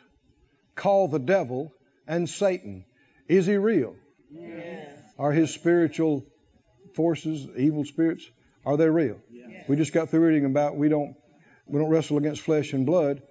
called 0.75 1.11
the 1.11 1.19
devil 1.19 1.73
and 2.07 2.29
Satan. 2.29 2.85
Is 3.27 3.45
he 3.45 3.57
real? 3.57 3.95
Yes. 4.31 4.97
Are 5.19 5.31
his 5.31 5.53
spiritual 5.53 6.25
forces, 6.95 7.47
evil 7.57 7.85
spirits, 7.85 8.29
are 8.65 8.77
they 8.77 8.89
real? 8.89 9.19
Yes. 9.31 9.65
We 9.67 9.75
just 9.75 9.93
got 9.93 10.09
through 10.09 10.21
reading 10.21 10.45
about 10.45 10.75
we 10.75 10.89
don't 10.89 11.15
we 11.65 11.79
don't 11.79 11.89
wrestle 11.89 12.17
against 12.17 12.41
flesh 12.41 12.73
and 12.73 12.85
blood, 12.85 13.21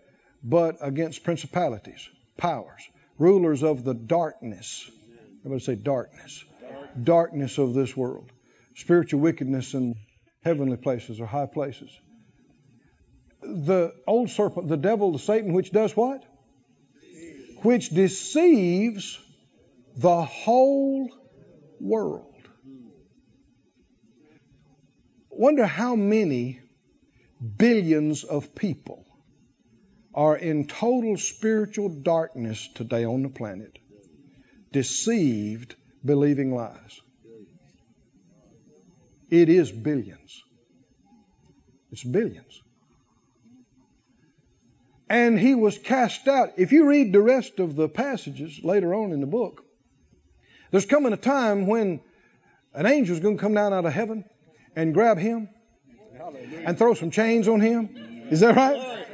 but 0.43 0.77
against 0.81 1.25
principalities, 1.25 2.09
powers, 2.37 2.83
rulers 3.19 3.63
of 3.63 3.85
the 3.85 3.95
darkness. 3.95 4.91
Everybody 5.41 5.65
say 5.65 5.75
darkness. 5.75 6.45
Darkness 7.03 7.59
of 7.59 7.75
this 7.75 7.97
world. 7.97 8.31
Spiritual 8.75 9.21
wickedness 9.21 9.75
in 9.75 9.97
heavenly 10.45 10.77
places 10.77 11.21
or 11.21 11.27
high 11.27 11.47
places. 11.47 11.91
The 13.43 13.95
old 14.07 14.31
serpent, 14.31 14.69
the 14.69 14.77
devil, 14.77 15.13
the 15.13 15.19
Satan, 15.19 15.53
which 15.53 15.73
does 15.73 15.97
what? 15.97 16.25
Which 17.63 17.91
deceives 17.91 19.19
the 19.97 20.23
whole 20.23 21.11
world. 21.81 22.32
Wonder 25.43 25.67
how 25.67 25.97
many 25.97 26.61
billions 27.59 28.23
of 28.23 28.55
people 28.55 29.05
are 30.15 30.37
in 30.37 30.69
total 30.69 31.17
spiritual 31.17 31.89
darkness 31.89 32.69
today 32.77 33.05
on 33.05 33.25
the 33.25 33.29
planet, 33.29 33.77
deceived, 34.71 35.75
believing 36.05 36.55
lies. 36.55 37.01
It 39.31 39.49
is 39.49 39.73
billions. 39.73 40.45
It's 41.91 42.05
billions. 42.05 42.63
And 45.11 45.37
he 45.37 45.57
was 45.57 45.77
cast 45.77 46.29
out. 46.29 46.53
If 46.57 46.71
you 46.71 46.87
read 46.87 47.13
the 47.13 47.21
rest 47.21 47.59
of 47.59 47.75
the 47.75 47.89
passages 47.89 48.61
later 48.63 48.95
on 48.95 49.11
in 49.11 49.19
the 49.19 49.27
book, 49.27 49.65
there's 50.71 50.87
coming 50.87 51.13
a 51.13 51.17
time 51.17 51.67
when 51.67 52.01
an 52.75 52.87
angel 52.87 53.17
is 53.17 53.21
going 53.21 53.39
to 53.39 53.43
come 53.43 53.55
down 53.55 53.73
out 53.73 53.85
of 53.85 53.93
heaven 53.93 54.25
and 54.77 54.95
grab 54.95 55.19
him 55.19 55.49
and 56.65 56.79
throw 56.79 56.95
some 56.95 57.11
chains 57.11 57.49
on 57.49 57.61
him. 57.61 57.89
Is 58.31 58.41
that 58.41 58.57
right? 58.57 59.07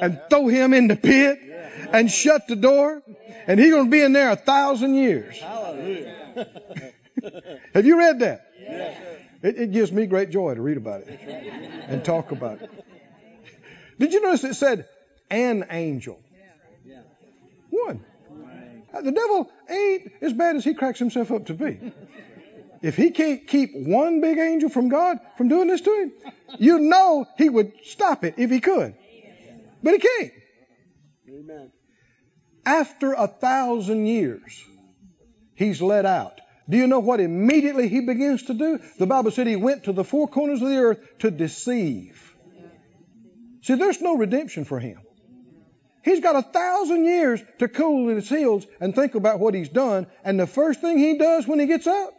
And 0.00 0.20
throw 0.30 0.46
him 0.48 0.74
in 0.74 0.88
the 0.88 0.96
pit 0.96 1.40
and 1.92 2.10
shut 2.10 2.46
the 2.48 2.56
door. 2.56 3.02
And 3.46 3.60
he's 3.60 3.70
going 3.70 3.86
to 3.86 3.90
be 3.90 4.00
in 4.00 4.12
there 4.12 4.30
a 4.30 4.36
thousand 4.36 4.94
years. 4.94 5.38
Have 7.74 7.86
you 7.86 7.98
read 7.98 8.20
that? 8.20 8.50
It, 9.42 9.58
it 9.58 9.72
gives 9.72 9.92
me 9.92 10.06
great 10.06 10.30
joy 10.30 10.54
to 10.54 10.62
read 10.62 10.78
about 10.78 11.02
it 11.02 11.20
and 11.88 12.04
talk 12.04 12.30
about 12.30 12.62
it. 12.62 12.70
Did 13.98 14.12
you 14.12 14.22
notice 14.22 14.44
it 14.44 14.54
said 14.54 14.88
an 15.30 15.66
angel? 15.70 16.18
One. 17.70 18.04
The 18.92 19.12
devil 19.12 19.50
ain't 19.68 20.12
as 20.22 20.32
bad 20.32 20.56
as 20.56 20.64
he 20.64 20.74
cracks 20.74 20.98
himself 20.98 21.32
up 21.32 21.46
to 21.46 21.54
be. 21.54 21.92
If 22.84 22.96
he 22.96 23.12
can't 23.12 23.46
keep 23.46 23.70
one 23.74 24.20
big 24.20 24.36
angel 24.36 24.68
from 24.68 24.90
God 24.90 25.18
from 25.38 25.48
doing 25.48 25.68
this 25.68 25.80
to 25.80 25.90
him, 25.90 26.12
you 26.58 26.78
know 26.80 27.24
he 27.38 27.48
would 27.48 27.72
stop 27.82 28.24
it 28.24 28.34
if 28.36 28.50
he 28.50 28.60
could. 28.60 28.94
But 29.82 29.94
he 29.94 29.98
can't. 30.00 30.32
Amen. 31.30 31.72
After 32.66 33.14
a 33.14 33.26
thousand 33.26 34.04
years, 34.04 34.62
he's 35.54 35.80
let 35.80 36.04
out. 36.04 36.42
Do 36.68 36.76
you 36.76 36.86
know 36.86 36.98
what 36.98 37.20
immediately 37.20 37.88
he 37.88 38.00
begins 38.00 38.42
to 38.44 38.52
do? 38.52 38.78
The 38.98 39.06
Bible 39.06 39.30
said 39.30 39.46
he 39.46 39.56
went 39.56 39.84
to 39.84 39.94
the 39.94 40.04
four 40.04 40.28
corners 40.28 40.60
of 40.60 40.68
the 40.68 40.76
earth 40.76 40.98
to 41.20 41.30
deceive. 41.30 42.34
See, 43.62 43.76
there's 43.76 44.02
no 44.02 44.18
redemption 44.18 44.66
for 44.66 44.78
him. 44.78 45.00
He's 46.02 46.20
got 46.20 46.36
a 46.36 46.42
thousand 46.42 47.06
years 47.06 47.42
to 47.60 47.68
cool 47.68 48.14
his 48.14 48.28
heels 48.28 48.66
and 48.78 48.94
think 48.94 49.14
about 49.14 49.40
what 49.40 49.54
he's 49.54 49.70
done. 49.70 50.06
And 50.22 50.38
the 50.38 50.46
first 50.46 50.82
thing 50.82 50.98
he 50.98 51.16
does 51.16 51.48
when 51.48 51.58
he 51.58 51.64
gets 51.64 51.86
out 51.86 52.12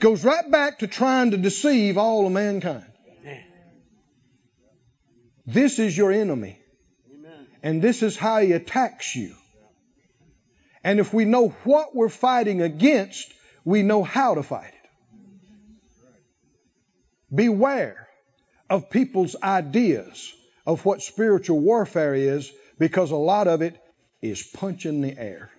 goes 0.00 0.24
right 0.24 0.50
back 0.50 0.80
to 0.80 0.86
trying 0.86 1.30
to 1.32 1.36
deceive 1.36 1.98
all 1.98 2.26
of 2.26 2.32
mankind. 2.32 2.84
This 5.46 5.78
is 5.78 5.96
your 5.96 6.10
enemy. 6.10 6.58
And 7.62 7.80
this 7.80 8.02
is 8.02 8.16
how 8.16 8.40
he 8.40 8.52
attacks 8.52 9.14
you. 9.14 9.34
And 10.82 11.00
if 11.00 11.14
we 11.14 11.24
know 11.24 11.48
what 11.64 11.96
we're 11.96 12.10
fighting 12.10 12.60
against, 12.60 13.32
we 13.64 13.82
know 13.82 14.02
how 14.02 14.34
to 14.34 14.42
fight 14.42 14.72
it. 14.72 14.90
Beware 17.34 18.06
of 18.68 18.90
people's 18.90 19.34
ideas 19.42 20.32
of 20.66 20.84
what 20.84 21.02
spiritual 21.02 21.58
warfare 21.58 22.14
is 22.14 22.50
because 22.78 23.10
a 23.10 23.16
lot 23.16 23.48
of 23.48 23.62
it 23.62 23.80
is 24.20 24.42
punching 24.42 25.00
the 25.00 25.18
air. 25.18 25.50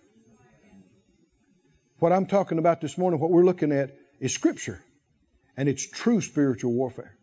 What 1.99 2.11
I'm 2.11 2.25
talking 2.27 2.59
about 2.59 2.81
this 2.81 2.97
morning, 2.97 3.19
what 3.19 3.31
we're 3.31 3.45
looking 3.45 3.71
at, 3.71 3.95
is 4.19 4.33
Scripture. 4.33 4.81
And 5.57 5.69
it's 5.69 5.85
true 5.85 6.21
spiritual 6.21 6.73
warfare. 6.73 7.15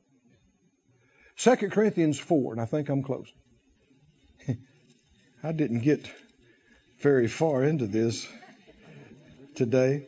2 1.39 1.57
Corinthians 1.71 2.19
4, 2.19 2.53
and 2.53 2.61
I 2.61 2.67
think 2.67 2.89
I'm 2.89 3.03
close. 3.03 3.31
I 5.43 5.53
didn't 5.53 5.81
get 5.81 6.11
very 7.01 7.29
far 7.29 7.65
into 7.65 7.87
this 7.87 8.27
today. 9.55 10.07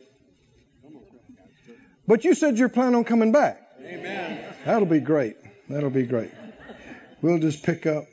But 2.07 2.23
you 2.23 2.35
said 2.35 2.57
you're 2.57 2.69
planning 2.69 2.95
on 2.95 3.03
coming 3.03 3.31
back. 3.31 3.61
Amen. 3.81 4.53
That'll 4.65 4.87
be 4.87 4.99
great. 4.99 5.37
That'll 5.69 5.89
be 5.89 6.05
great. 6.05 6.31
We'll 7.21 7.39
just 7.39 7.63
pick 7.63 7.85
up 7.85 8.05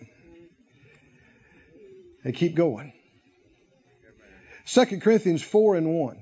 and 2.25 2.35
keep 2.35 2.55
going. 2.55 2.93
2 4.67 5.01
Corinthians 5.01 5.43
4 5.43 5.77
and 5.77 5.95
1. 5.95 6.22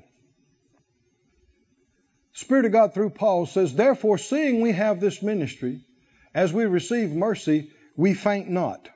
Spirit 2.41 2.64
of 2.64 2.72
God 2.72 2.95
through 2.95 3.11
Paul 3.11 3.45
says, 3.45 3.74
Therefore, 3.74 4.16
seeing 4.16 4.62
we 4.62 4.72
have 4.72 4.99
this 4.99 5.20
ministry, 5.20 5.82
as 6.34 6.51
we 6.55 6.64
receive 6.64 7.12
mercy, 7.12 7.70
we 7.97 8.14
faint 8.14 8.49
not. 8.49 8.88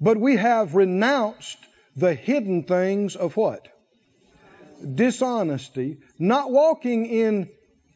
But 0.00 0.18
we 0.18 0.34
have 0.34 0.74
renounced 0.74 1.58
the 1.94 2.12
hidden 2.12 2.64
things 2.64 3.14
of 3.14 3.36
what? 3.36 3.68
Dishonesty, 4.84 5.98
not 6.18 6.50
walking 6.50 7.06
in 7.06 7.50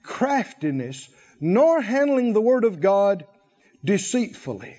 craftiness, 0.05 1.09
nor 1.41 1.81
handling 1.81 2.33
the 2.33 2.41
word 2.41 2.63
of 2.63 2.81
God 2.81 3.27
deceitfully. 3.85 4.77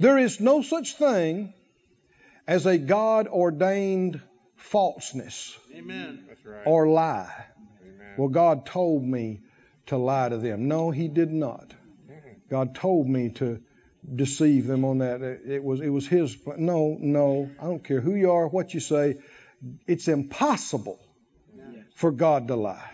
There 0.00 0.18
is 0.18 0.40
no 0.40 0.62
such 0.62 0.96
thing 0.96 1.54
as 2.48 2.66
a 2.66 2.78
God 2.78 3.28
ordained 3.28 4.20
falseness 4.56 5.56
Amen. 5.72 6.24
That's 6.26 6.44
right. 6.44 6.66
or 6.66 6.88
lie. 6.88 7.32
Well, 8.16 8.28
God 8.28 8.66
told 8.66 9.02
me 9.04 9.40
to 9.86 9.96
lie 9.96 10.28
to 10.28 10.38
them. 10.38 10.68
No, 10.68 10.90
He 10.90 11.08
did 11.08 11.32
not. 11.32 11.68
Mm-hmm. 12.10 12.30
God 12.50 12.74
told 12.74 13.08
me 13.08 13.30
to 13.30 13.60
deceive 14.14 14.66
them 14.66 14.84
on 14.84 14.98
that. 14.98 15.22
It 15.22 15.62
was 15.62 15.80
it 15.80 15.88
was 15.88 16.06
His. 16.06 16.34
pl- 16.34 16.56
No, 16.58 16.96
no. 17.00 17.50
I 17.60 17.64
don't 17.64 17.84
care 17.84 18.00
who 18.00 18.14
you 18.14 18.32
are, 18.32 18.48
what 18.48 18.74
you 18.74 18.80
say. 18.80 19.16
It's 19.86 20.08
impossible 20.08 20.98
for 21.94 22.10
God 22.10 22.48
to 22.48 22.56
lie, 22.56 22.90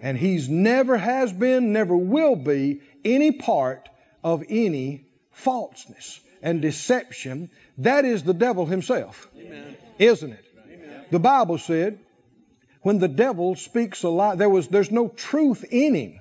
and 0.00 0.16
He's 0.16 0.48
never 0.48 0.96
has 0.96 1.30
been, 1.32 1.72
never 1.74 1.94
will 1.94 2.34
be 2.34 2.80
any 3.04 3.32
part 3.32 3.88
of 4.24 4.42
any 4.48 5.04
falseness 5.32 6.18
and 6.42 6.62
deception. 6.62 7.50
That 7.78 8.06
is 8.06 8.22
the 8.22 8.32
devil 8.32 8.64
himself, 8.64 9.28
Amen. 9.36 9.76
isn't 9.98 10.32
it? 10.32 10.44
Amen. 10.72 11.04
The 11.10 11.18
Bible 11.18 11.58
said, 11.58 11.98
when 12.82 12.98
the 12.98 13.08
devil 13.08 13.56
speaks 13.56 14.02
a 14.02 14.08
lie, 14.08 14.34
there 14.34 14.48
was 14.48 14.68
there's 14.68 14.90
no 14.90 15.08
truth 15.08 15.64
in 15.70 15.94
him. 15.94 16.20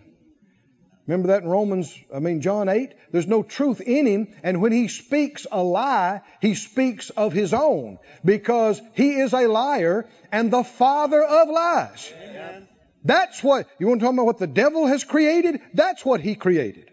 Remember 1.07 1.29
that 1.29 1.43
in 1.43 1.49
Romans, 1.49 1.97
I 2.13 2.19
mean 2.19 2.41
John 2.41 2.67
8? 2.67 2.93
There's 3.11 3.27
no 3.27 3.41
truth 3.41 3.79
in 3.79 4.05
him, 4.05 4.27
and 4.43 4.61
when 4.61 4.73
he 4.73 4.89
speaks 4.89 5.47
a 5.49 5.63
lie, 5.63 6.21
he 6.41 6.53
speaks 6.53 7.09
of 7.11 7.31
his 7.31 7.53
own 7.53 7.97
because 8.25 8.81
he 8.93 9.13
is 9.13 9.33
a 9.33 9.47
liar 9.47 10.05
and 10.33 10.51
the 10.51 10.63
father 10.63 11.23
of 11.23 11.47
lies. 11.47 12.13
Amen. 12.21 12.67
That's 13.05 13.41
what 13.41 13.69
you 13.79 13.87
want 13.87 14.01
to 14.01 14.05
talk 14.05 14.13
about 14.13 14.25
what 14.25 14.37
the 14.37 14.47
devil 14.47 14.85
has 14.87 15.05
created? 15.05 15.61
That's 15.73 16.03
what 16.03 16.19
he 16.19 16.35
created. 16.35 16.91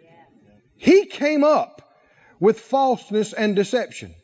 He 0.77 1.07
came 1.07 1.43
up 1.43 1.83
with 2.39 2.61
falseness 2.61 3.33
and 3.33 3.57
deception. 3.57 4.15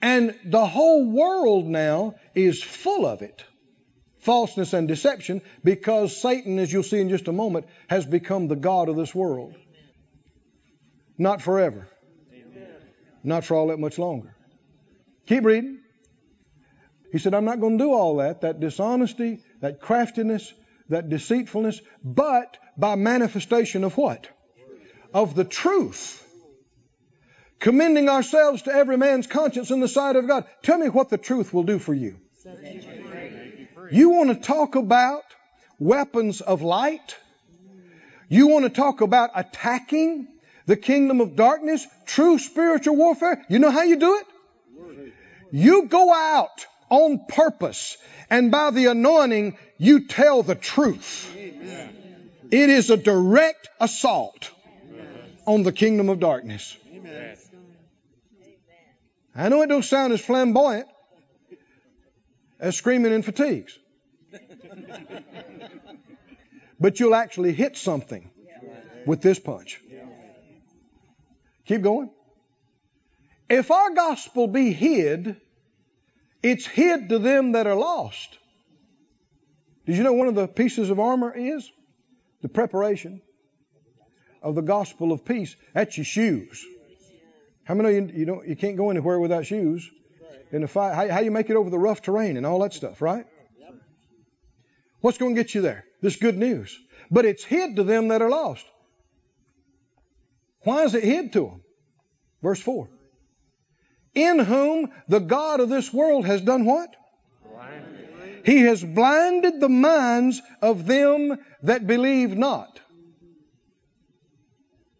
And 0.00 0.34
the 0.44 0.66
whole 0.66 1.04
world 1.04 1.66
now 1.66 2.14
is 2.34 2.62
full 2.62 3.06
of 3.06 3.22
it. 3.22 3.44
Falseness 4.18 4.72
and 4.72 4.86
deception 4.86 5.42
because 5.64 6.16
Satan, 6.16 6.58
as 6.58 6.72
you'll 6.72 6.82
see 6.82 7.00
in 7.00 7.08
just 7.08 7.28
a 7.28 7.32
moment, 7.32 7.66
has 7.88 8.04
become 8.04 8.48
the 8.48 8.56
God 8.56 8.88
of 8.88 8.96
this 8.96 9.14
world. 9.14 9.54
Not 11.16 11.42
forever. 11.42 11.88
Not 13.24 13.44
for 13.44 13.56
all 13.56 13.68
that 13.68 13.78
much 13.78 13.98
longer. 13.98 14.34
Keep 15.26 15.44
reading. 15.44 15.80
He 17.10 17.18
said, 17.18 17.34
I'm 17.34 17.44
not 17.44 17.60
going 17.60 17.78
to 17.78 17.84
do 17.84 17.92
all 17.92 18.16
that, 18.16 18.42
that 18.42 18.60
dishonesty, 18.60 19.40
that 19.60 19.80
craftiness, 19.80 20.52
that 20.88 21.08
deceitfulness, 21.08 21.80
but 22.04 22.56
by 22.76 22.94
manifestation 22.94 23.82
of 23.82 23.96
what? 23.96 24.28
Of 25.12 25.34
the 25.34 25.44
truth. 25.44 26.24
Commending 27.60 28.08
ourselves 28.08 28.62
to 28.62 28.72
every 28.72 28.96
man's 28.96 29.26
conscience 29.26 29.70
in 29.70 29.80
the 29.80 29.88
sight 29.88 30.16
of 30.16 30.26
God. 30.28 30.44
Tell 30.62 30.78
me 30.78 30.88
what 30.88 31.10
the 31.10 31.18
truth 31.18 31.52
will 31.52 31.64
do 31.64 31.78
for 31.78 31.92
you. 31.92 32.16
You 33.90 34.10
want 34.10 34.30
to 34.30 34.36
talk 34.36 34.76
about 34.76 35.24
weapons 35.78 36.40
of 36.40 36.62
light? 36.62 37.16
You 38.28 38.48
want 38.48 38.64
to 38.64 38.70
talk 38.70 39.00
about 39.00 39.30
attacking 39.34 40.28
the 40.66 40.76
kingdom 40.76 41.20
of 41.20 41.34
darkness? 41.34 41.86
True 42.06 42.38
spiritual 42.38 42.96
warfare? 42.96 43.44
You 43.48 43.58
know 43.58 43.70
how 43.70 43.82
you 43.82 43.96
do 43.96 44.18
it? 44.18 44.26
You 45.50 45.86
go 45.86 46.12
out 46.12 46.66
on 46.90 47.24
purpose 47.28 47.96
and 48.30 48.50
by 48.50 48.70
the 48.70 48.86
anointing 48.86 49.56
you 49.78 50.06
tell 50.06 50.42
the 50.42 50.54
truth. 50.54 51.34
It 52.50 52.70
is 52.70 52.90
a 52.90 52.96
direct 52.96 53.68
assault 53.80 54.50
on 55.46 55.62
the 55.62 55.72
kingdom 55.72 56.08
of 56.08 56.20
darkness. 56.20 56.76
I 59.38 59.48
know 59.48 59.62
it 59.62 59.68
don't 59.68 59.84
sound 59.84 60.12
as 60.12 60.20
flamboyant 60.20 60.88
as 62.58 62.76
screaming 62.76 63.12
in 63.12 63.22
fatigues. 63.22 63.78
But 66.80 66.98
you'll 66.98 67.14
actually 67.14 67.52
hit 67.52 67.76
something 67.76 68.30
with 69.06 69.22
this 69.22 69.38
punch. 69.38 69.80
Keep 71.66 71.82
going. 71.82 72.10
If 73.48 73.70
our 73.70 73.94
gospel 73.94 74.48
be 74.48 74.72
hid, 74.72 75.36
it's 76.42 76.66
hid 76.66 77.08
to 77.10 77.20
them 77.20 77.52
that 77.52 77.68
are 77.68 77.76
lost. 77.76 78.38
Did 79.86 79.96
you 79.96 80.02
know 80.02 80.14
one 80.14 80.26
of 80.26 80.34
the 80.34 80.48
pieces 80.48 80.90
of 80.90 80.98
armor 80.98 81.32
is 81.32 81.70
the 82.42 82.48
preparation 82.48 83.22
of 84.42 84.56
the 84.56 84.62
gospel 84.62 85.12
of 85.12 85.24
peace? 85.24 85.54
That's 85.74 85.96
your 85.96 86.04
shoes. 86.04 86.64
How 87.68 87.74
many 87.74 87.96
you, 87.96 88.10
you 88.14 88.24
don't 88.24 88.48
you 88.48 88.56
can't 88.56 88.78
go 88.78 88.88
anywhere 88.88 89.20
without 89.20 89.44
shoes 89.44 89.90
in 90.50 90.62
the 90.62 90.68
fight? 90.68 90.94
How, 90.94 91.06
how 91.16 91.20
you 91.20 91.30
make 91.30 91.50
it 91.50 91.56
over 91.56 91.68
the 91.68 91.78
rough 91.78 92.00
terrain 92.00 92.38
and 92.38 92.46
all 92.46 92.60
that 92.60 92.72
stuff, 92.72 93.02
right? 93.02 93.26
What's 95.02 95.18
going 95.18 95.34
to 95.34 95.40
get 95.40 95.54
you 95.54 95.60
there? 95.60 95.84
This 96.00 96.16
good 96.16 96.38
news. 96.38 96.76
But 97.10 97.26
it's 97.26 97.44
hid 97.44 97.76
to 97.76 97.84
them 97.84 98.08
that 98.08 98.22
are 98.22 98.30
lost. 98.30 98.64
Why 100.62 100.84
is 100.84 100.94
it 100.94 101.04
hid 101.04 101.34
to 101.34 101.40
them? 101.40 101.60
Verse 102.42 102.58
4. 102.58 102.88
In 104.14 104.38
whom 104.38 104.90
the 105.06 105.20
God 105.20 105.60
of 105.60 105.68
this 105.68 105.92
world 105.92 106.24
has 106.24 106.40
done 106.40 106.64
what? 106.64 106.96
He 108.46 108.60
has 108.60 108.82
blinded 108.82 109.60
the 109.60 109.68
minds 109.68 110.40
of 110.62 110.86
them 110.86 111.36
that 111.64 111.86
believe 111.86 112.34
not. 112.34 112.80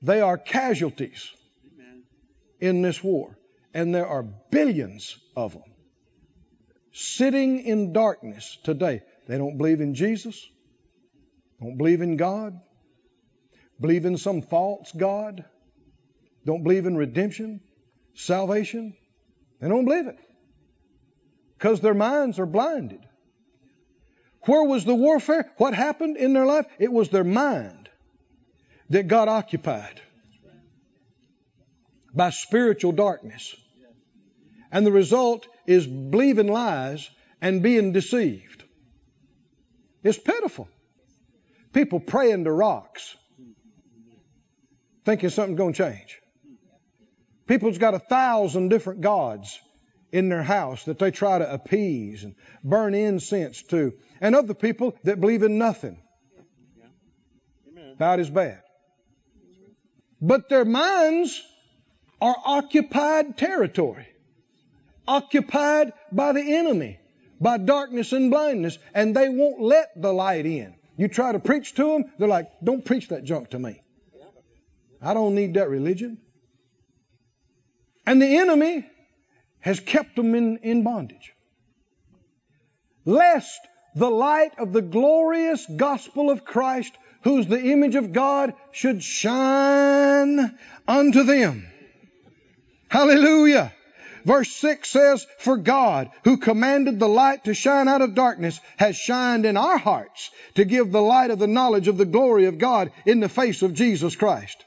They 0.03 0.21
are 0.21 0.37
casualties 0.37 1.33
in 2.61 2.83
this 2.83 3.03
war. 3.03 3.39
And 3.75 3.95
there 3.95 4.07
are 4.07 4.23
billions 4.23 5.17
of 5.37 5.53
them 5.53 5.63
sitting 6.93 7.61
in 7.61 7.93
darkness 7.93 8.59
today. 8.65 9.03
They 9.29 9.39
don't 9.39 9.57
believe 9.57 9.81
in 9.81 9.95
Jesus, 9.95 10.45
don't 11.61 11.77
believe 11.77 12.01
in 12.01 12.17
God, 12.17 12.59
believe 13.81 14.05
in 14.05 14.17
some 14.17 14.43
false 14.43 14.91
God, 14.93 15.45
don't 16.45 16.63
believe 16.63 16.87
in 16.87 16.97
redemption, 16.97 17.61
salvation. 18.15 18.97
They 19.61 19.69
don't 19.69 19.85
believe 19.85 20.07
it 20.07 20.19
because 21.57 21.81
their 21.81 21.95
minds 21.95 22.39
are 22.39 22.47
blinded. 22.47 23.01
Where 24.43 24.63
was 24.63 24.85
the 24.85 24.95
warfare? 24.95 25.51
What 25.59 25.75
happened 25.75 26.17
in 26.17 26.33
their 26.33 26.47
life? 26.47 26.67
It 26.79 26.93
was 26.93 27.11
their 27.11 27.25
mind 27.25 27.89
that 28.89 29.09
got 29.09 29.29
occupied 29.29 30.01
by 32.15 32.31
spiritual 32.31 32.93
darkness. 32.93 33.55
And 34.71 34.87
the 34.87 34.93
result 34.93 35.47
is 35.67 35.87
believing 35.87 36.49
lies 36.49 37.09
and 37.41 37.63
being 37.63 37.93
deceived. 37.93 38.65
It's 40.03 40.19
pitiful. 40.19 40.69
People 41.73 42.01
praying 42.01 42.45
to 42.45 42.53
rocks, 42.53 43.17
thinking 45.05 45.31
something's 45.31 45.59
going 45.59 45.75
to 45.75 45.85
change. 45.85 46.19
People's 47.47 47.79
got 47.79 47.95
a 47.95 47.99
thousand 47.99 48.69
different 48.69 49.01
gods 49.01 49.59
in 50.13 50.29
their 50.29 50.43
house 50.43 50.85
that 50.85 50.99
they 50.99 51.11
try 51.11 51.39
to 51.39 51.53
appease 51.53 52.25
and 52.25 52.35
burn 52.65 52.95
incense 52.95 53.63
to, 53.65 53.93
and 54.21 54.35
other 54.35 54.55
people 54.55 54.97
that 55.05 55.21
believe 55.21 55.43
in 55.43 55.59
nothing. 55.59 56.01
About 57.95 58.21
as 58.21 58.31
bad. 58.31 58.63
But 60.21 60.49
their 60.49 60.65
minds 60.65 61.43
are 62.21 62.37
occupied 62.45 63.37
territory, 63.37 64.07
occupied 65.07 65.93
by 66.13 66.33
the 66.33 66.57
enemy, 66.57 66.99
by 67.41 67.59
darkness 67.59 68.13
and 68.13 68.31
blindness, 68.31 68.79
and 68.95 69.15
they 69.15 69.29
won't 69.29 69.61
let 69.61 69.91
the 70.01 70.13
light 70.13 70.47
in. 70.47 70.75
You 70.97 71.09
try 71.09 71.33
to 71.33 71.39
preach 71.39 71.75
to 71.75 71.93
them, 71.93 72.13
they're 72.19 72.29
like, 72.29 72.51
don't 72.63 72.85
preach 72.85 73.09
that 73.09 73.25
junk 73.25 73.51
to 73.51 73.59
me. 73.59 73.83
I 75.01 75.15
don't 75.15 75.37
need 75.37 75.55
that 75.55 75.69
religion. 75.69 76.19
And 78.05 78.21
the 78.21 78.39
enemy 78.39 78.85
has 79.61 79.79
kept 79.79 80.17
them 80.17 80.35
in, 80.35 80.59
in 80.59 80.83
bondage. 80.83 81.35
Lest 83.05 83.61
the 83.95 84.11
light 84.11 84.59
of 84.59 84.73
the 84.73 84.83
glorious 84.83 85.65
gospel 85.67 86.31
of 86.31 86.45
Christ, 86.45 86.93
who's 87.23 87.47
the 87.47 87.61
image 87.61 87.95
of 87.95 88.13
God, 88.13 88.55
should 88.73 89.03
shine 89.03 90.59
unto 90.87 91.23
them. 91.23 91.67
Hallelujah. 92.89 93.73
Verse 94.25 94.51
6 94.57 94.89
says, 94.91 95.27
For 95.39 95.57
God, 95.57 96.11
who 96.25 96.37
commanded 96.37 96.99
the 96.99 97.09
light 97.09 97.45
to 97.45 97.55
shine 97.55 97.89
out 97.89 98.03
of 98.03 98.15
darkness, 98.15 98.61
has 98.77 98.97
shined 98.97 99.47
in 99.47 99.57
our 99.57 99.79
hearts 99.79 100.31
to 100.55 100.65
give 100.65 100.91
the 100.91 101.03
light 101.03 101.31
of 101.31 101.39
the 101.39 101.47
knowledge 101.47 101.89
of 101.89 101.97
the 101.97 102.05
glory 102.05 102.47
of 102.47 102.59
God 102.59 102.91
in 103.07 103.21
the 103.21 103.29
face 103.29 103.63
of 103.63 103.75
Jesus 103.75 104.17
Christ. 104.17 104.65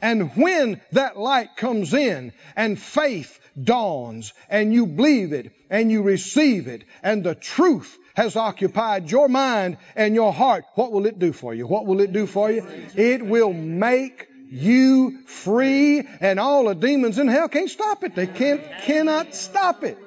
And 0.00 0.36
when 0.36 0.80
that 0.92 1.18
light 1.18 1.56
comes 1.56 1.94
in 1.94 2.32
and 2.54 2.78
faith 2.78 3.38
dawns 3.62 4.34
and 4.50 4.72
you 4.72 4.86
believe 4.86 5.32
it 5.32 5.52
and 5.70 5.90
you 5.90 6.02
receive 6.02 6.66
it 6.66 6.84
and 7.02 7.24
the 7.24 7.34
truth 7.34 7.96
has 8.14 8.36
occupied 8.36 9.10
your 9.10 9.28
mind 9.28 9.78
and 9.94 10.14
your 10.14 10.32
heart, 10.32 10.64
what 10.74 10.92
will 10.92 11.06
it 11.06 11.18
do 11.18 11.32
for 11.32 11.54
you? 11.54 11.66
What 11.66 11.86
will 11.86 12.00
it 12.00 12.12
do 12.12 12.26
for 12.26 12.50
you? 12.50 12.66
It 12.94 13.24
will 13.24 13.52
make 13.52 14.26
you 14.48 15.22
free 15.26 16.06
and 16.20 16.38
all 16.38 16.64
the 16.64 16.74
demons 16.74 17.18
in 17.18 17.28
hell 17.28 17.48
can't 17.48 17.70
stop 17.70 18.04
it. 18.04 18.14
They 18.14 18.26
can't, 18.26 18.62
cannot 18.82 19.34
stop 19.34 19.84
it. 19.84 19.98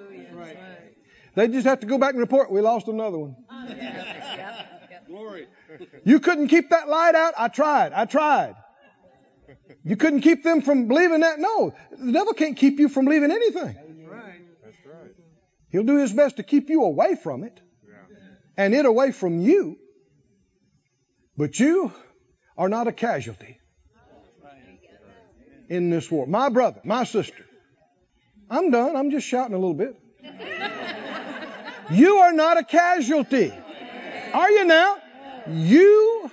They 1.35 1.47
just 1.47 1.67
have 1.67 1.81
to 1.81 1.87
go 1.87 1.97
back 1.97 2.11
and 2.11 2.19
report, 2.19 2.51
we 2.51 2.61
lost 2.61 2.87
another 2.87 3.17
one. 3.17 3.35
Glory. 5.07 5.47
You 6.03 6.19
couldn't 6.19 6.47
keep 6.47 6.69
that 6.69 6.87
light 6.87 7.15
out? 7.15 7.33
I 7.37 7.47
tried. 7.47 7.93
I 7.93 8.05
tried. 8.05 8.55
You 9.83 9.95
couldn't 9.95 10.21
keep 10.21 10.43
them 10.43 10.61
from 10.61 10.87
believing 10.87 11.21
that? 11.21 11.39
No. 11.39 11.73
The 11.91 12.11
devil 12.11 12.33
can't 12.33 12.57
keep 12.57 12.79
you 12.79 12.89
from 12.89 13.05
believing 13.05 13.31
anything. 13.31 13.75
That's 14.63 14.85
right. 14.85 15.11
He'll 15.69 15.83
do 15.83 15.97
his 15.97 16.13
best 16.13 16.37
to 16.37 16.43
keep 16.43 16.69
you 16.69 16.83
away 16.83 17.15
from 17.15 17.43
it 17.43 17.59
and 18.57 18.73
it 18.73 18.85
away 18.85 19.11
from 19.11 19.39
you. 19.39 19.77
But 21.37 21.59
you 21.59 21.93
are 22.57 22.69
not 22.69 22.87
a 22.87 22.91
casualty 22.91 23.58
in 25.69 25.89
this 25.89 26.11
war. 26.11 26.25
My 26.27 26.49
brother, 26.49 26.81
my 26.83 27.03
sister. 27.03 27.45
I'm 28.49 28.71
done. 28.71 28.95
I'm 28.95 29.11
just 29.11 29.27
shouting 29.27 29.53
a 29.53 29.59
little 29.59 29.75
bit. 29.75 29.95
You 31.91 32.17
are 32.17 32.33
not 32.33 32.57
a 32.57 32.63
casualty. 32.63 33.53
Are 34.33 34.51
you 34.51 34.65
now? 34.65 34.97
You 35.47 36.31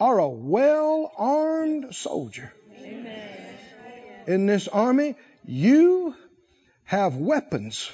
are 0.00 0.18
a 0.18 0.28
well 0.28 1.12
armed 1.16 1.94
soldier. 1.94 2.52
In 4.26 4.46
this 4.46 4.68
army, 4.68 5.16
you 5.44 6.14
have 6.84 7.16
weapons 7.16 7.90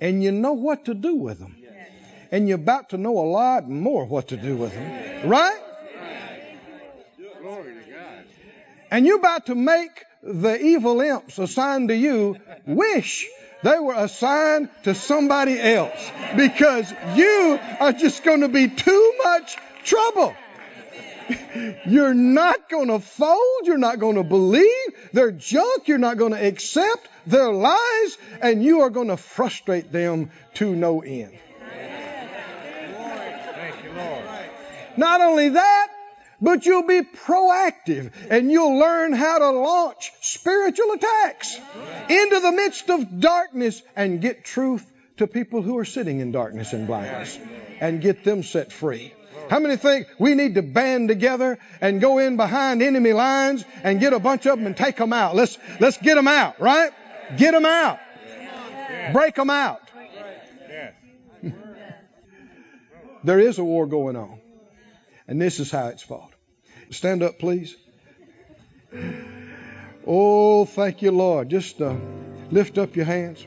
and 0.00 0.22
you 0.22 0.32
know 0.32 0.52
what 0.52 0.86
to 0.86 0.94
do 0.94 1.14
with 1.16 1.38
them. 1.38 1.56
And 2.30 2.48
you're 2.48 2.56
about 2.56 2.90
to 2.90 2.98
know 2.98 3.18
a 3.18 3.28
lot 3.28 3.68
more 3.68 4.04
what 4.04 4.28
to 4.28 4.36
do 4.36 4.56
with 4.56 4.72
them. 4.72 5.28
Right? 5.28 5.60
Glory 7.40 7.74
to 7.74 7.90
God. 7.90 8.24
And 8.94 9.04
you're 9.04 9.16
about 9.16 9.46
to 9.46 9.56
make 9.56 10.04
the 10.22 10.56
evil 10.56 11.00
imps 11.00 11.40
assigned 11.40 11.88
to 11.88 11.96
you 11.96 12.36
wish 12.64 13.26
they 13.64 13.76
were 13.76 13.94
assigned 13.94 14.68
to 14.84 14.94
somebody 14.94 15.60
else 15.60 16.12
because 16.36 16.92
you 17.16 17.58
are 17.80 17.92
just 17.92 18.22
going 18.22 18.42
to 18.42 18.48
be 18.48 18.68
too 18.68 19.14
much 19.24 19.56
trouble. 19.82 20.36
You're 21.86 22.14
not 22.14 22.68
going 22.68 22.86
to 22.86 23.00
fold. 23.00 23.62
You're 23.64 23.78
not 23.78 23.98
going 23.98 24.14
to 24.14 24.22
believe. 24.22 25.10
their 25.12 25.32
junk, 25.32 25.88
you're 25.88 25.98
not 25.98 26.16
going 26.16 26.32
to 26.32 26.46
accept 26.46 27.08
their 27.26 27.50
lies, 27.50 28.18
and 28.42 28.62
you 28.62 28.82
are 28.82 28.90
going 28.90 29.08
to 29.08 29.16
frustrate 29.16 29.90
them 29.90 30.30
to 30.54 30.76
no 30.76 31.00
end. 31.00 31.36
Thank 33.56 33.82
you, 33.82 33.92
Lord. 33.92 34.24
Not 34.96 35.20
only 35.20 35.48
that, 35.48 35.93
but 36.40 36.66
you'll 36.66 36.86
be 36.86 37.02
proactive 37.02 38.12
and 38.30 38.50
you'll 38.50 38.78
learn 38.78 39.12
how 39.12 39.38
to 39.38 39.50
launch 39.50 40.12
spiritual 40.20 40.92
attacks 40.92 41.58
into 42.08 42.40
the 42.40 42.52
midst 42.52 42.90
of 42.90 43.20
darkness 43.20 43.82
and 43.96 44.20
get 44.20 44.44
truth 44.44 44.90
to 45.16 45.26
people 45.26 45.62
who 45.62 45.78
are 45.78 45.84
sitting 45.84 46.20
in 46.20 46.32
darkness 46.32 46.72
and 46.72 46.86
blindness 46.86 47.38
and 47.80 48.00
get 48.00 48.24
them 48.24 48.42
set 48.42 48.72
free. 48.72 49.12
How 49.50 49.58
many 49.58 49.76
think 49.76 50.08
we 50.18 50.34
need 50.34 50.54
to 50.54 50.62
band 50.62 51.08
together 51.08 51.58
and 51.80 52.00
go 52.00 52.18
in 52.18 52.36
behind 52.36 52.82
enemy 52.82 53.12
lines 53.12 53.64
and 53.82 54.00
get 54.00 54.12
a 54.12 54.18
bunch 54.18 54.46
of 54.46 54.58
them 54.58 54.66
and 54.66 54.76
take 54.76 54.96
them 54.96 55.12
out? 55.12 55.36
Let's, 55.36 55.58
let's 55.80 55.98
get 55.98 56.14
them 56.14 56.28
out, 56.28 56.60
right? 56.60 56.92
Get 57.36 57.52
them 57.52 57.66
out. 57.66 57.98
Break 59.12 59.34
them 59.34 59.50
out. 59.50 59.80
There 63.24 63.40
is 63.40 63.58
a 63.58 63.64
war 63.64 63.86
going 63.86 64.16
on. 64.16 64.38
And 65.26 65.40
this 65.40 65.60
is 65.60 65.70
how 65.70 65.86
it's 65.88 66.02
fought. 66.02 66.32
Stand 66.90 67.22
up, 67.22 67.38
please. 67.38 67.76
Oh, 70.06 70.64
thank 70.66 71.02
you, 71.02 71.10
Lord. 71.10 71.48
Just 71.48 71.80
uh, 71.80 71.96
lift 72.50 72.76
up 72.78 72.94
your 72.94 73.06
hands. 73.06 73.46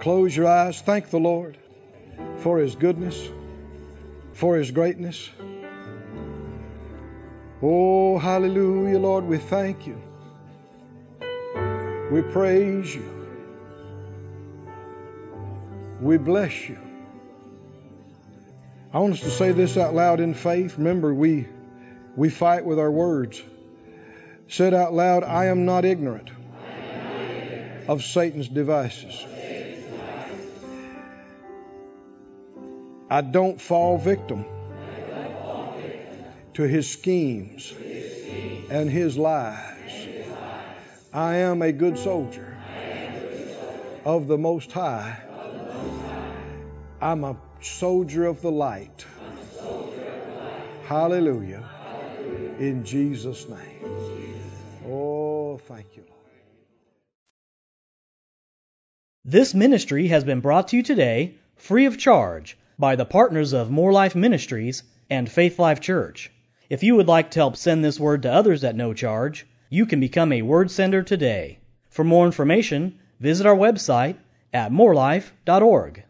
Close 0.00 0.34
your 0.34 0.46
eyes. 0.46 0.80
Thank 0.80 1.10
the 1.10 1.18
Lord 1.18 1.58
for 2.38 2.58
His 2.58 2.74
goodness, 2.74 3.28
for 4.32 4.56
His 4.56 4.70
greatness. 4.70 5.28
Oh, 7.62 8.18
hallelujah, 8.18 8.98
Lord. 8.98 9.24
We 9.24 9.38
thank 9.38 9.86
you. 9.86 10.00
We 12.10 12.22
praise 12.22 12.94
you. 12.94 13.12
We 16.00 16.18
bless 16.18 16.68
you. 16.68 16.78
I 18.96 18.98
want 18.98 19.12
us 19.12 19.20
to 19.20 19.30
say 19.30 19.52
this 19.52 19.76
out 19.76 19.94
loud 19.94 20.20
in 20.20 20.32
faith. 20.32 20.78
Remember, 20.78 21.12
we 21.12 21.46
we 22.16 22.30
fight 22.30 22.64
with 22.64 22.78
our 22.78 22.90
words. 22.90 23.42
Said 24.48 24.72
out 24.72 24.94
loud, 24.94 25.22
I 25.22 25.48
am 25.48 25.66
not 25.66 25.84
ignorant 25.84 26.30
of 27.88 28.02
Satan's 28.02 28.48
devices. 28.48 29.22
I 33.10 33.20
don't 33.20 33.60
fall 33.60 33.98
victim 33.98 34.46
to 36.54 36.62
his 36.62 36.88
schemes 36.88 37.74
and 38.70 38.88
his 38.88 39.18
lies. 39.18 40.08
I 41.12 41.34
am 41.34 41.60
a 41.60 41.70
good 41.70 41.98
soldier 41.98 42.56
of 44.06 44.26
the 44.26 44.38
Most 44.38 44.72
High. 44.72 45.20
I'm 46.98 47.24
a 47.24 47.36
soldier 47.60 48.26
of 48.26 48.42
the 48.42 48.50
light. 48.50 49.06
Hallelujah. 50.86 51.68
In 52.58 52.84
Jesus' 52.84 53.48
name. 53.48 53.84
Oh, 54.88 55.58
thank 55.58 55.96
you, 55.96 56.04
Lord. 56.08 56.16
This 59.24 59.52
ministry 59.54 60.08
has 60.08 60.22
been 60.22 60.40
brought 60.40 60.68
to 60.68 60.76
you 60.76 60.82
today, 60.84 61.34
free 61.56 61.86
of 61.86 61.98
charge, 61.98 62.56
by 62.78 62.94
the 62.94 63.04
partners 63.04 63.52
of 63.52 63.70
Moore 63.70 63.92
Life 63.92 64.14
Ministries 64.14 64.84
and 65.10 65.28
Faith 65.28 65.58
Life 65.58 65.80
Church. 65.80 66.30
If 66.70 66.82
you 66.82 66.94
would 66.96 67.08
like 67.08 67.32
to 67.32 67.40
help 67.40 67.56
send 67.56 67.84
this 67.84 67.98
word 67.98 68.22
to 68.22 68.32
others 68.32 68.62
at 68.62 68.76
no 68.76 68.94
charge, 68.94 69.46
you 69.68 69.86
can 69.86 69.98
become 69.98 70.32
a 70.32 70.42
word 70.42 70.70
sender 70.70 71.02
today. 71.02 71.58
For 71.90 72.04
more 72.04 72.26
information, 72.26 72.98
visit 73.18 73.46
our 73.46 73.56
website 73.56 74.16
at 74.52 74.70
moorelife.org. 74.70 76.04